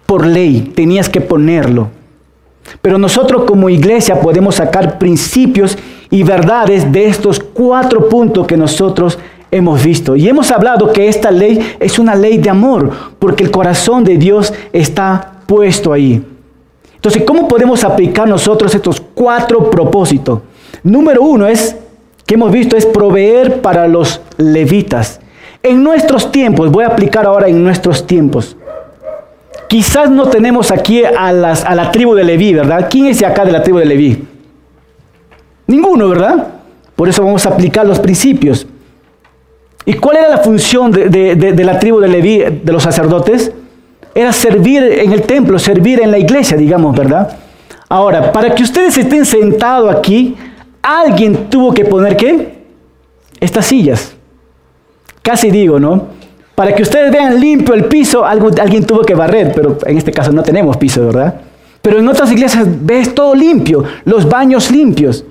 por 0.04 0.26
ley, 0.26 0.72
tenías 0.74 1.08
que 1.08 1.20
ponerlo. 1.20 1.88
Pero 2.82 2.98
nosotros 2.98 3.44
como 3.44 3.68
iglesia 3.68 4.20
podemos 4.20 4.56
sacar 4.56 4.98
principios 4.98 5.78
y 6.10 6.22
verdades 6.22 6.90
de 6.92 7.06
estos 7.06 7.40
cuatro 7.40 8.08
puntos 8.08 8.46
que 8.46 8.56
nosotros 8.56 9.18
hemos 9.50 9.82
visto. 9.82 10.16
Y 10.16 10.28
hemos 10.28 10.50
hablado 10.50 10.92
que 10.92 11.08
esta 11.08 11.30
ley 11.30 11.74
es 11.80 11.98
una 11.98 12.14
ley 12.14 12.38
de 12.38 12.50
amor, 12.50 12.90
porque 13.18 13.44
el 13.44 13.50
corazón 13.50 14.04
de 14.04 14.16
Dios 14.16 14.52
está 14.72 15.34
puesto 15.46 15.92
ahí. 15.92 16.24
Entonces, 16.94 17.22
¿cómo 17.24 17.46
podemos 17.46 17.84
aplicar 17.84 18.28
nosotros 18.28 18.74
estos 18.74 19.00
cuatro 19.14 19.70
propósitos? 19.70 20.40
Número 20.82 21.22
uno 21.22 21.46
es, 21.46 21.76
que 22.26 22.34
hemos 22.34 22.50
visto, 22.50 22.76
es 22.76 22.84
proveer 22.84 23.60
para 23.60 23.86
los 23.86 24.20
levitas. 24.36 25.20
En 25.62 25.82
nuestros 25.82 26.32
tiempos, 26.32 26.70
voy 26.70 26.84
a 26.84 26.88
aplicar 26.88 27.26
ahora 27.26 27.48
en 27.48 27.62
nuestros 27.62 28.06
tiempos. 28.06 28.56
Quizás 29.68 30.10
no 30.10 30.28
tenemos 30.28 30.70
aquí 30.70 31.04
a, 31.04 31.32
las, 31.32 31.64
a 31.64 31.74
la 31.74 31.90
tribu 31.90 32.14
de 32.14 32.24
Leví, 32.24 32.54
¿verdad? 32.54 32.88
¿Quién 32.88 33.06
es 33.06 33.18
de 33.18 33.26
acá 33.26 33.44
de 33.44 33.52
la 33.52 33.62
tribu 33.62 33.78
de 33.78 33.86
Leví? 33.86 34.24
Ninguno, 35.66 36.08
¿verdad? 36.08 36.48
Por 36.94 37.08
eso 37.08 37.24
vamos 37.24 37.44
a 37.46 37.50
aplicar 37.50 37.86
los 37.86 37.98
principios. 37.98 38.66
¿Y 39.84 39.94
cuál 39.94 40.16
era 40.16 40.28
la 40.28 40.38
función 40.38 40.90
de, 40.90 41.62
la 41.64 41.78
tribu 41.78 42.00
de 42.00 42.08
Leví, 42.08 42.38
de 42.38 42.72
los 42.72 42.82
sacerdotes? 42.82 43.52
Era 44.14 44.32
servir 44.32 44.82
en 44.82 45.12
el 45.12 45.22
templo, 45.22 45.58
servir 45.58 46.00
en 46.00 46.10
la 46.10 46.18
iglesia, 46.18 46.56
digamos, 46.56 46.96
¿verdad? 46.96 47.36
Ahora, 47.88 48.32
para 48.32 48.54
que 48.54 48.62
ustedes 48.62 48.96
estén 48.98 49.24
sentados 49.24 49.94
aquí, 49.94 50.34
alguien 50.82 51.48
tuvo 51.48 51.72
que 51.72 51.84
poner 51.84 52.16
qué? 52.16 52.64
Estas 53.38 53.66
sillas. 53.66 54.14
Casi 55.22 55.50
digo, 55.50 55.78
¿no? 55.78 56.06
Para 56.54 56.74
que 56.74 56.82
ustedes 56.82 57.12
vean 57.12 57.38
limpio 57.38 57.74
el 57.74 57.84
piso, 57.84 58.24
alguien 58.24 58.86
tuvo 58.86 59.02
que 59.02 59.14
barrer, 59.14 59.52
pero 59.54 59.78
en 59.84 59.98
este 59.98 60.10
caso 60.10 60.32
no 60.32 60.42
tenemos 60.42 60.76
piso, 60.78 61.06
¿verdad? 61.06 61.34
Pero 61.82 61.98
en 61.98 62.08
otras 62.08 62.32
iglesias 62.32 62.66
ves 62.80 63.14
todo 63.14 63.34
limpio, 63.34 63.84
los 64.04 64.28
baños 64.28 64.70
limpios. 64.70 65.24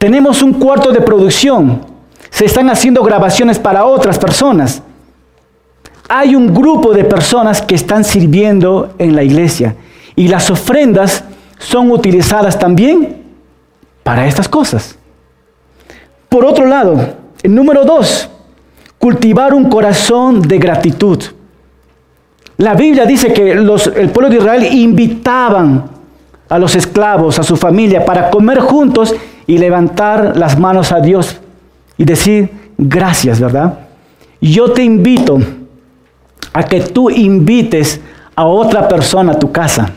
Tenemos 0.00 0.42
un 0.42 0.54
cuarto 0.54 0.92
de 0.92 1.02
producción. 1.02 1.82
Se 2.30 2.46
están 2.46 2.70
haciendo 2.70 3.02
grabaciones 3.02 3.58
para 3.58 3.84
otras 3.84 4.18
personas. 4.18 4.82
Hay 6.08 6.34
un 6.34 6.54
grupo 6.54 6.94
de 6.94 7.04
personas 7.04 7.60
que 7.60 7.74
están 7.74 8.02
sirviendo 8.02 8.94
en 8.96 9.14
la 9.14 9.22
iglesia. 9.22 9.76
Y 10.16 10.28
las 10.28 10.50
ofrendas 10.50 11.22
son 11.58 11.90
utilizadas 11.90 12.58
también 12.58 13.24
para 14.02 14.26
estas 14.26 14.48
cosas. 14.48 14.96
Por 16.30 16.46
otro 16.46 16.64
lado, 16.64 17.16
el 17.42 17.54
número 17.54 17.84
dos, 17.84 18.30
cultivar 18.96 19.52
un 19.52 19.68
corazón 19.68 20.40
de 20.40 20.56
gratitud. 20.56 21.22
La 22.56 22.72
Biblia 22.72 23.04
dice 23.04 23.34
que 23.34 23.52
el 23.52 24.10
pueblo 24.12 24.30
de 24.30 24.36
Israel 24.38 24.64
invitaban 24.64 25.90
a 26.48 26.58
los 26.58 26.74
esclavos, 26.74 27.38
a 27.38 27.42
su 27.42 27.54
familia, 27.54 28.02
para 28.02 28.30
comer 28.30 28.60
juntos 28.60 29.14
y 29.50 29.58
levantar 29.58 30.36
las 30.36 30.56
manos 30.56 30.92
a 30.92 31.00
Dios 31.00 31.40
y 31.98 32.04
decir 32.04 32.50
gracias, 32.78 33.40
¿verdad? 33.40 33.80
Yo 34.40 34.70
te 34.70 34.84
invito 34.84 35.40
a 36.52 36.62
que 36.62 36.78
tú 36.82 37.10
invites 37.10 38.00
a 38.36 38.44
otra 38.44 38.86
persona 38.86 39.32
a 39.32 39.38
tu 39.40 39.50
casa 39.50 39.90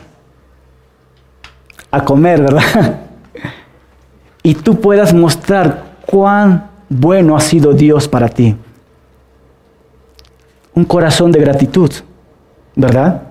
a 1.92 2.04
comer, 2.04 2.42
¿verdad? 2.42 3.02
Y 4.42 4.56
tú 4.56 4.82
puedas 4.82 5.14
mostrar 5.14 5.98
cuán 6.08 6.72
bueno 6.90 7.38
ha 7.38 7.40
sido 7.40 7.74
Dios 7.74 8.08
para 8.08 8.28
ti. 8.28 8.56
Un 10.74 10.84
corazón 10.84 11.32
de 11.32 11.40
gratitud, 11.40 11.92
¿verdad? 12.76 13.22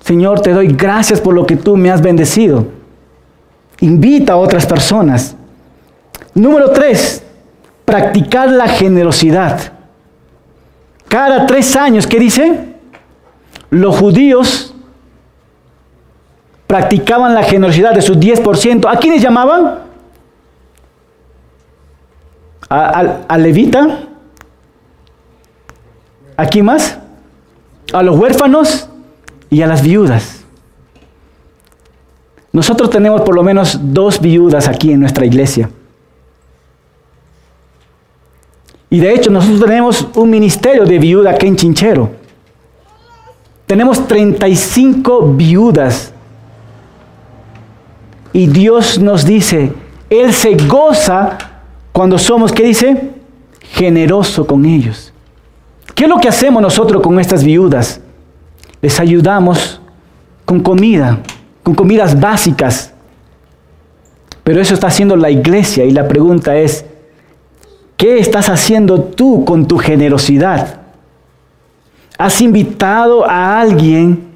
Señor, 0.00 0.40
te 0.42 0.52
doy 0.52 0.68
gracias 0.68 1.22
por 1.22 1.34
lo 1.34 1.46
que 1.46 1.56
tú 1.56 1.74
me 1.74 1.90
has 1.90 2.02
bendecido. 2.02 2.75
Invita 3.80 4.34
a 4.34 4.36
otras 4.36 4.66
personas. 4.66 5.36
Número 6.34 6.70
tres, 6.70 7.22
practicar 7.84 8.50
la 8.50 8.68
generosidad. 8.68 9.72
Cada 11.08 11.46
tres 11.46 11.76
años, 11.76 12.06
¿qué 12.06 12.18
dice? 12.18 12.74
Los 13.70 13.96
judíos 13.96 14.74
practicaban 16.66 17.34
la 17.34 17.42
generosidad 17.42 17.92
de 17.94 18.02
sus 18.02 18.18
10%. 18.18 18.86
¿A 18.88 18.98
quiénes 18.98 19.22
llamaban? 19.22 19.86
¿A, 22.68 23.38
levita? 23.38 24.00
¿A 26.36 26.46
quién 26.46 26.64
más? 26.64 26.98
A 27.92 28.02
los 28.02 28.18
huérfanos 28.18 28.88
y 29.48 29.62
a 29.62 29.66
las 29.66 29.82
viudas. 29.82 30.44
Nosotros 32.56 32.88
tenemos 32.88 33.20
por 33.20 33.34
lo 33.34 33.42
menos 33.42 33.78
dos 33.82 34.18
viudas 34.18 34.66
aquí 34.66 34.90
en 34.90 35.00
nuestra 35.00 35.26
iglesia. 35.26 35.68
Y 38.88 38.98
de 38.98 39.12
hecho 39.12 39.30
nosotros 39.30 39.60
tenemos 39.60 40.08
un 40.14 40.30
ministerio 40.30 40.86
de 40.86 40.98
viuda 40.98 41.32
aquí 41.32 41.48
en 41.48 41.56
Chinchero. 41.56 42.12
Tenemos 43.66 44.08
35 44.08 45.34
viudas. 45.34 46.14
Y 48.32 48.46
Dios 48.46 48.98
nos 48.98 49.26
dice, 49.26 49.74
Él 50.08 50.32
se 50.32 50.56
goza 50.66 51.36
cuando 51.92 52.16
somos, 52.16 52.52
¿qué 52.52 52.64
dice? 52.64 53.10
Generoso 53.60 54.46
con 54.46 54.64
ellos. 54.64 55.12
¿Qué 55.94 56.04
es 56.04 56.08
lo 56.08 56.16
que 56.16 56.28
hacemos 56.28 56.62
nosotros 56.62 57.02
con 57.02 57.20
estas 57.20 57.44
viudas? 57.44 58.00
Les 58.80 58.98
ayudamos 58.98 59.78
con 60.46 60.60
comida, 60.60 61.20
con 61.66 61.74
comidas 61.74 62.20
básicas. 62.20 62.92
Pero 64.44 64.60
eso 64.60 64.72
está 64.72 64.86
haciendo 64.86 65.16
la 65.16 65.30
iglesia 65.30 65.84
y 65.84 65.90
la 65.90 66.06
pregunta 66.06 66.56
es, 66.56 66.84
¿qué 67.96 68.20
estás 68.20 68.48
haciendo 68.48 69.00
tú 69.00 69.44
con 69.44 69.66
tu 69.66 69.76
generosidad? 69.76 70.82
¿Has 72.16 72.40
invitado 72.40 73.28
a 73.28 73.58
alguien? 73.58 74.28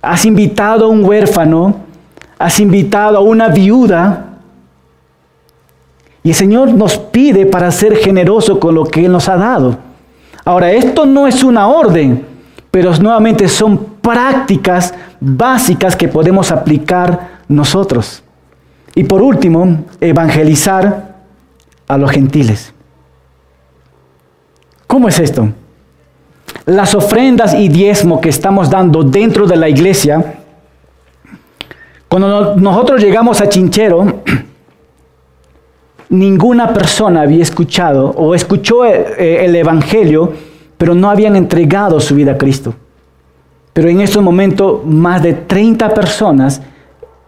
¿Has 0.00 0.24
invitado 0.24 0.84
a 0.84 0.88
un 0.88 1.04
huérfano? 1.04 1.78
¿Has 2.38 2.60
invitado 2.60 3.16
a 3.18 3.22
una 3.22 3.48
viuda? 3.48 4.38
Y 6.22 6.28
el 6.28 6.34
Señor 6.36 6.72
nos 6.74 6.96
pide 6.96 7.44
para 7.44 7.72
ser 7.72 7.96
generoso 7.96 8.60
con 8.60 8.76
lo 8.76 8.84
que 8.84 9.04
Él 9.04 9.10
nos 9.10 9.28
ha 9.28 9.36
dado. 9.36 9.78
Ahora, 10.44 10.70
esto 10.70 11.06
no 11.06 11.26
es 11.26 11.42
una 11.42 11.66
orden, 11.66 12.24
pero 12.70 12.96
nuevamente 12.98 13.48
son 13.48 13.78
prácticas 14.00 14.94
básicas 15.20 15.96
que 15.96 16.08
podemos 16.08 16.50
aplicar 16.50 17.40
nosotros. 17.48 18.22
Y 18.94 19.04
por 19.04 19.22
último, 19.22 19.84
evangelizar 20.00 21.16
a 21.86 21.96
los 21.96 22.10
gentiles. 22.10 22.72
¿Cómo 24.86 25.08
es 25.08 25.18
esto? 25.18 25.48
Las 26.66 26.94
ofrendas 26.94 27.54
y 27.54 27.68
diezmo 27.68 28.20
que 28.20 28.28
estamos 28.28 28.70
dando 28.70 29.02
dentro 29.02 29.46
de 29.46 29.56
la 29.56 29.68
iglesia, 29.68 30.38
cuando 32.08 32.56
nosotros 32.56 33.02
llegamos 33.02 33.40
a 33.40 33.48
Chinchero, 33.48 34.22
ninguna 36.08 36.72
persona 36.72 37.22
había 37.22 37.42
escuchado 37.42 38.10
o 38.10 38.34
escuchó 38.34 38.86
eh, 38.86 39.44
el 39.44 39.54
Evangelio, 39.54 40.32
pero 40.78 40.94
no 40.94 41.10
habían 41.10 41.36
entregado 41.36 42.00
su 42.00 42.14
vida 42.14 42.32
a 42.32 42.38
Cristo. 42.38 42.74
Pero 43.78 43.90
en 43.90 44.00
estos 44.00 44.20
momentos, 44.24 44.84
más 44.84 45.22
de 45.22 45.34
30 45.34 45.94
personas 45.94 46.60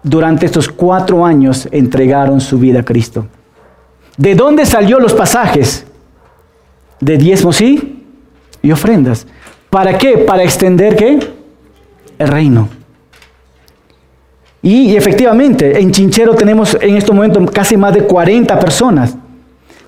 durante 0.03 0.47
estos 0.47 0.69
cuatro 0.69 1.25
años 1.25 1.69
entregaron 1.71 2.41
su 2.41 2.59
vida 2.59 2.81
a 2.81 2.85
Cristo. 2.85 3.25
¿De 4.17 4.35
dónde 4.35 4.67
salió 4.67 4.99
los 4.99 5.15
pasajes? 5.15 5.87
De 6.99 7.17
diezmos 7.19 7.61
y, 7.61 8.05
y 8.63 8.73
ofrendas. 8.73 9.29
¿Para 9.71 9.97
qué? 9.97 10.19
Para 10.19 10.43
extender 10.43 10.97
qué? 10.97 11.21
El 12.19 12.27
reino. 12.27 12.69
Y, 14.61 14.97
efectivamente, 14.97 15.81
en 15.81 15.93
Chinchero 15.93 16.35
tenemos 16.35 16.77
en 16.81 16.97
estos 16.97 17.15
momentos 17.15 17.49
casi 17.53 17.77
más 17.77 17.95
de 17.95 18.03
40 18.03 18.59
personas. 18.59 19.15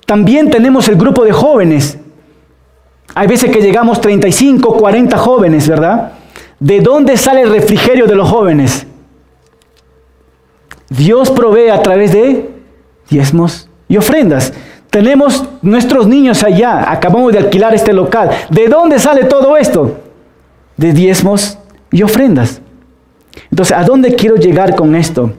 También 0.05 0.49
tenemos 0.49 0.87
el 0.87 0.95
grupo 0.95 1.25
de 1.25 1.33
jóvenes. 1.33 1.97
Hay 3.15 3.27
veces 3.27 3.51
que 3.51 3.59
llegamos 3.59 3.99
35, 3.99 4.77
40 4.77 5.17
jóvenes, 5.17 5.67
¿verdad? 5.67 6.22
¿De 6.63 6.79
dónde 6.79 7.17
sale 7.17 7.41
el 7.41 7.49
refrigerio 7.49 8.07
de 8.07 8.15
los 8.15 8.29
jóvenes? 8.29 8.87
Dios 10.87 11.29
provee 11.29 11.67
a 11.67 11.81
través 11.81 12.13
de 12.13 12.51
diezmos 13.09 13.67
y 13.89 13.97
ofrendas. 13.97 14.53
Tenemos 14.89 15.43
nuestros 15.61 16.07
niños 16.07 16.41
allá, 16.41 16.89
acabamos 16.89 17.33
de 17.33 17.39
alquilar 17.39 17.75
este 17.75 17.91
local. 17.91 18.29
¿De 18.49 18.69
dónde 18.69 18.97
sale 18.97 19.25
todo 19.25 19.57
esto? 19.57 20.03
De 20.77 20.93
diezmos 20.93 21.57
y 21.91 22.01
ofrendas. 22.01 22.61
Entonces, 23.51 23.75
¿a 23.75 23.83
dónde 23.83 24.15
quiero 24.15 24.37
llegar 24.37 24.73
con 24.73 24.95
esto? 24.95 25.33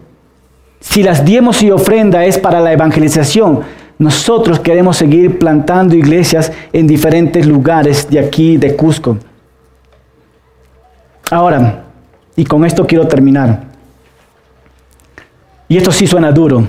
Si 0.79 1.03
las 1.03 1.25
diezmos 1.25 1.63
y 1.63 1.71
ofrenda 1.71 2.23
es 2.27 2.37
para 2.37 2.61
la 2.61 2.75
evangelización, 2.75 3.61
nosotros 3.97 4.61
queremos 4.61 4.99
seguir 4.99 5.39
plantando 5.39 5.97
iglesias 5.97 6.53
en 6.75 6.87
diferentes 6.87 7.47
lugares 7.47 8.11
de 8.11 8.19
aquí, 8.19 8.59
de 8.59 8.77
Cusco. 8.77 9.17
Ahora, 11.35 11.87
y 12.37 12.45
con 12.45 12.65
esto 12.65 12.87
quiero 12.87 13.09
terminar. 13.09 13.65
Y 15.67 15.77
esto 15.77 15.91
sí 15.91 16.07
suena 16.07 16.31
duro. 16.31 16.65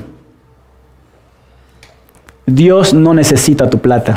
Dios 2.47 2.91
no 2.91 3.13
necesita 3.13 3.69
tu 3.69 3.77
plata. 3.77 4.15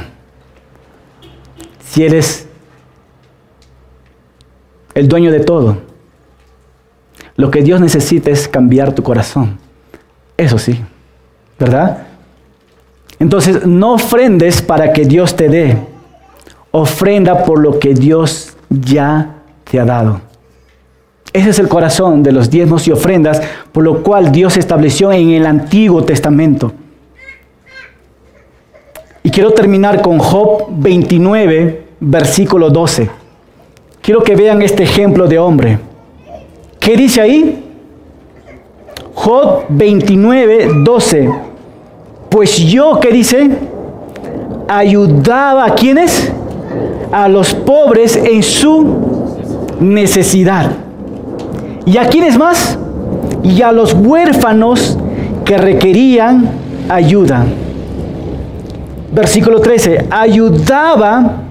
Si 1.85 2.03
eres 2.03 2.49
el 4.95 5.07
dueño 5.07 5.31
de 5.31 5.41
todo, 5.41 5.77
lo 7.37 7.51
que 7.51 7.61
Dios 7.61 7.79
necesita 7.83 8.31
es 8.31 8.49
cambiar 8.49 8.95
tu 8.95 9.03
corazón. 9.03 9.59
Eso 10.35 10.57
sí, 10.57 10.83
¿verdad? 11.59 12.07
Entonces, 13.19 13.67
no 13.67 13.93
ofrendes 13.93 14.63
para 14.63 14.95
que 14.95 15.05
Dios 15.05 15.37
te 15.37 15.51
dé. 15.51 15.77
Ofrenda 16.71 17.45
por 17.45 17.61
lo 17.61 17.79
que 17.79 17.93
Dios 17.93 18.57
ya 18.71 19.43
te 19.65 19.79
ha 19.79 19.85
dado. 19.85 20.28
Ese 21.33 21.51
es 21.51 21.59
el 21.59 21.69
corazón 21.69 22.23
de 22.23 22.33
los 22.33 22.49
diezmos 22.51 22.89
y 22.89 22.93
ofrendas, 22.93 23.43
por 23.73 23.85
lo 23.85 24.03
cual 24.03 24.33
Dios 24.33 24.57
estableció 24.57 25.13
en 25.13 25.31
el 25.31 25.47
Antiguo 25.47 26.03
Testamento. 26.03 26.73
Y 29.23 29.31
quiero 29.31 29.53
terminar 29.53 30.01
con 30.01 30.19
Job 30.19 30.69
29, 30.71 31.83
versículo 32.01 32.71
12. 32.71 33.11
Quiero 34.01 34.23
que 34.23 34.35
vean 34.35 34.63
este 34.63 34.85
ejemplo 34.85 35.27
de 35.27 35.39
hombre. 35.39 35.79
¿Qué 36.81 36.97
dice 36.97 37.21
ahí? 37.21 37.65
Job 39.13 39.65
29, 39.69 40.69
12. 40.83 41.31
Pues 42.31 42.57
yo, 42.57 42.99
¿qué 43.01 43.11
dice? 43.11 43.51
Ayudaba 44.67 45.67
a 45.67 45.75
quienes? 45.75 46.33
A 47.13 47.29
los 47.29 47.53
pobres 47.53 48.17
en 48.17 48.43
su 48.43 49.37
necesidad. 49.81 50.88
¿Y 51.89 51.97
a 51.97 52.07
quiénes 52.07 52.37
más? 52.37 52.79
Y 53.43 53.63
a 53.63 53.73
los 53.73 53.95
huérfanos 53.95 54.99
que 55.47 55.57
requerían 55.57 56.51
ayuda. 56.87 57.47
Versículo 59.11 59.63
13. 59.63 60.09
Ayudaba 60.11 61.45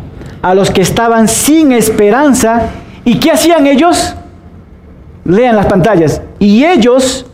a 0.43 0.53
los 0.53 0.69
que 0.69 0.81
estaban 0.81 1.27
sin 1.27 1.71
esperanza. 1.71 2.69
¿Y 3.03 3.19
qué 3.19 3.31
hacían 3.31 3.65
ellos? 3.65 4.15
Lean 5.25 5.55
las 5.55 5.65
pantallas. 5.65 6.21
Y 6.37 6.63
ellos 6.63 7.25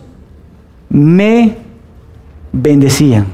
me 0.87 1.57
bendecían. 2.53 3.25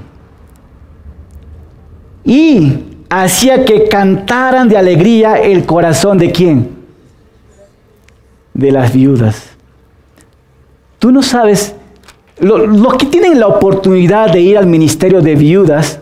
Y 2.23 2.85
hacía 3.07 3.65
que 3.65 3.87
cantaran 3.87 4.67
de 4.67 4.77
alegría 4.77 5.35
el 5.35 5.67
corazón 5.67 6.17
de 6.17 6.31
quién? 6.31 6.71
De 8.55 8.71
las 8.71 8.91
viudas. 8.91 9.58
Tú 10.99 11.11
no 11.11 11.23
sabes, 11.23 11.75
los 12.39 12.93
que 12.95 13.05
tienen 13.05 13.39
la 13.39 13.47
oportunidad 13.47 14.31
de 14.31 14.41
ir 14.41 14.57
al 14.57 14.67
ministerio 14.67 15.21
de 15.21 15.35
viudas, 15.35 15.99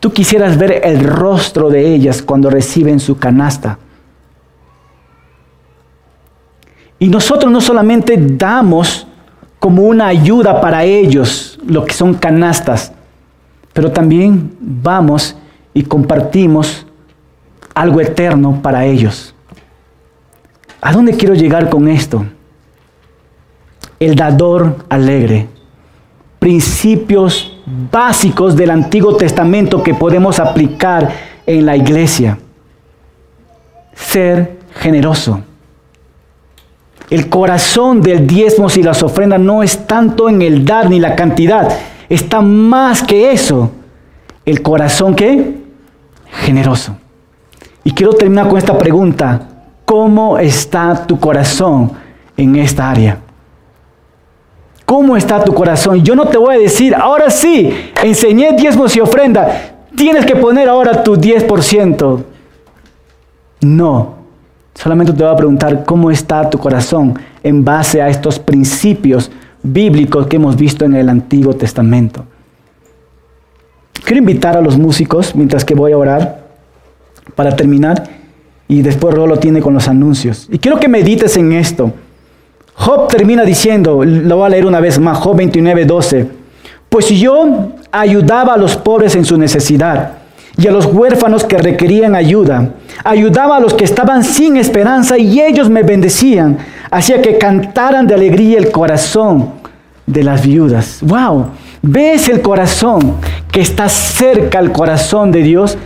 tú 0.00 0.12
quisieras 0.12 0.58
ver 0.58 0.80
el 0.84 1.04
rostro 1.04 1.68
de 1.68 1.94
ellas 1.94 2.22
cuando 2.22 2.50
reciben 2.50 2.98
su 2.98 3.18
canasta. 3.18 3.78
Y 6.98 7.08
nosotros 7.08 7.52
no 7.52 7.60
solamente 7.60 8.16
damos 8.18 9.06
como 9.58 9.82
una 9.82 10.06
ayuda 10.06 10.60
para 10.60 10.84
ellos 10.84 11.58
lo 11.66 11.84
que 11.84 11.92
son 11.92 12.14
canastas, 12.14 12.92
pero 13.72 13.92
también 13.92 14.56
vamos 14.60 15.36
y 15.74 15.82
compartimos 15.82 16.86
algo 17.74 18.00
eterno 18.00 18.60
para 18.62 18.86
ellos. 18.86 19.34
¿A 20.80 20.92
dónde 20.92 21.14
quiero 21.14 21.34
llegar 21.34 21.68
con 21.68 21.88
esto? 21.88 22.24
El 23.98 24.14
dador 24.14 24.84
alegre. 24.88 25.48
Principios 26.38 27.56
básicos 27.90 28.56
del 28.56 28.70
Antiguo 28.70 29.16
Testamento 29.16 29.82
que 29.82 29.94
podemos 29.94 30.38
aplicar 30.38 31.10
en 31.46 31.66
la 31.66 31.76
iglesia. 31.76 32.38
Ser 33.94 34.58
generoso. 34.74 35.40
El 37.08 37.28
corazón 37.28 38.00
del 38.00 38.26
diezmos 38.26 38.76
y 38.76 38.82
las 38.82 39.02
ofrendas 39.02 39.40
no 39.40 39.62
es 39.62 39.86
tanto 39.86 40.28
en 40.28 40.42
el 40.42 40.64
dar 40.64 40.90
ni 40.90 40.98
la 40.98 41.14
cantidad, 41.14 41.68
está 42.08 42.40
más 42.40 43.02
que 43.02 43.30
eso. 43.32 43.70
El 44.44 44.62
corazón 44.62 45.14
que 45.14 45.54
generoso. 46.30 46.96
Y 47.84 47.92
quiero 47.92 48.12
terminar 48.12 48.48
con 48.48 48.58
esta 48.58 48.76
pregunta. 48.76 49.48
¿Cómo 49.84 50.38
está 50.38 51.06
tu 51.06 51.18
corazón 51.20 51.92
en 52.36 52.56
esta 52.56 52.90
área? 52.90 53.20
¿Cómo 54.86 55.16
está 55.16 55.42
tu 55.42 55.52
corazón? 55.52 56.02
Yo 56.04 56.14
no 56.14 56.28
te 56.28 56.38
voy 56.38 56.54
a 56.54 56.58
decir, 56.58 56.94
ahora 56.94 57.28
sí, 57.28 57.72
enseñé 58.04 58.52
diezmos 58.52 58.96
y 58.96 59.00
ofrenda, 59.00 59.74
tienes 59.96 60.24
que 60.24 60.36
poner 60.36 60.68
ahora 60.68 61.02
tu 61.02 61.16
10%. 61.16 62.22
No, 63.62 64.14
solamente 64.74 65.12
te 65.12 65.24
voy 65.24 65.32
a 65.32 65.36
preguntar 65.36 65.84
cómo 65.84 66.10
está 66.12 66.48
tu 66.48 66.58
corazón 66.58 67.18
en 67.42 67.64
base 67.64 68.00
a 68.00 68.08
estos 68.08 68.38
principios 68.38 69.30
bíblicos 69.60 70.28
que 70.28 70.36
hemos 70.36 70.56
visto 70.56 70.84
en 70.84 70.94
el 70.94 71.08
Antiguo 71.08 71.54
Testamento. 71.54 72.24
Quiero 74.04 74.20
invitar 74.20 74.56
a 74.56 74.60
los 74.60 74.78
músicos 74.78 75.34
mientras 75.34 75.64
que 75.64 75.74
voy 75.74 75.90
a 75.90 75.98
orar 75.98 76.46
para 77.34 77.56
terminar 77.56 78.04
y 78.68 78.82
después 78.82 79.12
Rolo 79.12 79.36
tiene 79.38 79.60
con 79.60 79.74
los 79.74 79.88
anuncios. 79.88 80.46
Y 80.48 80.60
quiero 80.60 80.78
que 80.78 80.86
medites 80.86 81.36
en 81.36 81.52
esto. 81.52 81.92
Job 82.76 83.08
termina 83.08 83.42
diciendo, 83.42 84.04
lo 84.04 84.36
voy 84.36 84.46
a 84.46 84.48
leer 84.50 84.66
una 84.66 84.80
vez 84.80 84.98
más, 84.98 85.18
Job 85.18 85.36
29, 85.36 85.84
12. 85.86 86.28
Pues 86.88 87.08
yo 87.08 87.72
ayudaba 87.90 88.54
a 88.54 88.56
los 88.56 88.76
pobres 88.76 89.16
en 89.16 89.24
su 89.24 89.36
necesidad 89.38 90.12
y 90.58 90.66
a 90.68 90.70
los 90.70 90.86
huérfanos 90.86 91.44
que 91.44 91.58
requerían 91.58 92.14
ayuda. 92.14 92.70
Ayudaba 93.02 93.56
a 93.56 93.60
los 93.60 93.74
que 93.74 93.84
estaban 93.84 94.24
sin 94.24 94.56
esperanza 94.56 95.18
y 95.18 95.40
ellos 95.40 95.68
me 95.68 95.82
bendecían. 95.82 96.58
Hacía 96.90 97.20
que 97.20 97.38
cantaran 97.38 98.06
de 98.06 98.14
alegría 98.14 98.58
el 98.58 98.70
corazón 98.70 99.52
de 100.06 100.22
las 100.22 100.46
viudas. 100.46 100.98
¡Wow! 101.02 101.46
¿Ves 101.82 102.28
el 102.28 102.42
corazón 102.42 103.16
que 103.50 103.60
está 103.60 103.88
cerca 103.88 104.58
al 104.58 104.72
corazón 104.72 105.32
de 105.32 105.42
Dios? 105.42 105.76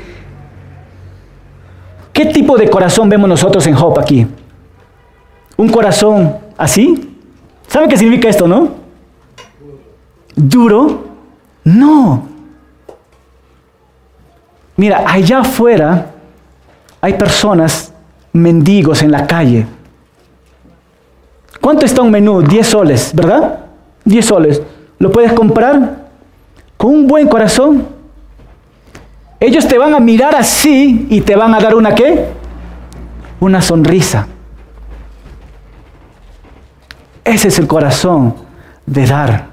¿Qué 2.12 2.26
tipo 2.26 2.56
de 2.56 2.68
corazón 2.68 3.08
vemos 3.08 3.28
nosotros 3.28 3.66
en 3.66 3.74
Job 3.74 3.98
aquí? 3.98 4.26
Un 5.56 5.68
corazón 5.68 6.36
¿Así? 6.60 7.16
¿Saben 7.68 7.88
qué 7.88 7.96
significa 7.96 8.28
esto, 8.28 8.46
no? 8.46 8.68
¿Duro? 10.36 11.06
No. 11.64 12.28
Mira, 14.76 15.04
allá 15.06 15.38
afuera 15.38 16.10
hay 17.00 17.14
personas, 17.14 17.94
mendigos 18.34 19.02
en 19.02 19.10
la 19.10 19.26
calle. 19.26 19.66
¿Cuánto 21.62 21.86
está 21.86 22.02
un 22.02 22.10
menú? 22.10 22.42
10 22.42 22.66
soles, 22.66 23.14
¿verdad? 23.14 23.60
10 24.04 24.26
soles. 24.26 24.62
¿Lo 24.98 25.10
puedes 25.10 25.32
comprar 25.32 26.08
con 26.76 26.90
un 26.90 27.06
buen 27.06 27.26
corazón? 27.26 27.86
Ellos 29.40 29.66
te 29.66 29.78
van 29.78 29.94
a 29.94 29.98
mirar 29.98 30.34
así 30.34 31.06
y 31.08 31.22
te 31.22 31.36
van 31.36 31.54
a 31.54 31.58
dar 31.58 31.74
una 31.74 31.94
qué? 31.94 32.26
Una 33.40 33.62
sonrisa. 33.62 34.26
Ese 37.24 37.48
es 37.48 37.58
el 37.58 37.66
corazón 37.66 38.34
de 38.86 39.06
dar 39.06 39.46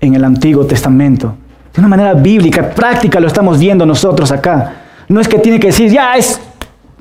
en 0.00 0.14
el 0.14 0.24
Antiguo 0.24 0.64
Testamento. 0.66 1.34
De 1.72 1.80
una 1.80 1.88
manera 1.88 2.14
bíblica, 2.14 2.70
práctica 2.70 3.18
lo 3.20 3.26
estamos 3.26 3.58
viendo 3.58 3.84
nosotros 3.84 4.30
acá. 4.30 4.74
No 5.08 5.20
es 5.20 5.28
que 5.28 5.38
tiene 5.38 5.58
que 5.58 5.68
decir, 5.68 5.90
ya 5.90 6.14
es 6.14 6.40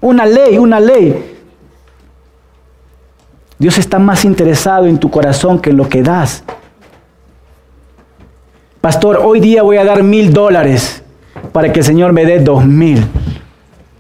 una 0.01 0.25
ley, 0.25 0.57
una 0.57 0.79
ley. 0.79 1.37
Dios 3.57 3.77
está 3.77 3.99
más 3.99 4.25
interesado 4.25 4.87
en 4.87 4.97
tu 4.97 5.09
corazón 5.09 5.59
que 5.59 5.69
en 5.69 5.77
lo 5.77 5.87
que 5.87 6.01
das. 6.01 6.43
Pastor, 8.81 9.21
hoy 9.23 9.39
día 9.39 9.63
voy 9.63 9.77
a 9.77 9.85
dar 9.85 10.03
mil 10.03 10.33
dólares 10.33 11.01
para 11.53 11.71
que 11.71 11.79
el 11.79 11.85
Señor 11.85 12.11
me 12.11 12.25
dé 12.25 12.39
dos 12.39 12.65
mil. 12.65 13.05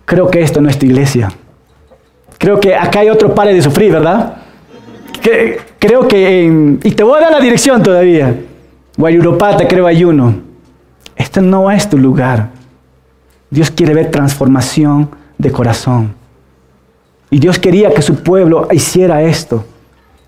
Creo 0.05 0.29
que 0.29 0.41
esto 0.41 0.59
no 0.59 0.69
es 0.69 0.77
tu 0.77 0.85
iglesia. 0.85 1.31
Creo 2.37 2.59
que 2.59 2.75
acá 2.75 2.99
hay 2.99 3.09
otro 3.09 3.33
pare 3.33 3.53
de 3.53 3.61
sufrir, 3.61 3.93
¿verdad? 3.93 4.37
Creo 5.83 6.07
que, 6.07 6.79
y 6.81 6.91
te 6.91 7.03
voy 7.03 7.17
a 7.17 7.23
dar 7.23 7.31
la 7.33 7.41
dirección 7.41 7.83
todavía. 7.83 8.39
Guayuropata, 8.95 9.67
creo 9.67 9.85
hay 9.85 10.05
uno. 10.05 10.33
Este 11.13 11.41
no 11.41 11.69
es 11.69 11.89
tu 11.89 11.97
lugar. 11.97 12.51
Dios 13.49 13.69
quiere 13.69 13.93
ver 13.93 14.09
transformación 14.09 15.09
de 15.37 15.51
corazón. 15.51 16.15
Y 17.29 17.37
Dios 17.37 17.59
quería 17.59 17.93
que 17.93 18.01
su 18.01 18.23
pueblo 18.23 18.69
hiciera 18.71 19.23
esto. 19.23 19.65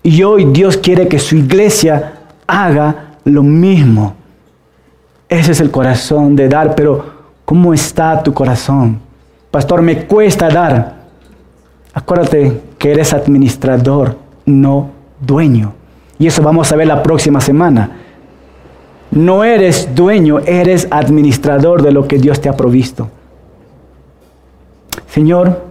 Y 0.02 0.22
hoy 0.24 0.44
Dios 0.44 0.76
quiere 0.76 1.08
que 1.08 1.18
su 1.18 1.36
iglesia 1.36 2.12
haga 2.46 3.14
lo 3.24 3.42
mismo. 3.42 4.14
Ese 5.26 5.52
es 5.52 5.60
el 5.60 5.70
corazón 5.70 6.36
de 6.36 6.50
dar, 6.50 6.74
pero 6.74 7.02
¿cómo 7.46 7.72
está 7.72 8.22
tu 8.22 8.34
corazón? 8.34 9.00
Pastor, 9.50 9.80
me 9.80 10.04
cuesta 10.04 10.50
dar. 10.50 10.96
Acuérdate 11.94 12.60
que 12.78 12.92
eres 12.92 13.14
administrador, 13.14 14.18
no 14.44 14.95
dueño. 15.20 15.74
Y 16.18 16.26
eso 16.26 16.42
vamos 16.42 16.72
a 16.72 16.76
ver 16.76 16.86
la 16.86 17.02
próxima 17.02 17.40
semana. 17.40 17.90
No 19.10 19.44
eres 19.44 19.94
dueño, 19.94 20.40
eres 20.40 20.88
administrador 20.90 21.82
de 21.82 21.92
lo 21.92 22.08
que 22.08 22.18
Dios 22.18 22.40
te 22.40 22.48
ha 22.48 22.56
provisto. 22.56 23.08
Señor, 25.08 25.62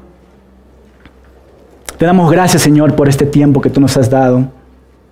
te 1.98 2.06
damos 2.06 2.32
gracias, 2.32 2.62
Señor, 2.62 2.96
por 2.96 3.10
este 3.10 3.26
tiempo 3.26 3.62
que 3.62 3.70
tú 3.70 3.80
nos 3.80 3.96
has 3.98 4.10
dado. 4.10 4.46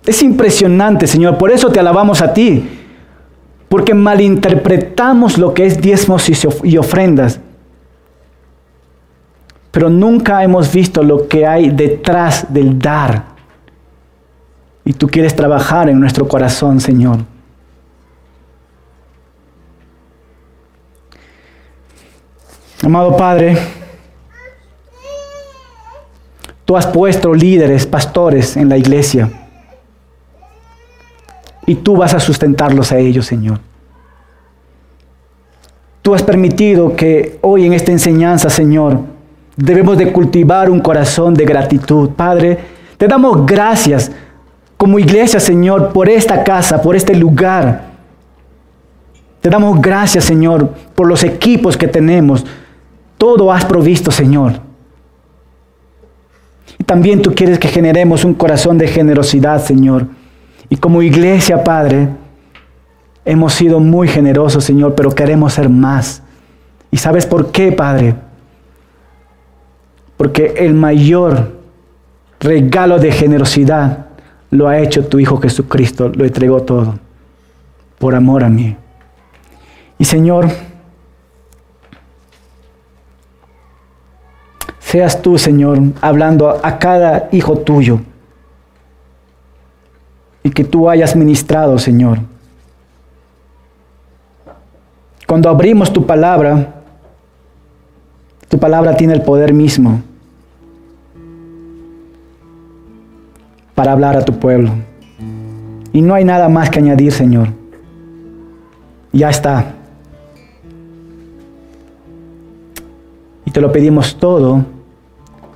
Es 0.06 0.22
impresionante, 0.22 1.06
Señor, 1.06 1.38
por 1.38 1.50
eso 1.50 1.70
te 1.70 1.80
alabamos 1.80 2.20
a 2.20 2.32
ti 2.34 2.80
porque 3.68 3.94
malinterpretamos 3.94 5.36
lo 5.36 5.52
que 5.52 5.66
es 5.66 5.80
diezmos 5.80 6.30
y 6.62 6.76
ofrendas, 6.76 7.40
pero 9.72 9.90
nunca 9.90 10.44
hemos 10.44 10.72
visto 10.72 11.02
lo 11.02 11.26
que 11.26 11.44
hay 11.44 11.70
detrás 11.70 12.46
del 12.54 12.78
dar. 12.78 13.33
Y 14.84 14.92
tú 14.92 15.08
quieres 15.08 15.34
trabajar 15.34 15.88
en 15.88 15.98
nuestro 15.98 16.28
corazón, 16.28 16.80
Señor. 16.80 17.18
Amado 22.82 23.16
Padre, 23.16 23.56
tú 26.66 26.76
has 26.76 26.86
puesto 26.86 27.32
líderes, 27.32 27.86
pastores 27.86 28.58
en 28.58 28.68
la 28.68 28.76
iglesia 28.76 29.30
y 31.66 31.76
tú 31.76 31.96
vas 31.96 32.12
a 32.12 32.20
sustentarlos 32.20 32.92
a 32.92 32.98
ellos, 32.98 33.24
Señor. 33.24 33.58
Tú 36.02 36.14
has 36.14 36.22
permitido 36.22 36.94
que 36.94 37.38
hoy 37.40 37.64
en 37.64 37.72
esta 37.72 37.90
enseñanza, 37.90 38.50
Señor, 38.50 39.00
debemos 39.56 39.96
de 39.96 40.12
cultivar 40.12 40.68
un 40.68 40.80
corazón 40.80 41.32
de 41.32 41.46
gratitud. 41.46 42.10
Padre, 42.10 42.58
te 42.98 43.08
damos 43.08 43.46
gracias 43.46 44.12
como 44.84 44.98
iglesia, 44.98 45.40
Señor, 45.40 45.94
por 45.94 46.10
esta 46.10 46.44
casa, 46.44 46.82
por 46.82 46.94
este 46.94 47.14
lugar. 47.14 47.84
Te 49.40 49.48
damos 49.48 49.80
gracias, 49.80 50.24
Señor, 50.24 50.68
por 50.94 51.08
los 51.08 51.24
equipos 51.24 51.76
que 51.76 51.88
tenemos. 51.88 52.44
Todo 53.16 53.50
has 53.50 53.64
provisto, 53.64 54.10
Señor. 54.10 54.60
Y 56.78 56.84
también 56.84 57.22
tú 57.22 57.34
quieres 57.34 57.58
que 57.58 57.68
generemos 57.68 58.24
un 58.24 58.34
corazón 58.34 58.76
de 58.76 58.86
generosidad, 58.88 59.64
Señor 59.64 60.06
y 60.68 60.76
como 60.76 61.02
iglesia, 61.02 61.62
Padre, 61.62 62.08
hemos 63.24 63.54
sido 63.54 63.80
muy 63.80 64.08
generosos, 64.08 64.64
Señor, 64.64 64.94
pero 64.94 65.10
queremos 65.10 65.54
ser 65.54 65.68
más. 65.68 66.22
¿Y 66.90 66.96
sabes 66.96 67.26
por 67.26 67.52
qué, 67.52 67.72
Padre? 67.72 68.14
Porque 70.16 70.54
el 70.58 70.74
mayor 70.74 71.52
regalo 72.40 72.98
de 72.98 73.12
generosidad 73.12 74.03
lo 74.54 74.68
ha 74.68 74.78
hecho 74.78 75.04
tu 75.04 75.18
Hijo 75.18 75.40
Jesucristo, 75.40 76.10
lo 76.14 76.24
entregó 76.24 76.62
todo, 76.62 76.94
por 77.98 78.14
amor 78.14 78.44
a 78.44 78.48
mí. 78.48 78.76
Y 79.98 80.04
Señor, 80.04 80.46
seas 84.78 85.20
tú, 85.20 85.38
Señor, 85.38 85.80
hablando 86.00 86.60
a 86.64 86.78
cada 86.78 87.28
hijo 87.32 87.58
tuyo 87.58 87.98
y 90.44 90.50
que 90.50 90.62
tú 90.62 90.88
hayas 90.88 91.16
ministrado, 91.16 91.76
Señor. 91.76 92.20
Cuando 95.26 95.48
abrimos 95.48 95.92
tu 95.92 96.06
palabra, 96.06 96.74
tu 98.48 98.60
palabra 98.60 98.96
tiene 98.96 99.14
el 99.14 99.22
poder 99.22 99.52
mismo 99.52 100.00
para 103.74 103.92
hablar 103.92 104.16
a 104.16 104.24
tu 104.24 104.38
pueblo. 104.38 104.70
Y 105.92 106.00
no 106.00 106.14
hay 106.14 106.24
nada 106.24 106.48
más 106.48 106.70
que 106.70 106.78
añadir, 106.78 107.12
Señor. 107.12 107.48
Ya 109.12 109.30
está. 109.30 109.74
Y 113.44 113.50
te 113.50 113.60
lo 113.60 113.70
pedimos 113.70 114.16
todo 114.16 114.64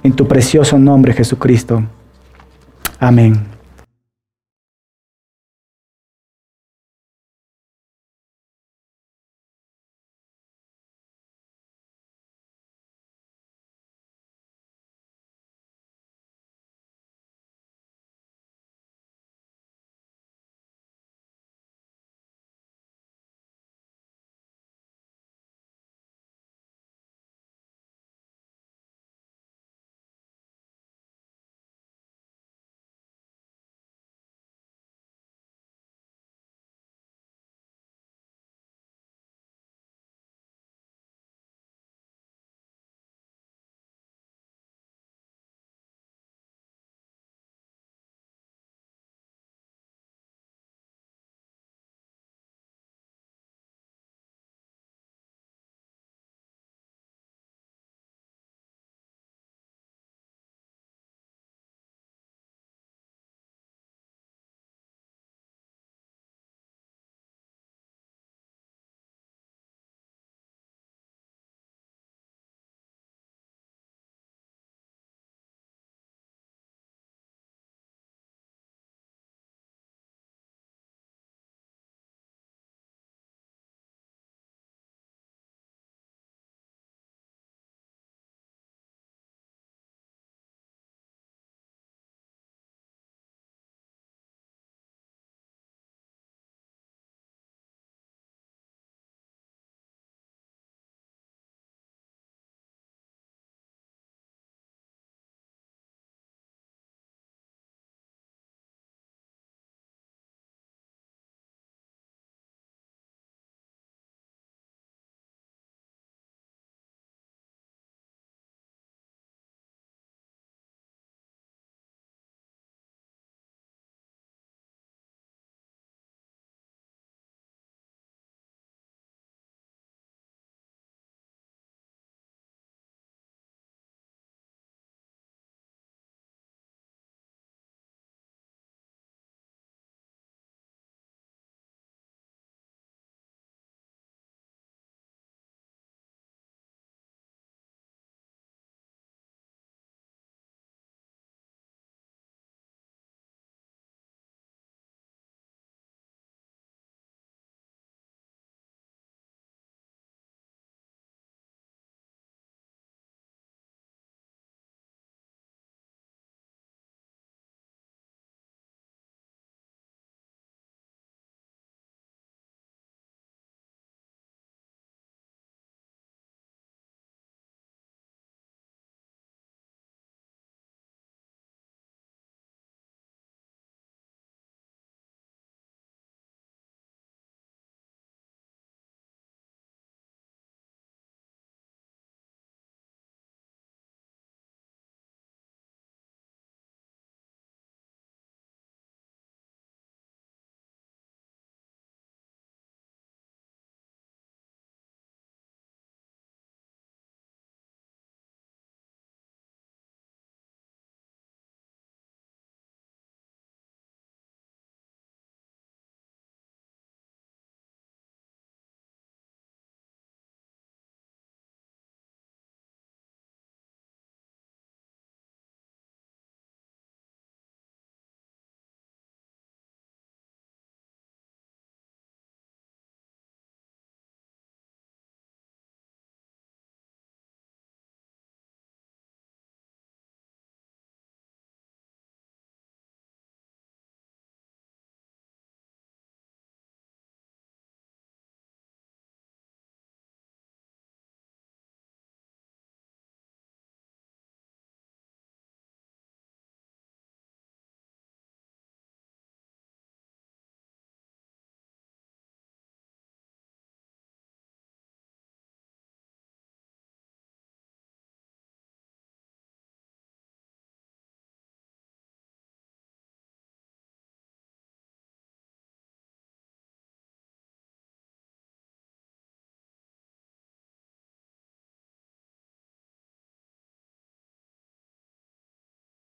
en 0.02 0.12
tu 0.12 0.28
precioso 0.28 0.78
nombre, 0.78 1.12
Jesucristo. 1.12 1.82
Amén. 3.00 3.57